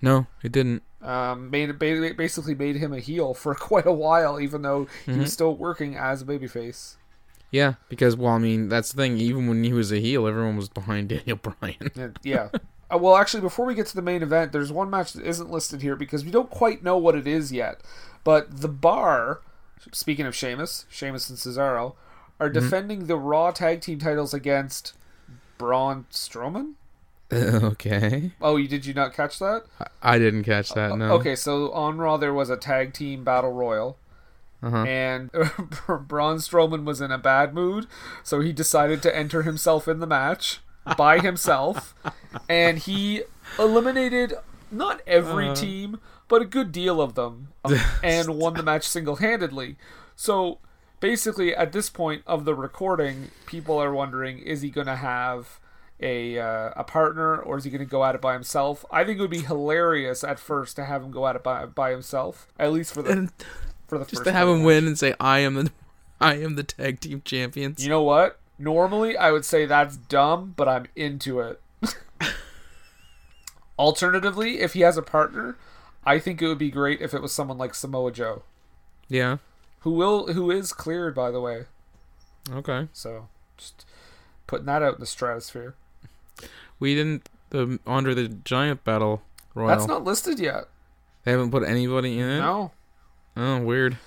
No 0.00 0.26
it 0.42 0.52
didn't 0.52 0.82
Um, 1.02 1.50
made 1.50 1.78
basically 1.78 2.54
made 2.54 2.76
him 2.76 2.92
a 2.92 3.00
heel 3.00 3.34
for 3.34 3.54
quite 3.70 3.86
a 3.86 3.92
while, 3.92 4.40
even 4.40 4.62
though 4.62 4.86
he 5.06 5.12
was 5.12 5.32
still 5.32 5.54
working 5.54 5.96
as 5.96 6.22
a 6.22 6.24
babyface. 6.24 6.96
yeah 7.50 7.74
because 7.88 8.16
well 8.16 8.34
I 8.34 8.38
mean 8.38 8.68
that's 8.68 8.92
the 8.92 8.96
thing 9.02 9.18
even 9.18 9.46
when 9.48 9.64
he 9.64 9.72
was 9.72 9.90
a 9.92 10.00
heel 10.00 10.26
everyone 10.26 10.56
was 10.56 10.68
behind 10.68 11.08
Daniel 11.14 11.36
Bryan 11.36 11.90
And- 11.96 12.18
yeah. 12.22 12.48
Uh, 12.90 12.96
well, 12.96 13.16
actually, 13.18 13.42
before 13.42 13.66
we 13.66 13.74
get 13.74 13.84
to 13.86 13.94
the 13.94 14.00
main 14.00 14.22
event, 14.22 14.50
there's 14.50 14.72
one 14.72 14.88
match 14.88 15.12
that 15.12 15.22
isn't 15.26 15.50
listed 15.50 15.82
here 15.82 15.94
because 15.94 16.24
we 16.24 16.30
don't 16.30 16.48
quite 16.48 16.82
know 16.82 16.96
what 16.96 17.14
it 17.14 17.26
is 17.26 17.52
yet. 17.52 17.82
But 18.24 18.62
the 18.62 18.68
Bar, 18.68 19.42
speaking 19.92 20.24
of 20.24 20.34
Sheamus, 20.34 20.86
Sheamus 20.88 21.28
and 21.28 21.38
Cesaro, 21.38 21.96
are 22.40 22.48
defending 22.48 23.04
the 23.06 23.18
Raw 23.18 23.50
Tag 23.50 23.82
Team 23.82 23.98
titles 23.98 24.32
against 24.32 24.94
Braun 25.58 26.06
Strowman. 26.10 26.76
okay 27.32 28.30
Oh, 28.40 28.56
you 28.56 28.68
did 28.68 28.86
you 28.86 28.94
not 28.94 29.12
catch 29.14 29.38
that? 29.38 29.64
I- 29.80 30.14
I 30.14 30.18
didn't 30.18 30.44
catch 30.44 30.70
that 30.70 30.96
no 30.96 31.12
Okay, 31.14 31.36
so 31.36 31.70
on 31.72 31.98
Raw 31.98 32.16
there 32.16 32.32
was 32.32 32.50
a 32.50 32.56
tag 32.56 32.92
team 32.94 33.24
battle 33.24 33.52
royal. 33.52 33.98
Uh-huh. 34.62 34.78
And 34.84 35.30
Braun 35.86 36.38
Strowman 36.38 36.84
was 36.84 37.00
in 37.00 37.12
a 37.12 37.18
bad 37.18 37.54
mood, 37.54 37.86
so 38.24 38.40
he 38.40 38.52
decided 38.52 39.02
to 39.02 39.16
enter 39.16 39.42
himself 39.42 39.86
in 39.86 40.00
the 40.00 40.06
match 40.06 40.58
by 40.96 41.20
himself, 41.20 41.94
and 42.48 42.78
he 42.78 43.22
eliminated 43.58 44.34
not 44.72 45.00
every 45.06 45.54
team, 45.54 46.00
but 46.26 46.42
a 46.42 46.44
good 46.44 46.72
deal 46.72 47.00
of 47.00 47.14
them, 47.14 47.48
um, 47.64 47.78
and 48.02 48.36
won 48.36 48.54
the 48.54 48.62
match 48.64 48.82
single 48.88 49.16
handedly. 49.16 49.76
So 50.16 50.58
basically, 50.98 51.54
at 51.54 51.70
this 51.72 51.88
point 51.88 52.22
of 52.26 52.44
the 52.44 52.54
recording, 52.54 53.30
people 53.46 53.78
are 53.80 53.92
wondering: 53.92 54.38
Is 54.38 54.62
he 54.62 54.70
going 54.70 54.88
to 54.88 54.96
have? 54.96 55.60
A, 56.00 56.38
uh, 56.38 56.70
a 56.76 56.84
partner 56.84 57.36
or 57.36 57.58
is 57.58 57.64
he 57.64 57.70
going 57.70 57.80
to 57.80 57.84
go 57.84 58.04
at 58.04 58.14
it 58.14 58.20
by 58.20 58.32
himself? 58.32 58.84
I 58.90 59.04
think 59.04 59.18
it 59.18 59.20
would 59.20 59.30
be 59.30 59.40
hilarious 59.40 60.22
at 60.22 60.38
first 60.38 60.76
to 60.76 60.84
have 60.84 61.02
him 61.02 61.10
go 61.10 61.26
at 61.26 61.34
it 61.34 61.42
by, 61.42 61.66
by 61.66 61.90
himself, 61.90 62.46
at 62.58 62.72
least 62.72 62.94
for 62.94 63.02
the 63.02 63.10
and 63.10 63.32
for 63.88 63.98
the 63.98 64.04
just 64.04 64.16
first 64.16 64.24
to 64.26 64.32
have 64.32 64.46
him 64.46 64.58
match. 64.58 64.66
win 64.66 64.86
and 64.86 64.98
say 64.98 65.14
I 65.18 65.40
am 65.40 65.54
the 65.54 65.72
I 66.20 66.34
am 66.34 66.54
the 66.54 66.62
tag 66.62 67.00
team 67.00 67.22
champions. 67.24 67.82
You 67.82 67.90
know 67.90 68.02
what? 68.02 68.38
Normally, 68.58 69.16
I 69.16 69.30
would 69.30 69.44
say 69.44 69.66
that's 69.66 69.96
dumb, 69.96 70.54
but 70.56 70.68
I'm 70.68 70.86
into 70.96 71.40
it. 71.40 71.60
Alternatively, 73.78 74.58
if 74.60 74.72
he 74.72 74.80
has 74.80 74.96
a 74.96 75.02
partner, 75.02 75.56
I 76.04 76.18
think 76.18 76.42
it 76.42 76.48
would 76.48 76.58
be 76.58 76.70
great 76.70 77.00
if 77.00 77.14
it 77.14 77.22
was 77.22 77.32
someone 77.32 77.58
like 77.58 77.74
Samoa 77.74 78.10
Joe, 78.10 78.42
yeah. 79.08 79.38
who 79.80 79.92
will 79.92 80.32
who 80.32 80.50
is 80.50 80.72
cleared 80.72 81.14
by 81.14 81.30
the 81.30 81.40
way. 81.40 81.66
Okay. 82.50 82.88
So, 82.92 83.28
just 83.56 83.84
putting 84.46 84.66
that 84.66 84.82
out 84.82 84.94
in 84.94 85.00
the 85.00 85.06
stratosphere. 85.06 85.74
We 86.78 86.94
didn't 86.94 87.28
the 87.50 87.78
Andre 87.86 88.14
the 88.14 88.28
Giant 88.28 88.84
battle 88.84 89.22
royal. 89.54 89.68
That's 89.68 89.86
not 89.86 90.04
listed 90.04 90.38
yet. 90.38 90.64
They 91.24 91.32
haven't 91.32 91.50
put 91.50 91.64
anybody 91.64 92.18
in 92.18 92.28
it. 92.28 92.38
No. 92.38 92.72
Oh, 93.36 93.60
weird. 93.60 93.98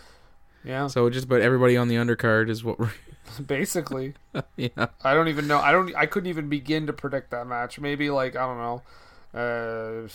Yeah. 0.63 0.87
So 0.87 1.09
just 1.09 1.27
but 1.27 1.41
everybody 1.41 1.77
on 1.77 1.87
the 1.87 1.95
undercard 1.95 2.49
is 2.49 2.63
what 2.63 2.79
we're. 2.79 2.91
Basically, 3.45 4.13
yeah. 4.57 4.87
I 5.03 5.13
don't 5.13 5.29
even 5.29 5.47
know. 5.47 5.59
I 5.59 5.71
don't. 5.71 5.95
I 5.95 6.05
couldn't 6.05 6.29
even 6.29 6.49
begin 6.49 6.87
to 6.87 6.93
predict 6.93 7.31
that 7.31 7.47
match. 7.47 7.79
Maybe 7.79 8.09
like 8.09 8.35
I 8.35 8.45
don't 8.45 8.57
know. 8.57 8.81
Uh, 9.33 10.09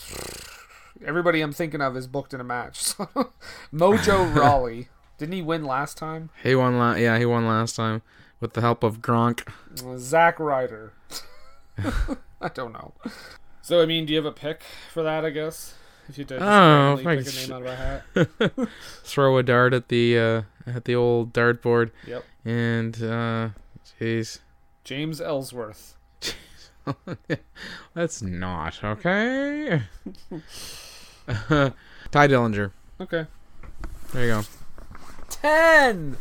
everybody 1.06 1.40
I'm 1.40 1.52
thinking 1.52 1.80
of 1.80 1.96
is 1.96 2.06
booked 2.06 2.34
in 2.34 2.40
a 2.40 2.44
match. 2.44 2.84
Mojo 3.72 4.34
Rawley 4.34 4.88
didn't 5.18 5.34
he 5.34 5.42
win 5.42 5.64
last 5.64 5.96
time? 5.96 6.30
He 6.42 6.54
won. 6.54 6.78
La- 6.78 6.94
yeah, 6.94 7.18
he 7.18 7.24
won 7.24 7.46
last 7.46 7.76
time 7.76 8.02
with 8.40 8.52
the 8.52 8.60
help 8.60 8.82
of 8.82 9.00
Gronk. 9.00 9.48
Zack 9.98 10.38
Ryder. 10.38 10.92
I 12.40 12.48
don't 12.48 12.72
know. 12.72 12.92
So 13.62 13.80
I 13.82 13.86
mean, 13.86 14.06
do 14.06 14.12
you 14.12 14.18
have 14.18 14.26
a 14.26 14.32
pick 14.32 14.62
for 14.92 15.02
that? 15.02 15.24
I 15.24 15.30
guess 15.30 15.74
if 16.08 16.16
you 16.18 16.24
did, 16.24 16.40
Oh, 16.40 16.46
randomly 16.96 17.00
if 17.02 17.06
I 17.06 17.16
pick 17.16 17.26
a 17.26 17.30
sh- 17.30 17.48
name 17.48 17.56
out 17.56 17.62
of 17.62 17.68
a 17.68 17.76
hat. 17.76 18.68
Throw 19.04 19.38
a 19.38 19.42
dart 19.42 19.74
at 19.74 19.88
the 19.88 20.18
uh, 20.18 20.42
at 20.66 20.84
the 20.84 20.94
old 20.94 21.32
dartboard 21.32 21.90
Yep. 22.06 22.24
and 22.44 22.96
uh, 23.02 23.48
jeez. 24.00 24.38
James 24.84 25.20
Ellsworth. 25.20 25.94
That's 27.94 28.22
not 28.22 28.84
okay. 28.84 29.82
Tye 31.28 31.72
Dillinger. 32.28 32.70
Okay. 33.00 33.26
There 34.12 34.22
you 34.24 34.30
go. 34.30 34.42
Ten. 35.28 36.16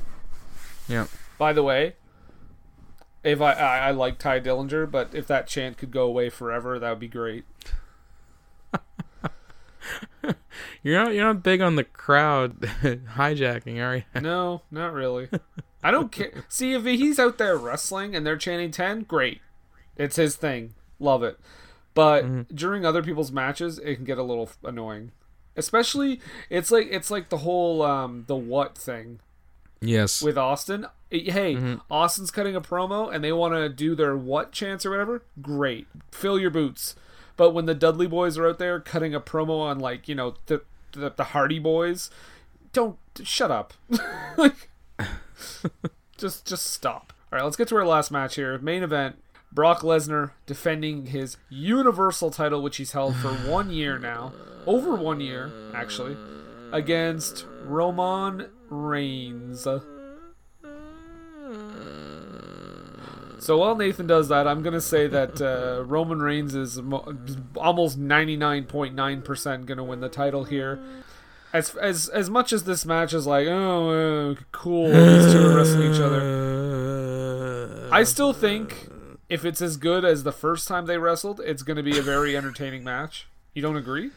Yeah. 0.88 1.06
By 1.38 1.54
the 1.54 1.62
way, 1.64 1.94
if 3.26 3.42
I, 3.42 3.54
I 3.54 3.78
I 3.88 3.92
like 3.92 4.18
Tye 4.20 4.40
Dillinger, 4.40 4.90
but 4.90 5.14
if 5.14 5.28
that 5.28 5.48
chant 5.48 5.78
could 5.78 5.92
go 5.92 6.06
away 6.06 6.30
forever, 6.30 6.80
that 6.80 6.90
would 6.90 7.00
be 7.00 7.08
great. 7.08 7.44
You're 10.84 11.04
not 11.04 11.14
you're 11.14 11.26
not 11.26 11.44
big 11.44 11.62
on 11.62 11.76
the 11.76 11.84
crowd 11.84 12.60
hijacking, 12.62 13.84
are 13.84 13.98
you? 13.98 14.04
No, 14.22 14.62
not 14.72 14.94
really. 14.94 15.30
I 15.84 15.92
don't 15.92 16.12
care. 16.12 16.46
See, 16.48 16.74
if 16.74 16.86
he's 16.86 17.20
out 17.20 17.38
there 17.38 17.58
wrestling 17.58 18.16
and 18.16 18.26
they're 18.26 18.38
chanting 18.38 18.72
10, 18.72 19.04
great. 19.04 19.42
It's 19.98 20.16
his 20.16 20.36
thing. 20.36 20.74
Love 21.00 21.24
it. 21.24 21.40
But 21.94 22.56
during 22.56 22.86
other 22.86 23.02
people's 23.02 23.32
matches, 23.32 23.80
it 23.80 23.96
can 23.96 24.06
get 24.06 24.18
a 24.18 24.24
little 24.24 24.50
annoying. 24.64 25.12
Especially 25.56 26.20
it's 26.50 26.70
like 26.70 26.88
it's 26.92 27.10
like 27.10 27.30
the 27.30 27.38
whole 27.38 27.82
um 27.82 28.26
the 28.28 28.36
what 28.36 28.78
thing 28.78 29.20
Yes. 29.86 30.22
with 30.22 30.38
Austin. 30.38 30.88
Hey, 31.10 31.56
mm-hmm. 31.56 31.76
Austin's 31.90 32.32
cutting 32.32 32.56
a 32.56 32.62
promo 32.62 33.14
and 33.14 33.24
they 33.24 33.32
want 33.32 33.54
to 33.54 33.70
do 33.70 33.96
their 33.96 34.18
what 34.18 34.52
chance 34.52 34.86
or 34.86 34.92
whatever. 34.92 35.24
Great. 35.42 35.88
Fill 36.12 36.40
your 36.40 36.50
boots. 36.50 36.96
But 37.38 37.52
when 37.52 37.66
the 37.66 37.76
Dudley 37.76 38.08
boys 38.08 38.38
are 38.38 38.48
out 38.48 38.60
there 38.60 38.80
cutting 38.80 39.14
a 39.14 39.20
promo 39.20 39.60
on 39.60 39.80
like, 39.80 40.08
you 40.08 40.16
know, 40.16 40.36
the 40.48 40.62
the, 40.94 41.12
the 41.12 41.24
Hardy 41.26 41.60
boys, 41.60 42.10
don't 42.74 42.98
shut 43.24 43.52
up. 43.52 43.74
like 44.38 44.70
just 46.18 46.46
just 46.46 46.66
stop. 46.68 47.14
All 47.32 47.38
right, 47.38 47.44
let's 47.44 47.58
get 47.58 47.68
to 47.70 47.76
our 47.76 47.86
last 47.86 48.12
match 48.12 48.36
here. 48.36 48.58
Main 48.60 48.84
event. 48.84 49.18
Brock 49.52 49.82
Lesnar 49.82 50.32
defending 50.46 51.08
his 51.08 51.38
Universal 51.50 52.32
title, 52.32 52.62
which 52.62 52.76
he's 52.76 52.92
held 52.92 53.16
for 53.16 53.30
one 53.30 53.72
year 53.72 53.98
now, 53.98 54.34
over 54.66 54.96
one 54.96 55.22
year 55.22 55.50
actually, 55.74 56.18
against 56.74 57.46
Roman 57.64 58.50
Reigns. 58.84 59.68
So 63.40 63.58
while 63.58 63.76
Nathan 63.76 64.08
does 64.08 64.30
that, 64.30 64.48
I'm 64.48 64.64
gonna 64.64 64.82
say 64.82 65.06
that 65.08 65.40
uh, 65.40 65.84
Roman 65.86 66.20
Reigns 66.20 66.56
is 66.56 66.82
mo- 66.82 67.16
almost 67.56 68.00
99.9% 68.00 69.66
gonna 69.66 69.84
win 69.84 70.00
the 70.00 70.10
title 70.10 70.46
here. 70.46 70.80
As 71.54 71.76
as 71.76 72.10
as 72.10 72.30
much 72.30 72.52
as 72.52 72.64
this 72.64 72.86
match 72.86 73.14
is 73.14 73.28
like, 73.28 73.48
oh, 73.48 74.32
uh, 74.32 74.36
cool, 74.52 74.88
these 74.88 75.32
two 75.32 75.46
are 75.46 75.56
wrestling 75.56 75.94
each 75.94 76.00
other. 76.02 77.88
I 77.92 78.04
still 78.04 78.34
think 78.34 78.90
if 79.30 79.46
it's 79.46 79.62
as 79.62 79.78
good 79.78 80.04
as 80.04 80.24
the 80.24 80.32
first 80.32 80.68
time 80.68 80.88
they 80.88 80.98
wrestled, 80.98 81.40
it's 81.40 81.62
gonna 81.62 81.84
be 81.84 82.00
a 82.00 82.02
very 82.02 82.36
entertaining 82.36 82.84
match. 82.84 83.28
You 83.54 83.62
don't 83.62 83.78
agree? 83.78 84.10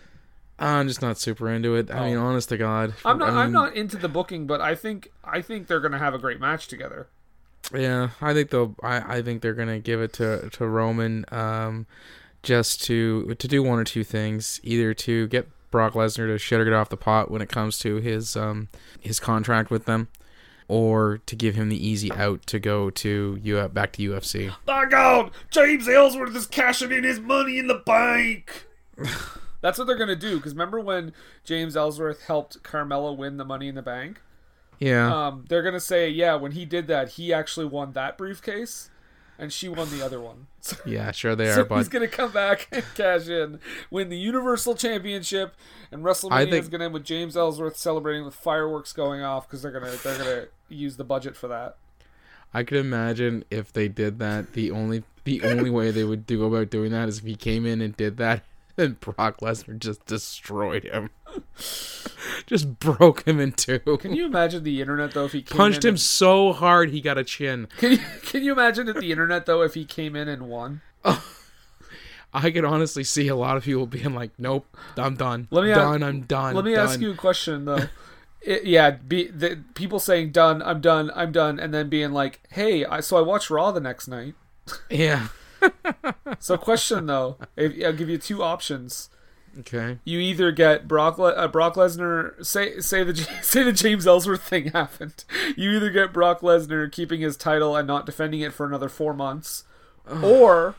I'm 0.59 0.88
just 0.88 1.00
not 1.02 1.18
super 1.18 1.48
into 1.48 1.76
it. 1.76 1.90
I 1.90 2.09
mean, 2.09 2.16
honest 2.16 2.48
to 2.48 2.56
God. 2.56 2.94
Oh. 3.04 3.11
I'm 3.11 3.18
not. 3.18 3.30
I 3.30 3.42
I'm 3.42 3.46
mean, 3.46 3.52
not 3.52 3.76
into 3.76 3.96
the 3.96 4.09
booking, 4.09 4.46
but 4.46 4.61
I 4.61 4.74
think 4.74 5.11
I 5.24 5.40
think 5.40 5.66
they're 5.66 5.80
gonna 5.80 5.98
have 5.98 6.14
a 6.14 6.18
great 6.18 6.40
match 6.40 6.68
together. 6.68 7.09
Yeah, 7.72 8.11
I 8.20 8.34
think 8.34 8.50
they'll. 8.50 8.74
I, 8.82 9.18
I 9.18 9.22
think 9.22 9.42
they're 9.42 9.54
gonna 9.54 9.78
give 9.78 10.00
it 10.00 10.12
to 10.14 10.50
to 10.50 10.66
Roman, 10.66 11.24
um, 11.30 11.86
just 12.42 12.82
to 12.84 13.34
to 13.34 13.48
do 13.48 13.62
one 13.62 13.78
or 13.78 13.84
two 13.84 14.04
things. 14.04 14.59
Either 14.62 14.94
to 14.94 15.28
get 15.28 15.48
Brock 15.70 15.92
Lesnar 15.92 16.26
to 16.26 16.38
shit 16.38 16.61
or 16.61 16.64
get 16.64 16.72
off 16.72 16.88
the 16.88 16.96
pot 16.96 17.30
when 17.30 17.42
it 17.42 17.48
comes 17.48 17.78
to 17.80 17.96
his 17.96 18.36
um 18.36 18.68
his 19.00 19.20
contract 19.20 19.70
with 19.70 19.84
them, 19.84 20.09
or 20.66 21.18
to 21.26 21.36
give 21.36 21.54
him 21.54 21.68
the 21.68 21.86
easy 21.86 22.11
out 22.12 22.44
to 22.46 22.59
go 22.59 22.90
to 22.90 23.38
you 23.42 23.68
back 23.68 23.92
to 23.92 24.11
UFC. 24.11 24.52
My 24.66 24.86
God, 24.86 25.30
James 25.50 25.88
Ellsworth 25.88 26.34
is 26.34 26.46
cashing 26.46 26.90
in 26.90 27.04
his 27.04 27.20
money 27.20 27.59
in 27.59 27.68
the 27.68 27.82
bank. 27.86 28.66
That's 29.61 29.78
what 29.78 29.86
they're 29.86 29.96
gonna 29.96 30.16
do. 30.16 30.36
Because 30.36 30.52
remember 30.52 30.80
when 30.80 31.12
James 31.44 31.76
Ellsworth 31.76 32.22
helped 32.22 32.62
Carmella 32.62 33.16
win 33.16 33.36
the 33.36 33.44
Money 33.44 33.68
in 33.68 33.74
the 33.74 33.82
Bank? 33.82 34.20
Yeah. 34.78 35.26
Um, 35.26 35.44
they're 35.48 35.62
gonna 35.62 35.80
say, 35.80 36.09
yeah, 36.09 36.36
when 36.36 36.52
he 36.52 36.64
did 36.64 36.86
that, 36.86 37.11
he 37.11 37.32
actually 37.32 37.66
won 37.66 37.92
that 37.92 38.16
briefcase, 38.16 38.90
and 39.38 39.52
she 39.52 39.68
won 39.68 39.90
the 39.90 40.04
other 40.04 40.20
one. 40.20 40.46
So, 40.61 40.76
yeah, 40.84 41.12
sure 41.12 41.34
they 41.34 41.46
so 41.54 41.66
are, 41.70 41.78
he's 41.78 41.88
gonna 41.88 42.09
come 42.09 42.30
back 42.30 42.68
and 42.72 42.84
cash 42.94 43.28
in, 43.28 43.61
win 43.90 44.11
the 44.11 44.18
Universal 44.18 44.74
Championship, 44.74 45.54
and 45.90 46.02
WrestleMania 46.02 46.52
is 46.52 46.68
gonna 46.68 46.86
end 46.86 46.94
with 46.94 47.04
James 47.04 47.36
Ellsworth 47.36 47.76
celebrating 47.76 48.24
with 48.24 48.34
fireworks 48.34 48.92
going 48.92 49.22
off 49.22 49.48
because 49.48 49.62
they're 49.62 49.72
gonna 49.72 49.92
they're 50.02 50.18
gonna 50.18 50.44
use 50.68 50.96
the 50.96 51.04
budget 51.04 51.36
for 51.36 51.48
that. 51.48 51.76
I 52.52 52.64
could 52.64 52.78
imagine 52.78 53.44
if 53.50 53.72
they 53.72 53.88
did 53.88 54.18
that, 54.18 54.52
the 54.52 54.70
only 54.70 55.04
the 55.24 55.42
only 55.42 55.70
way 55.70 55.90
they 55.90 56.04
would 56.04 56.26
do 56.26 56.44
about 56.44 56.70
doing 56.70 56.90
that 56.92 57.09
is 57.09 57.18
if 57.18 57.24
he 57.24 57.36
came 57.36 57.64
in 57.64 57.80
and 57.80 57.96
did 57.96 58.16
that 58.18 58.42
and 58.79 58.99
Brock 59.01 59.41
Lesnar 59.41 59.79
just 59.79 60.07
destroyed 60.07 60.85
him. 60.85 61.11
just 62.47 62.79
broke 62.79 63.26
him 63.26 63.41
in 63.41 63.53
two. 63.53 63.81
Can 63.81 64.14
you 64.14 64.26
imagine 64.26 64.62
the 64.62 64.81
internet 64.81 65.12
though 65.12 65.24
if 65.24 65.33
he 65.33 65.43
came 65.43 65.57
Punched 65.57 65.85
him 65.85 65.97
so 65.97 66.53
hard 66.53 66.91
he 66.91 67.01
got 67.01 67.18
a 67.18 67.24
chin. 67.24 67.68
Can 67.79 67.93
you 67.93 67.99
can 68.22 68.43
you 68.43 68.53
imagine 68.53 68.89
at 68.89 68.97
the 68.97 69.11
internet 69.11 69.47
though 69.47 69.62
if 69.62 69.74
he 69.74 69.85
came 69.85 70.16
in 70.16 70.29
and 70.29 70.49
won? 70.49 70.81
I 72.33 72.51
could 72.51 72.64
honestly 72.64 73.05
see 73.05 73.29
a 73.29 73.37
lot 73.37 73.57
of 73.57 73.64
people 73.64 73.87
being 73.87 74.14
like, 74.14 74.31
"Nope, 74.39 74.66
I'm 74.97 75.16
done. 75.16 75.49
Let 75.51 75.64
me 75.64 75.70
done. 75.70 76.03
I'm 76.03 76.22
done. 76.22 76.55
Let 76.55 76.64
me 76.64 76.74
done. 76.74 76.87
ask 76.87 77.01
you 77.01 77.11
a 77.11 77.16
question 77.16 77.64
though. 77.64 77.89
It, 78.41 78.66
yeah, 78.66 78.93
be 78.93 79.26
the 79.26 79.64
people 79.74 79.99
saying 79.99 80.31
done, 80.31 80.62
I'm 80.62 80.81
done, 80.81 81.11
I'm 81.12 81.33
done, 81.33 81.59
and 81.59 81.74
then 81.74 81.89
being 81.89 82.12
like, 82.12 82.41
hey, 82.51 82.85
I, 82.85 83.01
so 83.01 83.16
I 83.16 83.20
watched 83.20 83.51
Raw 83.51 83.72
the 83.72 83.81
next 83.81 84.07
night. 84.07 84.35
Yeah. 84.89 85.29
So 86.40 86.56
question 86.56 87.06
though, 87.06 87.36
if, 87.56 87.72
I'll 87.84 87.92
give 87.92 88.09
you 88.09 88.18
two 88.18 88.42
options. 88.42 89.11
Okay. 89.61 89.98
You 90.04 90.20
either 90.20 90.52
get 90.52 90.86
Brock 90.86 91.18
Le- 91.18 91.32
uh, 91.32 91.48
Brock 91.48 91.74
Lesnar 91.74 92.44
say 92.44 92.78
say 92.80 93.02
the 93.02 93.14
say 93.42 93.62
the 93.64 93.72
James 93.72 94.06
Ellsworth 94.06 94.42
thing 94.42 94.66
happened. 94.72 95.24
You 95.56 95.72
either 95.72 95.90
get 95.90 96.12
Brock 96.12 96.40
Lesnar 96.42 96.90
keeping 96.92 97.20
his 97.20 97.36
title 97.36 97.74
and 97.74 97.86
not 97.88 98.06
defending 98.06 98.40
it 98.40 98.52
for 98.52 98.66
another 98.66 98.88
four 98.88 99.14
months, 99.14 99.64
or 100.22 100.76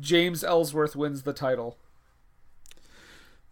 James 0.00 0.42
Ellsworth 0.42 0.96
wins 0.96 1.22
the 1.22 1.32
title. 1.32 1.76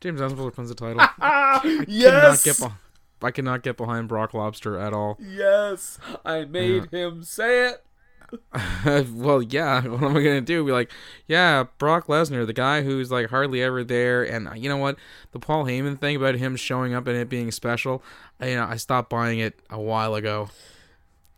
James 0.00 0.20
Ellsworth 0.20 0.56
wins 0.56 0.70
the 0.70 0.74
title. 0.74 1.06
Cannot 1.20 1.88
yes, 1.88 2.44
get 2.44 2.56
beh- 2.56 2.72
I 3.20 3.30
cannot 3.32 3.62
get 3.62 3.76
behind 3.76 4.08
Brock 4.08 4.32
Lobster 4.32 4.78
at 4.78 4.92
all. 4.92 5.18
yes, 5.20 5.98
I 6.24 6.44
made 6.44 6.90
him 6.90 7.22
say 7.22 7.68
it. 7.68 7.84
well, 9.14 9.42
yeah. 9.42 9.80
What 9.86 10.02
am 10.02 10.16
I 10.16 10.22
gonna 10.22 10.40
do? 10.40 10.64
Be 10.64 10.72
like, 10.72 10.90
yeah, 11.26 11.64
Brock 11.78 12.06
Lesnar, 12.06 12.46
the 12.46 12.52
guy 12.52 12.82
who's 12.82 13.10
like 13.10 13.28
hardly 13.30 13.62
ever 13.62 13.84
there, 13.84 14.22
and 14.22 14.48
uh, 14.48 14.52
you 14.54 14.68
know 14.68 14.76
what? 14.76 14.96
The 15.32 15.38
Paul 15.38 15.64
Heyman 15.64 15.98
thing 16.00 16.16
about 16.16 16.34
him 16.36 16.56
showing 16.56 16.94
up 16.94 17.06
and 17.06 17.16
it 17.16 17.28
being 17.28 17.50
special, 17.50 18.02
I, 18.40 18.48
you 18.50 18.56
know, 18.56 18.64
I 18.64 18.76
stopped 18.76 19.10
buying 19.10 19.38
it 19.38 19.58
a 19.70 19.80
while 19.80 20.14
ago. 20.14 20.50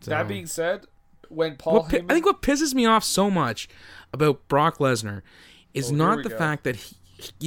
So- 0.01 0.11
That 0.11 0.29
being 0.29 0.47
said, 0.47 0.87
when 1.29 1.57
Paul 1.57 1.85
pi- 1.85 1.99
Heyman, 1.99 2.11
I 2.11 2.15
think 2.15 2.27
what 2.27 2.43
pisses 2.43 2.75
me 2.75 2.87
off 2.87 3.05
so 3.05 3.31
much 3.31 3.69
about 4.13 4.47
Brock 4.49 4.79
Lesnar 4.79 5.23
is 5.75 5.91
Oh, 5.93 5.95
not 5.95 6.23
the 6.25 6.31
go. 6.31 6.39
fact 6.39 6.65
that 6.65 6.77
he 6.77 6.97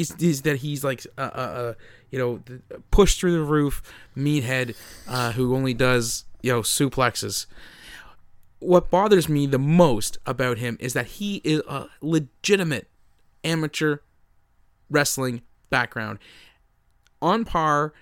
is, 0.01 0.11
is 0.19 0.43
that 0.43 0.57
he's 0.57 0.83
like 0.83 1.05
uh, 1.17 1.21
uh, 1.21 1.25
uh 1.25 1.73
you 2.11 2.19
know 2.19 2.41
pushed 2.91 3.19
through 3.19 3.33
the 3.33 3.41
roof 3.43 3.81
meathead 4.15 4.75
uh, 5.07 5.31
who 5.33 5.55
only 5.55 5.73
does 5.73 6.23
you 6.41 6.51
know 6.51 6.61
suplexes. 6.61 7.47
What 8.63 8.89
bothers 8.89 9.27
me 9.27 9.45
the 9.45 9.59
most 9.59 10.17
about 10.25 10.57
him 10.57 10.77
is 10.79 10.93
that 10.93 11.05
he 11.05 11.41
is 11.43 11.61
a 11.67 11.87
legitimate 12.01 12.87
amateur 13.43 13.97
wrestling 14.89 15.41
background 15.69 16.19
on 17.21 17.45
par 17.45 17.93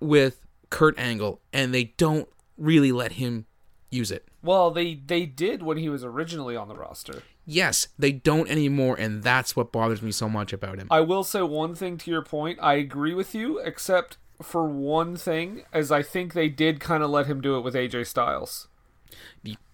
with 0.00 0.40
Kurt 0.70 0.98
Angle, 0.98 1.40
and 1.52 1.74
they 1.74 1.84
don't 1.96 2.28
really 2.56 2.92
let 2.92 3.12
him 3.12 3.46
use 3.90 4.10
it. 4.10 4.26
well, 4.42 4.70
they 4.70 4.94
they 4.94 5.24
did 5.26 5.62
when 5.62 5.76
he 5.76 5.88
was 5.88 6.02
originally 6.04 6.56
on 6.56 6.68
the 6.68 6.74
roster. 6.74 7.22
Yes, 7.46 7.88
they 7.98 8.10
don't 8.12 8.48
anymore, 8.50 8.96
and 8.98 9.22
that's 9.22 9.54
what 9.54 9.70
bothers 9.70 10.00
me 10.02 10.10
so 10.12 10.28
much 10.28 10.52
about 10.52 10.78
him. 10.78 10.88
I 10.90 11.00
will 11.00 11.24
say 11.24 11.42
one 11.42 11.74
thing 11.74 11.98
to 11.98 12.10
your 12.10 12.22
point. 12.22 12.58
I 12.62 12.74
agree 12.74 13.12
with 13.14 13.34
you, 13.34 13.58
except 13.58 14.16
for 14.42 14.66
one 14.66 15.16
thing, 15.16 15.64
as 15.72 15.92
I 15.92 16.02
think 16.02 16.32
they 16.32 16.48
did 16.48 16.80
kind 16.80 17.02
of 17.02 17.10
let 17.10 17.26
him 17.26 17.40
do 17.40 17.56
it 17.56 17.60
with 17.60 17.74
AJ 17.74 18.06
Styles. 18.06 18.68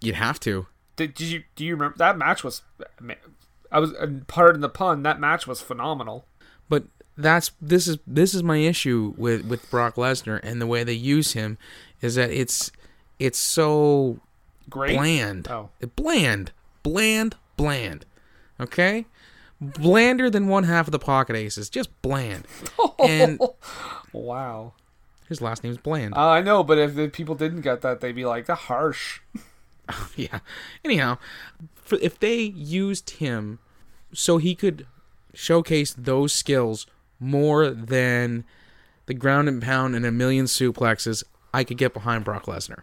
You'd 0.00 0.14
have 0.14 0.40
to. 0.40 0.66
Did, 0.96 1.14
did 1.14 1.28
you 1.28 1.44
do 1.54 1.64
you 1.64 1.74
remember 1.74 1.96
that 1.98 2.18
match 2.18 2.44
was? 2.44 2.62
I 3.72 3.78
was 3.78 3.92
pardon 4.26 4.60
the 4.60 4.68
pun. 4.68 5.02
That 5.02 5.20
match 5.20 5.46
was 5.46 5.60
phenomenal. 5.60 6.26
But 6.68 6.84
that's 7.16 7.52
this 7.60 7.86
is 7.86 7.98
this 8.06 8.34
is 8.34 8.42
my 8.42 8.58
issue 8.58 9.14
with 9.16 9.44
with 9.46 9.70
Brock 9.70 9.96
Lesnar 9.96 10.40
and 10.42 10.60
the 10.60 10.66
way 10.66 10.84
they 10.84 10.92
use 10.92 11.32
him 11.32 11.58
is 12.00 12.14
that 12.14 12.30
it's 12.30 12.70
it's 13.18 13.38
so 13.38 14.20
Great. 14.68 14.96
bland. 14.96 15.48
Oh. 15.48 15.70
Bland, 15.96 16.52
bland, 16.82 17.36
bland. 17.56 18.06
Okay? 18.58 19.06
Blander 19.60 20.30
than 20.30 20.48
one 20.48 20.64
half 20.64 20.88
of 20.88 20.92
the 20.92 20.98
pocket 20.98 21.36
aces. 21.36 21.68
Just 21.68 21.90
bland. 22.02 22.46
And 22.98 23.40
Wow. 24.12 24.74
His 25.30 25.40
last 25.40 25.64
name's 25.64 25.78
Bland. 25.78 26.12
Uh, 26.14 26.28
I 26.28 26.42
know, 26.42 26.62
but 26.62 26.76
if 26.76 26.94
the 26.94 27.08
people 27.08 27.34
didn't 27.34 27.62
get 27.62 27.80
that, 27.80 28.00
they'd 28.00 28.14
be 28.14 28.26
like, 28.26 28.44
"The 28.44 28.54
harsh." 28.54 29.20
yeah. 30.16 30.40
Anyhow, 30.84 31.16
for, 31.74 31.98
if 32.02 32.18
they 32.20 32.40
used 32.40 33.10
him 33.10 33.58
so 34.12 34.36
he 34.36 34.54
could 34.54 34.86
showcase 35.32 35.94
those 35.96 36.34
skills 36.34 36.86
more 37.18 37.70
than 37.70 38.44
the 39.06 39.14
ground 39.14 39.48
and 39.48 39.62
pound 39.62 39.96
and 39.96 40.04
a 40.04 40.12
million 40.12 40.44
suplexes, 40.44 41.24
I 41.54 41.64
could 41.64 41.78
get 41.78 41.94
behind 41.94 42.24
Brock 42.24 42.44
Lesnar. 42.44 42.82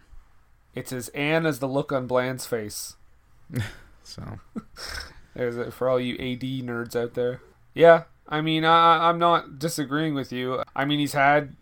It's 0.74 0.92
as 0.92 1.08
Anne 1.10 1.46
as 1.46 1.60
the 1.60 1.68
look 1.68 1.92
on 1.92 2.08
Bland's 2.08 2.46
face. 2.46 2.96
So 4.08 4.40
There's 5.34 5.58
it 5.58 5.74
for 5.74 5.86
all 5.88 6.00
you 6.00 6.14
AD 6.14 6.40
nerds 6.40 6.96
out 6.96 7.12
there. 7.12 7.42
Yeah, 7.74 8.04
I 8.26 8.40
mean, 8.40 8.64
I, 8.64 9.08
I'm 9.08 9.18
not 9.18 9.58
disagreeing 9.58 10.14
with 10.14 10.32
you. 10.32 10.62
I 10.74 10.86
mean, 10.86 10.98
he's 10.98 11.12
had 11.12 11.54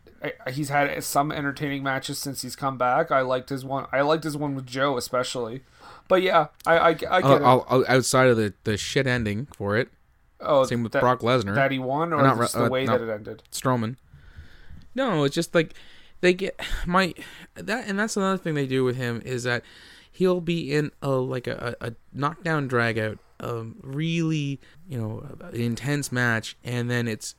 he's 0.51 0.69
had 0.69 1.03
some 1.05 1.33
entertaining 1.33 1.83
matches 1.83 2.19
since 2.19 2.43
he's 2.43 2.57
come 2.57 2.79
back. 2.79 3.11
I 3.11 3.21
liked 3.23 3.49
his 3.49 3.65
one. 3.65 3.87
I 3.93 4.01
liked 4.03 4.25
his 4.25 4.37
one 4.37 4.55
with 4.55 4.67
Joe 4.67 4.97
especially. 4.97 5.63
But 6.09 6.23
yeah, 6.23 6.49
I 6.67 6.79
I, 6.79 6.89
I 6.89 6.93
get 6.95 7.11
I'll, 7.11 7.37
it. 7.37 7.43
I'll, 7.43 7.67
I'll- 7.69 7.85
outside 7.89 8.29
of 8.29 8.37
the, 8.37 8.55
the 8.65 8.77
shit 8.77 9.07
ending 9.07 9.47
for 9.57 9.77
it, 9.77 9.89
oh, 10.41 10.65
same 10.65 10.83
with 10.83 10.93
that, 10.93 11.01
Brock 11.01 11.21
Lesnar, 11.21 11.55
that 11.55 11.71
he 11.73 11.79
won, 11.79 12.13
or 12.13 12.23
not 12.23 12.39
just 12.39 12.55
Ro- 12.55 12.63
the 12.63 12.67
uh, 12.67 12.71
way 12.71 12.87
that 12.87 13.01
it 13.01 13.09
ended. 13.09 13.43
Strowman. 13.51 13.97
No, 14.95 15.25
it's 15.25 15.35
just 15.35 15.55
like 15.55 15.75
they 16.21 16.33
get 16.33 16.59
my 16.87 17.15
that, 17.55 17.89
and 17.89 17.99
that's 17.99 18.17
another 18.17 18.39
thing 18.39 18.55
they 18.55 18.67
do 18.67 18.85
with 18.85 18.97
him 18.97 19.23
is 19.25 19.45
that 19.45 19.63
he'll 20.11 20.41
be 20.41 20.73
in 20.73 20.91
a 21.03 21.11
like 21.11 21.47
a, 21.47 21.77
a, 21.81 21.89
a 21.89 21.93
knockdown 22.13 22.69
dragout, 22.69 23.19
um, 23.41 23.77
really 23.83 24.61
you 24.89 24.99
know 24.99 25.37
intense 25.53 26.11
match, 26.11 26.57
and 26.65 26.91
then 26.91 27.09
it's 27.09 27.35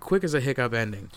quick 0.00 0.24
as 0.24 0.34
a 0.34 0.40
hiccup 0.40 0.72
ending, 0.74 1.10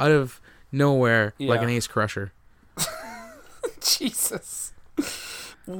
out 0.00 0.10
of 0.10 0.40
nowhere 0.74 1.34
like 1.38 1.62
an 1.62 1.68
ace 1.70 1.86
crusher. 1.86 2.32
Jesus. 3.80 4.72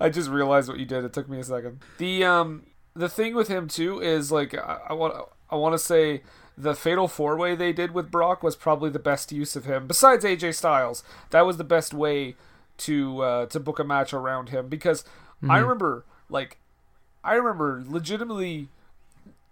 I 0.00 0.08
just 0.10 0.30
realized 0.30 0.68
what 0.68 0.78
you 0.78 0.86
did. 0.86 1.04
It 1.04 1.12
took 1.12 1.28
me 1.28 1.38
a 1.38 1.44
second. 1.44 1.80
The 1.98 2.24
um 2.24 2.66
the 2.94 3.08
thing 3.08 3.34
with 3.34 3.48
him 3.48 3.68
too 3.68 4.00
is 4.00 4.32
like 4.32 4.54
I, 4.54 4.78
I 4.90 4.92
want 4.92 5.14
I 5.50 5.56
want 5.56 5.74
to 5.74 5.78
say 5.78 6.22
the 6.56 6.74
fatal 6.74 7.08
four 7.08 7.36
way 7.36 7.54
they 7.54 7.72
did 7.72 7.92
with 7.92 8.10
Brock 8.10 8.42
was 8.42 8.54
probably 8.54 8.90
the 8.90 8.98
best 8.98 9.32
use 9.32 9.56
of 9.56 9.64
him 9.64 9.86
besides 9.86 10.24
AJ 10.24 10.54
Styles. 10.54 11.02
That 11.30 11.42
was 11.46 11.56
the 11.56 11.64
best 11.64 11.92
way 11.92 12.36
to 12.78 13.20
uh, 13.20 13.46
to 13.46 13.60
book 13.60 13.78
a 13.78 13.84
match 13.84 14.12
around 14.12 14.48
him 14.48 14.68
because 14.68 15.04
I 15.48 15.58
remember 15.58 16.04
like 16.28 16.58
I 17.22 17.34
remember 17.34 17.82
legitimately 17.86 18.68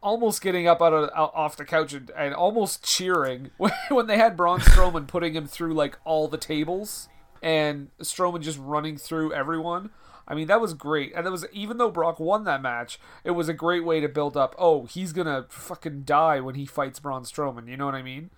almost 0.03 0.43
getting 0.43 0.67
up 0.67 0.83
out 0.83 0.93
of 0.93 1.11
out, 1.15 1.33
off 1.35 1.57
the 1.57 1.65
couch 1.65 1.93
and, 1.93 2.11
and 2.17 2.35
almost 2.35 2.85
cheering 2.85 3.51
when, 3.57 3.73
when 3.89 4.07
they 4.07 4.17
had 4.19 4.37
Braun 4.37 4.61
Strowman 4.61 5.07
putting 5.07 5.35
him 5.35 5.47
through 5.47 5.75
like 5.75 5.99
all 6.05 6.29
the 6.29 6.37
tables 6.39 7.09
and 7.43 7.91
Strowman 8.01 8.41
just 8.41 8.59
running 8.59 8.97
through 8.97 9.33
everyone. 9.33 9.91
I 10.29 10.35
mean 10.35 10.47
that 10.47 10.61
was 10.61 10.73
great, 10.75 11.13
and 11.17 11.27
that 11.27 11.31
was 11.31 11.45
even 11.53 11.79
though 11.79 11.91
Brock 11.91 12.21
won 12.21 12.45
that 12.45 12.63
match, 12.63 12.99
it 13.25 13.33
was 13.33 13.49
a 13.49 13.55
great 13.55 13.85
way 13.85 14.01
to 14.01 14.09
build 14.09 14.37
up. 14.37 14.55
Oh, 14.59 14.87
he's 14.87 15.13
gonna 15.13 15.47
fucking 15.49 16.03
die 16.03 16.41
when 16.41 16.55
he 16.55 16.65
fights 16.67 17.01
Braun 17.01 17.25
Strowman. 17.25 17.69
You 17.69 17.77
know 17.77 17.87
what 17.87 17.95
I 17.97 18.03
mean? 18.03 18.31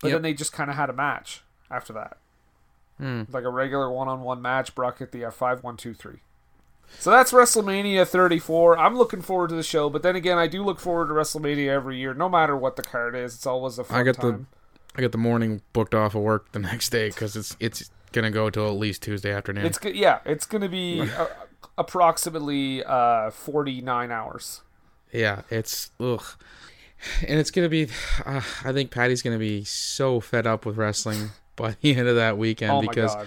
But 0.00 0.08
Yep. 0.08 0.16
then 0.16 0.22
they 0.22 0.34
just 0.34 0.52
kind 0.52 0.68
of 0.68 0.76
had 0.76 0.90
a 0.90 0.92
match 0.92 1.42
after 1.70 1.92
that, 1.94 2.18
Hmm. 2.98 3.22
like 3.30 3.44
a 3.44 3.48
regular 3.50 3.90
one-on-one 3.90 4.42
match. 4.42 4.74
Brock 4.74 4.98
hit 4.98 5.12
the 5.12 5.24
F 5.24 5.34
five 5.34 5.62
one 5.62 5.76
two 5.78 5.94
three. 5.94 6.20
So 6.98 7.10
that's 7.10 7.32
WrestleMania 7.32 8.06
34. 8.06 8.78
I'm 8.78 8.96
looking 8.96 9.22
forward 9.22 9.48
to 9.48 9.56
the 9.56 9.62
show, 9.62 9.90
but 9.90 10.02
then 10.02 10.14
again, 10.14 10.38
I 10.38 10.46
do 10.46 10.62
look 10.62 10.78
forward 10.78 11.08
to 11.08 11.14
WrestleMania 11.14 11.68
every 11.68 11.98
year, 11.98 12.14
no 12.14 12.28
matter 12.28 12.56
what 12.56 12.76
the 12.76 12.82
card 12.82 13.16
is. 13.16 13.34
It's 13.34 13.46
always 13.46 13.78
a 13.78 13.84
fun 13.84 13.98
I 14.00 14.02
got 14.04 14.20
the- 14.20 14.44
I 14.94 15.00
got 15.00 15.10
the 15.12 15.18
morning 15.18 15.62
booked 15.72 15.94
off 15.94 16.14
of 16.14 16.22
work 16.22 16.52
the 16.52 16.58
next 16.70 16.90
day 16.90 17.08
because 17.08 17.34
it's 17.34 17.56
it's 17.58 17.90
gonna 18.12 18.30
go 18.30 18.50
till 18.50 18.68
at 18.68 18.74
least 18.74 19.02
Tuesday 19.02 19.32
afternoon. 19.32 19.64
It's 19.64 19.78
yeah, 19.84 20.18
it's 20.26 20.44
gonna 20.44 20.68
be 20.68 21.00
uh, 21.18 21.26
approximately 21.78 22.84
uh, 22.84 23.30
49 23.30 24.10
hours. 24.10 24.60
Yeah, 25.12 25.42
it's 25.50 25.90
ugh, 26.00 26.22
and 27.26 27.38
it's 27.38 27.50
gonna 27.50 27.68
be. 27.68 27.88
Uh, 28.24 28.40
I 28.64 28.72
think 28.72 28.90
Patty's 28.90 29.22
gonna 29.22 29.38
be 29.38 29.64
so 29.64 30.20
fed 30.20 30.46
up 30.46 30.64
with 30.66 30.76
wrestling 30.76 31.30
by 31.56 31.76
the 31.80 31.94
end 31.96 32.08
of 32.08 32.16
that 32.16 32.38
weekend 32.38 32.72
oh 32.72 32.80
because 32.80 33.14
god, 33.14 33.26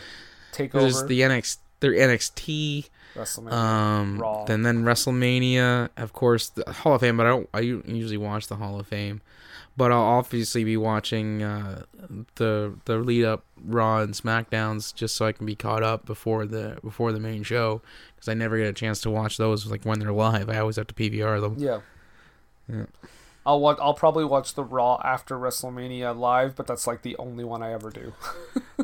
take 0.52 0.72
there's 0.72 0.98
over 0.98 1.08
the 1.08 1.22
NXT, 1.22 1.58
their 1.80 1.92
NXT, 1.94 2.90
WrestleMania. 3.16 3.52
um, 3.52 4.20
Raw. 4.20 4.46
then 4.46 4.62
then 4.64 4.84
WrestleMania, 4.84 5.90
of 5.98 6.14
course, 6.14 6.50
the 6.50 6.72
Hall 6.72 6.96
of 6.96 7.02
Fame. 7.02 7.18
But 7.18 7.26
I 7.26 7.30
don't. 7.30 7.50
I 7.54 7.60
usually 7.62 8.18
watch 8.18 8.48
the 8.48 8.56
Hall 8.58 8.80
of 8.80 8.88
Fame, 8.88 9.22
but 9.78 9.92
I'll 9.92 10.02
obviously 10.02 10.64
be 10.64 10.78
watching 10.78 11.42
uh, 11.42 11.84
the 12.36 12.74
the 12.86 12.98
lead 12.98 13.26
up 13.26 13.44
Raw 13.64 14.00
and 14.02 14.14
Smackdowns 14.14 14.94
just 14.94 15.16
so 15.16 15.26
I 15.26 15.32
can 15.32 15.46
be 15.46 15.56
caught 15.56 15.84
up 15.84 16.06
before 16.06 16.46
the 16.46 16.78
before 16.84 17.12
the 17.12 17.20
main 17.20 17.44
show 17.44 17.82
because 18.16 18.28
I 18.28 18.34
never 18.34 18.58
get 18.58 18.68
a 18.68 18.74
chance 18.74 19.02
to 19.02 19.10
watch 19.10 19.38
those 19.38 19.66
like 19.68 19.84
when 19.86 20.00
they're 20.00 20.12
live. 20.12 20.50
I 20.50 20.58
always 20.60 20.76
have 20.76 20.88
to 20.88 20.94
PVR 20.94 21.42
them. 21.42 21.56
Yeah. 21.58 21.80
Yeah. 22.68 22.86
I'll 23.46 23.60
watch. 23.60 23.78
I'll 23.82 23.94
probably 23.94 24.26
watch 24.26 24.56
the 24.56 24.64
Raw 24.64 25.00
after 25.04 25.38
WrestleMania 25.38 26.18
live, 26.18 26.56
but 26.56 26.66
that's 26.68 26.88
like 26.88 27.04
the 27.04 27.16
only 27.18 27.44
one 27.44 27.62
I 27.64 27.74
ever 27.74 27.90
do. 27.90 28.14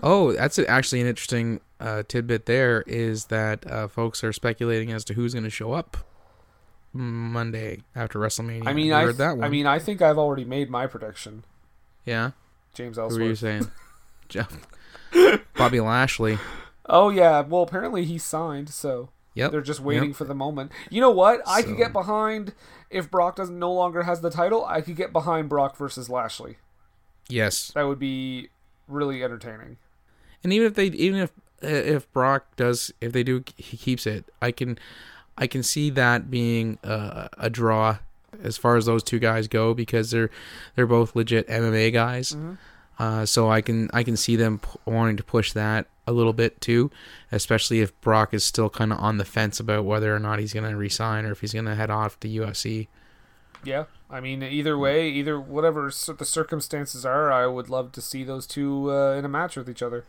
Oh, 0.03 0.31
that's 0.31 0.57
actually 0.57 1.01
an 1.01 1.07
interesting 1.07 1.59
uh, 1.79 2.03
tidbit. 2.07 2.45
There 2.45 2.81
is 2.87 3.25
that 3.25 3.69
uh, 3.69 3.87
folks 3.89 4.23
are 4.23 4.31
speculating 4.33 4.91
as 4.91 5.03
to 5.05 5.13
who's 5.13 5.33
going 5.33 5.43
to 5.43 5.49
show 5.49 5.73
up 5.73 5.97
Monday 6.93 7.81
after 7.95 8.17
WrestleMania. 8.17 8.67
I 8.67 8.73
mean, 8.73 8.93
I 8.93 9.03
heard 9.03 9.17
that 9.17 9.37
one. 9.37 9.43
I 9.43 9.49
mean, 9.49 9.67
I 9.67 9.79
think 9.79 10.01
I've 10.01 10.17
already 10.17 10.45
made 10.45 10.69
my 10.69 10.87
prediction. 10.87 11.43
yeah. 12.05 12.31
James 12.73 12.97
Ellsworth. 12.97 13.17
Who 13.17 13.23
were 13.25 13.29
you 13.29 13.35
saying? 13.35 13.69
Jeff. 14.29 14.57
Bobby 15.57 15.81
Lashley. 15.81 16.39
Oh 16.85 17.09
yeah. 17.09 17.41
Well, 17.41 17.63
apparently 17.63 18.05
he 18.05 18.17
signed, 18.17 18.69
so 18.69 19.09
Yep. 19.33 19.51
they're 19.51 19.61
just 19.61 19.79
waiting 19.79 20.09
Yep. 20.09 20.15
for 20.17 20.25
the 20.25 20.35
moment. 20.35 20.71
You 20.89 20.99
know 21.01 21.11
what? 21.11 21.41
I 21.47 21.61
could 21.61 21.77
get 21.77 21.93
behind 21.93 22.53
if 22.89 23.09
Brock 23.09 23.37
doesn't 23.37 23.57
no 23.57 23.71
longer 23.71 24.03
has 24.03 24.19
the 24.21 24.29
title. 24.29 24.65
I 24.65 24.81
could 24.81 24.95
get 24.97 25.13
behind 25.13 25.47
Brock 25.47 25.77
versus 25.77 26.09
Lashley. 26.09 26.57
Yes. 27.29 27.71
That 27.73 27.83
would 27.83 27.99
be 27.99 28.49
really 28.87 29.23
entertaining. 29.23 29.77
And 30.43 30.51
even 30.51 30.67
if 30.67 30.73
they, 30.75 30.87
even 30.87 31.19
if 31.21 31.31
uh, 31.63 31.67
if 31.67 32.11
Brock 32.11 32.55
does, 32.57 32.91
if 32.99 33.13
they 33.13 33.23
do, 33.23 33.43
he 33.55 33.77
keeps 33.77 34.05
it. 34.05 34.25
I 34.41 34.51
can, 34.51 34.77
I 35.37 35.47
can 35.47 35.63
see 35.63 35.89
that 35.91 36.29
being 36.31 36.77
a, 36.83 37.29
a 37.37 37.49
draw 37.49 37.99
as 38.43 38.57
far 38.57 38.75
as 38.75 38.85
those 38.85 39.03
two 39.03 39.19
guys 39.19 39.47
go 39.47 39.73
because 39.73 40.11
they're 40.11 40.29
they're 40.75 40.87
both 40.87 41.15
legit 41.15 41.47
MMA 41.47 41.93
guys. 41.93 42.35
Uh, 42.99 43.25
so 43.25 43.49
I 43.49 43.61
can 43.61 43.89
I 43.93 44.03
can 44.03 44.17
see 44.17 44.35
them 44.35 44.59
p- 44.59 44.69
wanting 44.85 45.17
to 45.17 45.23
push 45.23 45.53
that 45.53 45.87
a 46.11 46.13
little 46.13 46.33
bit 46.33 46.61
too, 46.61 46.91
especially 47.31 47.81
if 47.81 47.99
Brock 48.01 48.33
is 48.33 48.43
still 48.43 48.69
kind 48.69 48.93
of 48.93 48.99
on 48.99 49.17
the 49.17 49.25
fence 49.25 49.59
about 49.59 49.85
whether 49.85 50.15
or 50.15 50.19
not 50.19 50.39
he's 50.39 50.53
going 50.53 50.69
to 50.69 50.77
resign 50.77 51.25
or 51.25 51.31
if 51.31 51.41
he's 51.41 51.53
going 51.53 51.65
to 51.65 51.75
head 51.75 51.89
off 51.89 52.19
to 52.19 52.27
UFC. 52.27 52.87
Yeah, 53.63 53.85
I 54.09 54.19
mean, 54.19 54.43
either 54.43 54.77
way, 54.77 55.07
either 55.09 55.39
whatever 55.39 55.85
the 55.85 56.25
circumstances 56.25 57.05
are, 57.05 57.31
I 57.31 57.45
would 57.47 57.69
love 57.69 57.91
to 57.93 58.01
see 58.01 58.23
those 58.23 58.45
two 58.45 58.91
uh, 58.91 59.13
in 59.13 59.25
a 59.25 59.29
match 59.29 59.55
with 59.55 59.69
each 59.69 59.81
other. 59.81 60.05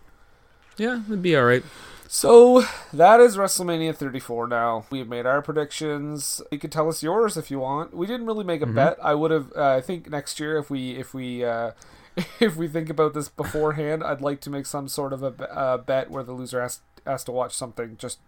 Yeah, 0.76 1.03
it'd 1.07 1.22
be 1.22 1.36
all 1.36 1.44
right. 1.44 1.62
So 2.09 2.64
that 2.92 3.20
is 3.20 3.36
WrestleMania 3.36 3.96
34. 3.96 4.46
Now 4.48 4.84
we 4.90 4.98
have 4.98 5.09
made 5.09 5.24
our 5.24 5.40
predictions. 5.40 6.42
You 6.50 6.59
could 6.59 6.72
tell 6.72 6.88
us 6.88 7.03
yours 7.03 7.36
if 7.36 7.50
you 7.50 7.59
want. 7.59 7.94
We 7.94 8.07
didn't 8.07 8.26
really 8.26 8.44
make 8.44 8.61
a 8.61 8.66
bet. 8.66 8.98
I 9.03 9.14
would 9.14 9.30
have. 9.30 9.53
Uh, 9.57 9.76
I 9.76 9.80
think 9.80 10.11
next 10.11 10.38
year, 10.38 10.59
if 10.59 10.68
we 10.68 10.92
if 10.92 11.14
we 11.14 11.44
uh, 11.44 11.72
if 12.40 12.56
we 12.56 12.68
think 12.68 12.90
about 12.90 13.14
this 13.14 13.28
beforehand, 13.28 14.02
I'd 14.04 14.20
like 14.20 14.40
to 14.42 14.50
make 14.50 14.66
some 14.66 14.88
sort 14.88 15.12
of 15.12 15.22
a 15.22 15.30
be- 15.30 15.44
uh, 15.44 15.78
bet 15.78 16.10
where 16.10 16.22
the 16.22 16.32
loser 16.32 16.60
has 16.60 16.80
has 17.06 17.24
to 17.24 17.32
watch 17.32 17.54
something 17.54 17.96
just 17.98 18.18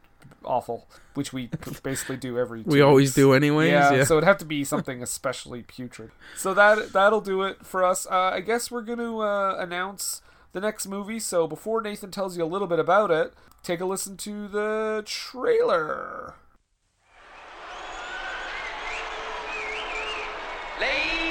awful, 0.45 0.89
which 1.15 1.33
we 1.33 1.51
basically 1.83 2.17
do 2.17 2.39
every. 2.39 2.63
We 2.63 2.79
two 2.79 2.85
always 2.87 3.15
do 3.15 3.33
anyways. 3.35 3.71
Yeah, 3.71 3.93
Yeah. 3.93 4.05
so 4.05 4.15
it'd 4.17 4.27
have 4.27 4.39
to 4.39 4.45
be 4.45 4.65
something 4.65 5.03
especially 5.03 5.63
putrid. 5.63 6.11
So 6.37 6.55
that 6.55 6.93
that'll 6.93 7.21
do 7.21 7.43
it 7.43 7.65
for 7.67 7.85
us. 7.85 8.07
Uh, 8.07 8.31
I 8.35 8.41
guess 8.41 8.71
we're 8.71 8.83
going 8.83 8.99
to 8.99 9.21
uh, 9.21 9.57
announce 9.59 10.23
the 10.53 10.61
next 10.61 10.87
movie. 10.87 11.21
So 11.21 11.47
before 11.47 11.81
Nathan 11.83 12.11
tells 12.11 12.37
you 12.39 12.45
a 12.45 12.47
little 12.47 12.69
bit 12.69 12.79
about 12.79 13.11
it, 13.11 13.35
take 13.63 13.81
a 13.81 13.85
listen 13.85 14.17
to 14.19 14.49
the 14.49 15.03
trailer. 15.07 16.35
Ladies 20.81 21.24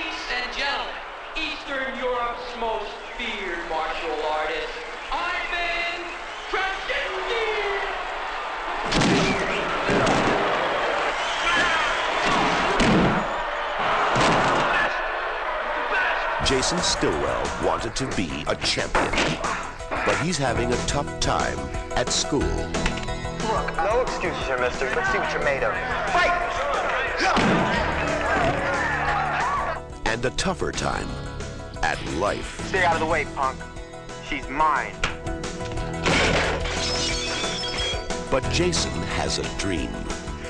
Jason 16.64 16.78
Stillwell 16.78 17.43
wanted 17.61 17.93
to 17.97 18.07
be 18.16 18.45
a 18.47 18.55
champion, 18.55 19.11
but 19.89 20.18
he's 20.24 20.38
having 20.38 20.72
a 20.72 20.78
tough 20.88 21.20
time 21.20 21.59
at 21.97 22.07
school. 22.07 22.39
Look, 22.39 23.76
no 23.76 23.99
excuses 23.99 24.45
here, 24.45 24.57
mister. 24.57 24.86
Let's 24.95 25.11
see 25.11 25.18
what 25.18 25.34
you're 25.34 25.43
made 25.43 25.61
of. 25.61 25.74
Fight! 26.14 26.32
and 30.05 30.24
a 30.24 30.30
tougher 30.38 30.72
time 30.72 31.09
at 31.82 32.01
life. 32.14 32.66
Stay 32.70 32.86
out 32.86 32.93
of 32.93 33.01
the 33.01 33.07
way, 33.07 33.26
punk. 33.36 33.59
She's 34.30 34.47
mine. 34.47 34.95
But 38.32 38.49
Jason 38.53 38.93
has 39.18 39.38
a 39.38 39.57
dream. 39.59 39.91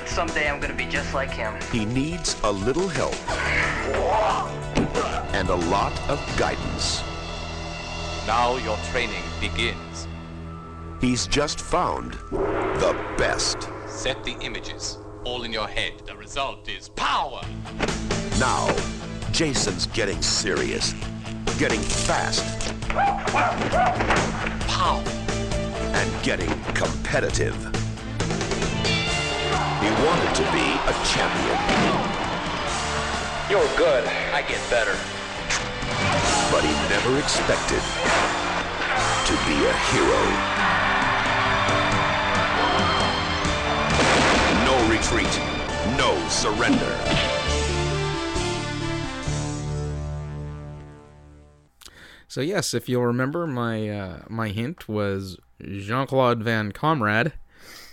Someday 0.06 0.48
I'm 0.48 0.60
gonna 0.60 0.74
be 0.74 0.86
just 0.86 1.12
like 1.12 1.30
him. 1.32 1.56
He 1.72 1.84
needs 1.84 2.40
a 2.44 2.52
little 2.52 2.86
help 2.86 3.16
and 5.34 5.48
a 5.48 5.54
lot 5.54 5.92
of 6.08 6.20
guidance. 6.38 7.02
Now 8.24 8.56
your 8.58 8.76
training 8.92 9.24
begins. 9.40 10.06
He's 11.00 11.26
just 11.26 11.60
found 11.60 12.12
the 12.30 12.96
best. 13.18 13.68
Set 13.88 14.22
the 14.22 14.36
images 14.40 14.96
all 15.24 15.42
in 15.42 15.52
your 15.52 15.66
head. 15.66 15.94
The 16.06 16.16
result 16.16 16.68
is 16.68 16.88
power. 16.90 17.40
Now, 18.38 18.72
Jason's 19.32 19.88
getting 19.88 20.22
serious, 20.22 20.94
getting 21.58 21.80
fast, 21.80 22.44
Power. 24.68 25.02
and 25.98 26.22
getting 26.22 26.54
competitive. 26.74 27.56
He 29.82 29.90
wanted 30.06 30.32
to 30.36 30.44
be 30.52 30.66
a 30.86 30.94
champion, 31.10 31.58
You're 33.50 33.76
good. 33.76 34.04
I 34.32 34.42
get 34.48 34.60
better. 34.70 34.96
Never 36.62 37.18
expected 37.18 37.82
to 39.26 39.32
be 39.46 39.64
a 39.66 39.72
hero. 39.90 40.20
No 44.64 44.76
retreat, 44.88 45.40
no 45.98 46.28
surrender. 46.28 47.24
So 52.28 52.40
yes, 52.40 52.74
if 52.74 52.88
you'll 52.88 53.06
remember, 53.06 53.46
my 53.46 53.88
uh, 53.88 54.22
my 54.28 54.48
hint 54.48 54.88
was 54.88 55.38
Jean 55.60 56.06
Claude 56.06 56.42
Van 56.42 56.72
Comrade, 56.72 57.32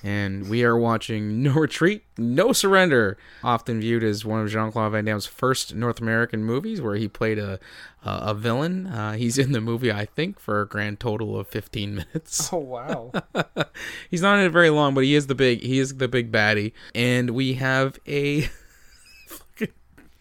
and 0.04 0.49
we 0.49 0.64
are 0.64 0.78
watching 0.78 1.41
No 1.43 1.54
Retreat, 1.54 2.04
No 2.18 2.54
Surrender, 2.54 3.18
often 3.43 3.80
viewed 3.82 4.04
as 4.04 4.26
one 4.26 4.41
of 4.41 4.49
Jean 4.49 4.72
Claude 4.72 4.91
Van 4.93 5.06
Damme's 5.06 5.26
first 5.26 5.76
North 5.76 5.99
American 6.02 6.43
movies, 6.43 6.82
where 6.82 6.95
he 6.95 7.08
played 7.08 7.38
a 7.39 7.60
a, 8.04 8.10
a 8.28 8.34
villain. 8.34 8.88
Uh, 8.88 9.14
he's 9.14 9.38
in 9.38 9.52
the 9.52 9.62
movie, 9.62 9.91
I 9.91 10.06
think, 10.06 10.39
for 10.39 10.62
a 10.62 10.68
grand 10.68 10.99
total 10.99 11.38
of 11.39 11.47
15 11.47 11.95
minutes. 12.14 12.49
Oh 12.52 12.58
wow! 12.58 13.12
He's 14.10 14.22
not 14.22 14.39
in 14.39 14.45
it 14.45 14.49
very 14.49 14.70
long, 14.72 14.93
but 14.93 15.04
he 15.04 15.14
is 15.16 15.28
the 15.28 15.36
big 15.36 15.62
he 15.62 15.78
is 15.80 15.97
the 15.97 16.08
big 16.08 16.32
baddie, 16.32 16.74
and 16.95 17.30
we 17.32 17.54
have 17.54 17.99
a 18.08 18.49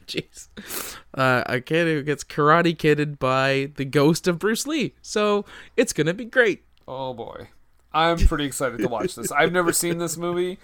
jeez, 0.07 0.49
uh, 1.14 1.43
a 1.47 1.61
kid 1.61 1.87
who 1.87 2.03
gets 2.03 2.24
karate 2.24 2.76
kidded 2.76 3.18
by 3.18 3.70
the 3.76 3.85
ghost 3.85 4.26
of 4.28 4.39
Bruce 4.39 4.66
Lee. 4.66 4.95
So 5.03 5.45
it's 5.76 5.93
gonna 5.93 6.14
be 6.14 6.24
great. 6.24 6.64
oh 6.87 7.14
boy, 7.14 7.49
I'm 7.93 8.18
pretty 8.18 8.45
excited 8.45 8.78
to 8.78 8.88
watch 8.88 9.14
this. 9.14 9.32
I've 9.32 9.53
never 9.53 9.72
seen 9.72 9.99
this 9.99 10.16
movie. 10.16 10.59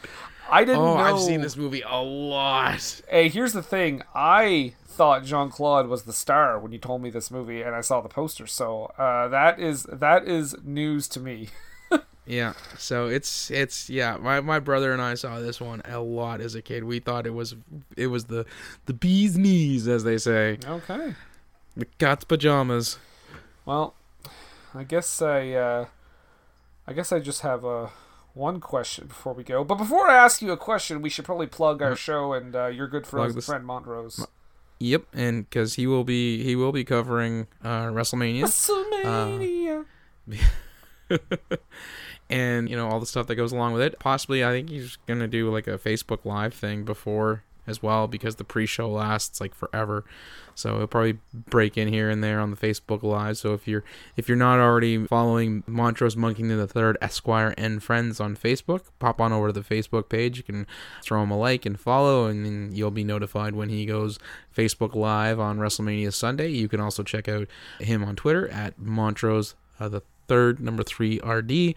I 0.51 0.65
didn't 0.65 0.81
Oh, 0.81 0.95
know. 0.95 1.01
I've 1.01 1.19
seen 1.21 1.41
this 1.41 1.57
movie 1.57 1.83
a 1.85 1.97
lot. 2.01 3.01
Hey, 3.09 3.29
here's 3.29 3.53
the 3.53 3.63
thing. 3.63 4.03
I 4.15 4.75
thought 4.87 5.25
Jean 5.25 5.51
Claude 5.51 5.89
was 5.89 6.05
the 6.05 6.13
star 6.13 6.59
when 6.59 6.71
you 6.73 6.79
told 6.79 7.03
me 7.03 7.11
this 7.11 7.31
movie, 7.31 7.63
and 7.63 7.75
I 7.75 7.81
saw 7.81 8.01
the 8.01 8.09
poster. 8.09 8.47
So 8.47 8.93
uh, 8.97 9.27
that 9.29 9.59
is 9.59 9.83
that 9.85 10.29
is 10.29 10.55
news 10.65 11.09
to 11.09 11.21
me. 11.21 11.49
Yeah, 12.29 12.55
so 12.77 13.07
it's 13.07 13.53
it's 13.53 13.89
yeah. 13.89 14.17
My 14.17 14.41
my 14.41 14.59
brother 14.59 14.93
and 14.93 15.01
I 15.01 15.15
saw 15.15 15.39
this 15.39 15.61
one 15.61 15.81
a 15.85 16.01
lot 16.01 16.41
as 16.41 16.57
a 16.57 16.61
kid. 16.61 16.83
We 16.83 16.99
thought 16.99 17.25
it 17.25 17.31
was 17.35 17.55
it 17.97 18.09
was 18.09 18.25
the 18.25 18.45
the 18.87 18.95
bee's 18.95 19.39
knees, 19.39 19.87
as 19.87 20.03
they 20.03 20.19
say, 20.19 20.59
Okay. 20.67 21.15
the 21.77 21.85
cat's 22.01 22.25
pajamas. 22.25 22.99
Well, 23.65 23.95
I 24.75 24.83
guess 24.83 25.23
I 25.23 25.51
uh, 25.53 25.87
I 26.87 26.93
guess 26.93 27.13
I 27.13 27.19
just 27.19 27.41
have 27.43 27.65
uh, 27.65 27.89
one 28.35 28.61
question 28.61 29.07
before 29.09 29.33
we 29.33 29.43
go. 29.43 29.65
But 29.65 29.77
before 29.77 30.09
I 30.09 30.17
ask 30.17 30.41
you 30.41 30.53
a 30.53 30.57
question, 30.57 31.03
we 31.03 31.11
should 31.11 31.25
probably 31.25 31.47
plug 31.47 31.83
our 31.83 31.97
show 31.97 32.33
and 32.33 32.55
uh, 32.55 32.67
your 32.67 32.87
good 32.87 33.07
friend, 33.07 33.35
this- 33.35 33.47
friend 33.47 33.65
Montrose. 33.67 34.27
Yep, 34.79 35.07
and 35.15 35.49
because 35.49 35.77
he 35.77 35.87
will 35.87 36.05
be 36.05 36.43
he 36.45 36.55
will 36.55 36.71
be 36.71 36.85
covering 36.85 37.47
uh, 37.65 37.87
WrestleMania. 37.87 38.43
WrestleMania. 38.45 39.87
and 42.29 42.69
you 42.69 42.77
know 42.77 42.89
all 42.89 43.01
the 43.01 43.07
stuff 43.07 43.27
that 43.29 43.37
goes 43.37 43.53
along 43.53 43.73
with 43.73 43.81
it. 43.81 43.99
Possibly, 43.99 44.45
I 44.45 44.51
think 44.51 44.69
he's 44.69 44.97
gonna 45.07 45.29
do 45.29 45.51
like 45.51 45.67
a 45.67 45.79
Facebook 45.79 46.27
Live 46.27 46.53
thing 46.53 46.85
before 46.85 47.43
as 47.67 47.83
well 47.83 48.07
because 48.07 48.37
the 48.37 48.45
pre-show 48.45 48.91
lasts 48.91 49.41
like 49.41 49.55
forever. 49.55 50.05
So 50.57 50.79
he'll 50.79 50.87
probably 50.87 51.19
break 51.35 51.77
in 51.77 51.87
here 51.87 52.09
and 52.09 52.25
there 52.25 52.41
on 52.41 52.51
the 52.51 52.57
Facebook 52.57 53.03
Live. 53.03 53.37
So 53.37 53.53
if 53.53 53.69
you're 53.69 53.85
if 54.17 54.27
you're 54.27 54.39
not 54.39 54.59
already 54.59 55.07
following 55.07 55.63
Montrose 55.67 56.17
Monkington 56.17 56.57
the 56.57 56.67
Third 56.67 56.97
Esquire 57.03 57.53
and 57.59 57.83
friends 57.83 58.21
on 58.21 58.37
Facebook, 58.37 58.85
pop 58.99 59.21
on 59.21 59.35
over 59.35 59.49
to 59.49 59.53
the 59.53 59.61
Facebook 59.61 60.09
page. 60.09 60.39
You 60.39 60.43
can 60.43 60.67
throw 61.03 61.23
him 61.23 61.31
a 61.31 61.39
like 61.39 61.67
and 61.67 61.79
follow, 61.79 62.25
and 62.25 62.47
then 62.47 62.71
you'll 62.73 62.91
be 62.91 63.05
notified 63.05 63.55
when 63.55 63.69
he 63.69 63.85
goes 63.85 64.19
Facebook 64.57 64.95
Live 64.95 65.39
on 65.39 65.59
WrestleMania 65.59 66.13
Sunday. 66.13 66.49
You 66.49 66.69
can 66.69 66.81
also 66.81 67.03
check 67.03 67.29
out 67.29 67.49
him 67.79 68.03
on 68.03 68.17
Twitter 68.17 68.49
at 68.49 68.79
Montrose 68.79 69.55
uh, 69.79 69.91
the 69.91 70.03
Third 70.27 70.59
Number 70.59 70.83
Three 70.83 71.21
RD, 71.21 71.75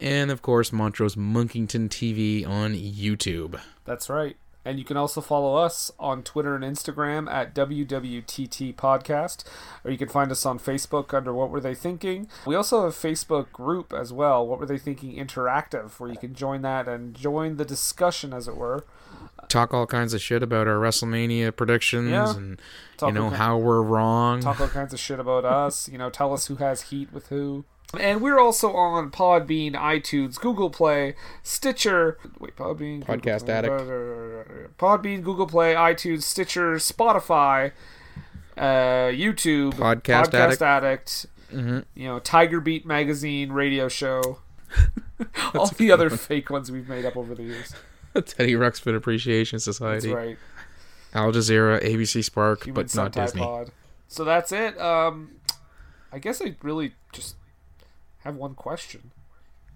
and 0.00 0.32
of 0.32 0.42
course 0.42 0.72
Montrose 0.72 1.16
Monkington 1.16 1.88
TV 1.88 2.44
on 2.44 2.74
YouTube. 2.74 3.60
That's 3.84 4.10
right. 4.10 4.36
And 4.66 4.80
you 4.80 4.84
can 4.84 4.96
also 4.96 5.20
follow 5.20 5.54
us 5.54 5.92
on 5.98 6.24
Twitter 6.24 6.56
and 6.56 6.64
Instagram 6.64 7.30
at 7.30 7.54
WWTT 7.54 8.74
Podcast, 8.74 9.44
or 9.84 9.92
you 9.92 9.96
can 9.96 10.08
find 10.08 10.32
us 10.32 10.44
on 10.44 10.58
Facebook 10.58 11.14
under 11.14 11.32
What 11.32 11.50
Were 11.50 11.60
They 11.60 11.74
Thinking. 11.74 12.28
We 12.44 12.56
also 12.56 12.82
have 12.82 12.90
a 12.90 12.92
Facebook 12.92 13.52
group 13.52 13.92
as 13.92 14.12
well, 14.12 14.44
What 14.44 14.58
Were 14.58 14.66
They 14.66 14.78
Thinking 14.78 15.14
Interactive, 15.24 16.00
where 16.00 16.10
you 16.10 16.16
can 16.18 16.34
join 16.34 16.62
that 16.62 16.88
and 16.88 17.14
join 17.14 17.58
the 17.58 17.64
discussion, 17.64 18.32
as 18.32 18.48
it 18.48 18.56
were. 18.56 18.84
Talk 19.48 19.72
all 19.72 19.86
kinds 19.86 20.12
of 20.14 20.20
shit 20.20 20.42
about 20.42 20.66
our 20.66 20.74
WrestleMania 20.78 21.54
predictions 21.54 22.10
Yeah. 22.10 22.34
and 22.34 22.60
Talk 22.96 23.08
you 23.10 23.14
know 23.14 23.30
how 23.30 23.56
we're 23.58 23.82
wrong. 23.82 24.40
talk 24.40 24.60
all 24.60 24.66
kinds 24.80 24.92
of 24.92 24.98
shit 24.98 25.20
about 25.20 25.44
us. 25.44 25.88
You 25.88 25.98
know, 25.98 26.10
tell 26.10 26.32
us 26.34 26.46
who 26.48 26.56
has 26.56 26.82
heat 26.82 27.12
with 27.12 27.28
who. 27.28 27.64
And 27.98 28.20
we're 28.20 28.38
also 28.38 28.74
on 28.74 29.10
Podbean, 29.10 29.74
iTunes, 29.74 30.40
Google 30.40 30.70
Play, 30.70 31.14
Stitcher. 31.42 32.18
Wait, 32.38 32.56
Podbean, 32.56 33.04
Podcast 33.04 33.44
Play, 33.44 33.54
Addict. 33.54 34.78
Podbean, 34.78 35.22
Google 35.22 35.46
Play, 35.46 35.74
iTunes, 35.74 36.22
Stitcher, 36.22 36.74
Spotify, 36.74 37.72
uh, 38.56 39.10
YouTube, 39.12 39.74
Podcast 39.74 40.34
Addict. 40.34 40.62
Addict. 40.62 41.26
Mm-hmm. 41.52 41.78
You 41.94 42.08
know, 42.08 42.18
Tiger 42.18 42.60
Beat 42.60 42.84
Magazine 42.84 43.52
radio 43.52 43.88
show. 43.88 44.38
all 45.54 45.68
the 45.68 45.92
other 45.92 46.10
fake 46.10 46.50
ones 46.50 46.70
we've 46.70 46.88
made 46.88 47.04
up 47.04 47.16
over 47.16 47.34
the 47.34 47.44
years. 47.44 47.74
Teddy 48.14 48.54
Ruxpin 48.54 48.96
Appreciation 48.96 49.58
Society, 49.58 50.08
That's 50.08 50.16
right. 50.16 50.38
Al 51.14 51.32
Jazeera, 51.32 51.82
ABC 51.82 52.24
Spark, 52.24 52.64
Human 52.64 52.84
but 52.84 52.94
not 52.94 53.12
Disney. 53.12 53.40
Pod. 53.40 53.70
So 54.08 54.24
that's 54.24 54.52
it. 54.52 54.78
Um, 54.80 55.32
I 56.12 56.18
guess 56.18 56.42
I 56.42 56.56
really 56.62 56.94
just 57.12 57.36
have 58.26 58.36
one 58.36 58.54
question. 58.54 59.10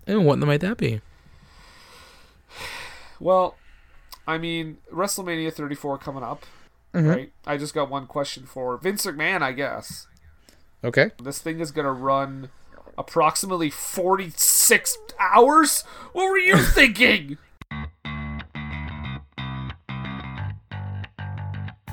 And 0.06 0.24
what 0.26 0.38
might 0.38 0.60
that 0.60 0.76
be? 0.76 1.00
Well, 3.18 3.56
I 4.26 4.38
mean, 4.38 4.78
WrestleMania 4.92 5.52
34 5.52 5.98
coming 5.98 6.22
up, 6.22 6.44
Mm-hmm. 6.92 7.08
right? 7.08 7.32
I 7.46 7.56
just 7.56 7.72
got 7.72 7.88
one 7.88 8.08
question 8.08 8.46
for 8.46 8.76
Vince 8.76 9.06
McMahon, 9.06 9.42
I 9.42 9.52
guess. 9.52 10.08
Okay. 10.82 11.12
This 11.22 11.38
thing 11.40 11.60
is 11.60 11.70
going 11.70 11.84
to 11.84 11.92
run 11.92 12.48
approximately 12.98 13.70
46 13.70 14.98
hours? 15.20 15.82
What 16.12 16.28
were 16.28 16.38
you 16.38 16.56
thinking? 16.74 17.38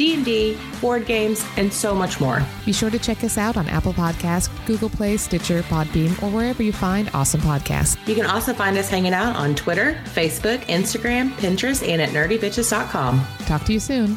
D&D, 0.00 0.56
board 0.80 1.04
games, 1.04 1.44
and 1.58 1.70
so 1.70 1.94
much 1.94 2.22
more. 2.22 2.42
Be 2.64 2.72
sure 2.72 2.88
to 2.88 2.98
check 2.98 3.22
us 3.22 3.36
out 3.36 3.58
on 3.58 3.68
Apple 3.68 3.92
Podcasts, 3.92 4.48
Google 4.64 4.88
Play, 4.88 5.18
Stitcher, 5.18 5.60
Podbean, 5.64 6.10
or 6.22 6.30
wherever 6.30 6.62
you 6.62 6.72
find 6.72 7.10
awesome 7.12 7.42
podcasts. 7.42 7.98
You 8.08 8.14
can 8.14 8.24
also 8.24 8.54
find 8.54 8.78
us 8.78 8.88
hanging 8.88 9.12
out 9.12 9.36
on 9.36 9.54
Twitter, 9.54 10.00
Facebook, 10.06 10.60
Instagram, 10.68 11.32
Pinterest, 11.32 11.86
and 11.86 12.00
at 12.00 12.08
nerdybitches.com. 12.08 13.20
Talk 13.40 13.64
to 13.64 13.74
you 13.74 13.78
soon. 13.80 14.16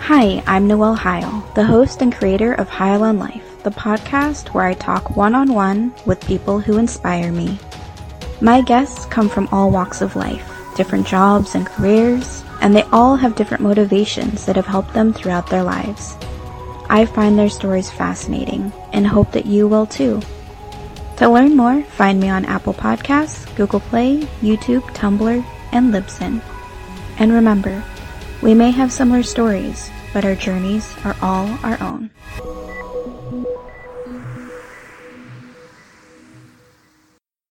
Hi, 0.00 0.42
I'm 0.46 0.66
Noelle 0.66 0.96
Heil, 0.96 1.50
the 1.54 1.64
host 1.64 2.02
and 2.02 2.14
creator 2.14 2.52
of 2.52 2.68
Heil 2.68 3.02
on 3.02 3.18
Life, 3.18 3.51
the 3.62 3.70
podcast 3.70 4.48
where 4.54 4.64
I 4.64 4.74
talk 4.74 5.16
one 5.16 5.34
on 5.34 5.54
one 5.54 5.94
with 6.06 6.26
people 6.26 6.60
who 6.60 6.78
inspire 6.78 7.30
me. 7.32 7.58
My 8.40 8.60
guests 8.60 9.06
come 9.06 9.28
from 9.28 9.48
all 9.52 9.70
walks 9.70 10.00
of 10.00 10.16
life, 10.16 10.50
different 10.76 11.06
jobs 11.06 11.54
and 11.54 11.66
careers, 11.66 12.42
and 12.60 12.74
they 12.74 12.82
all 12.84 13.16
have 13.16 13.36
different 13.36 13.62
motivations 13.62 14.46
that 14.46 14.56
have 14.56 14.66
helped 14.66 14.94
them 14.94 15.12
throughout 15.12 15.48
their 15.48 15.62
lives. 15.62 16.16
I 16.88 17.06
find 17.06 17.38
their 17.38 17.48
stories 17.48 17.90
fascinating 17.90 18.72
and 18.92 19.06
hope 19.06 19.32
that 19.32 19.46
you 19.46 19.68
will 19.68 19.86
too. 19.86 20.20
To 21.18 21.28
learn 21.28 21.56
more, 21.56 21.82
find 21.82 22.18
me 22.18 22.28
on 22.28 22.44
Apple 22.44 22.74
Podcasts, 22.74 23.54
Google 23.54 23.80
Play, 23.80 24.18
YouTube, 24.40 24.82
Tumblr, 24.94 25.44
and 25.72 25.92
Libsyn. 25.92 26.42
And 27.18 27.32
remember, 27.32 27.84
we 28.42 28.54
may 28.54 28.72
have 28.72 28.92
similar 28.92 29.22
stories, 29.22 29.90
but 30.12 30.24
our 30.24 30.34
journeys 30.34 30.94
are 31.04 31.16
all 31.22 31.46
our 31.62 31.80
own. 31.80 32.10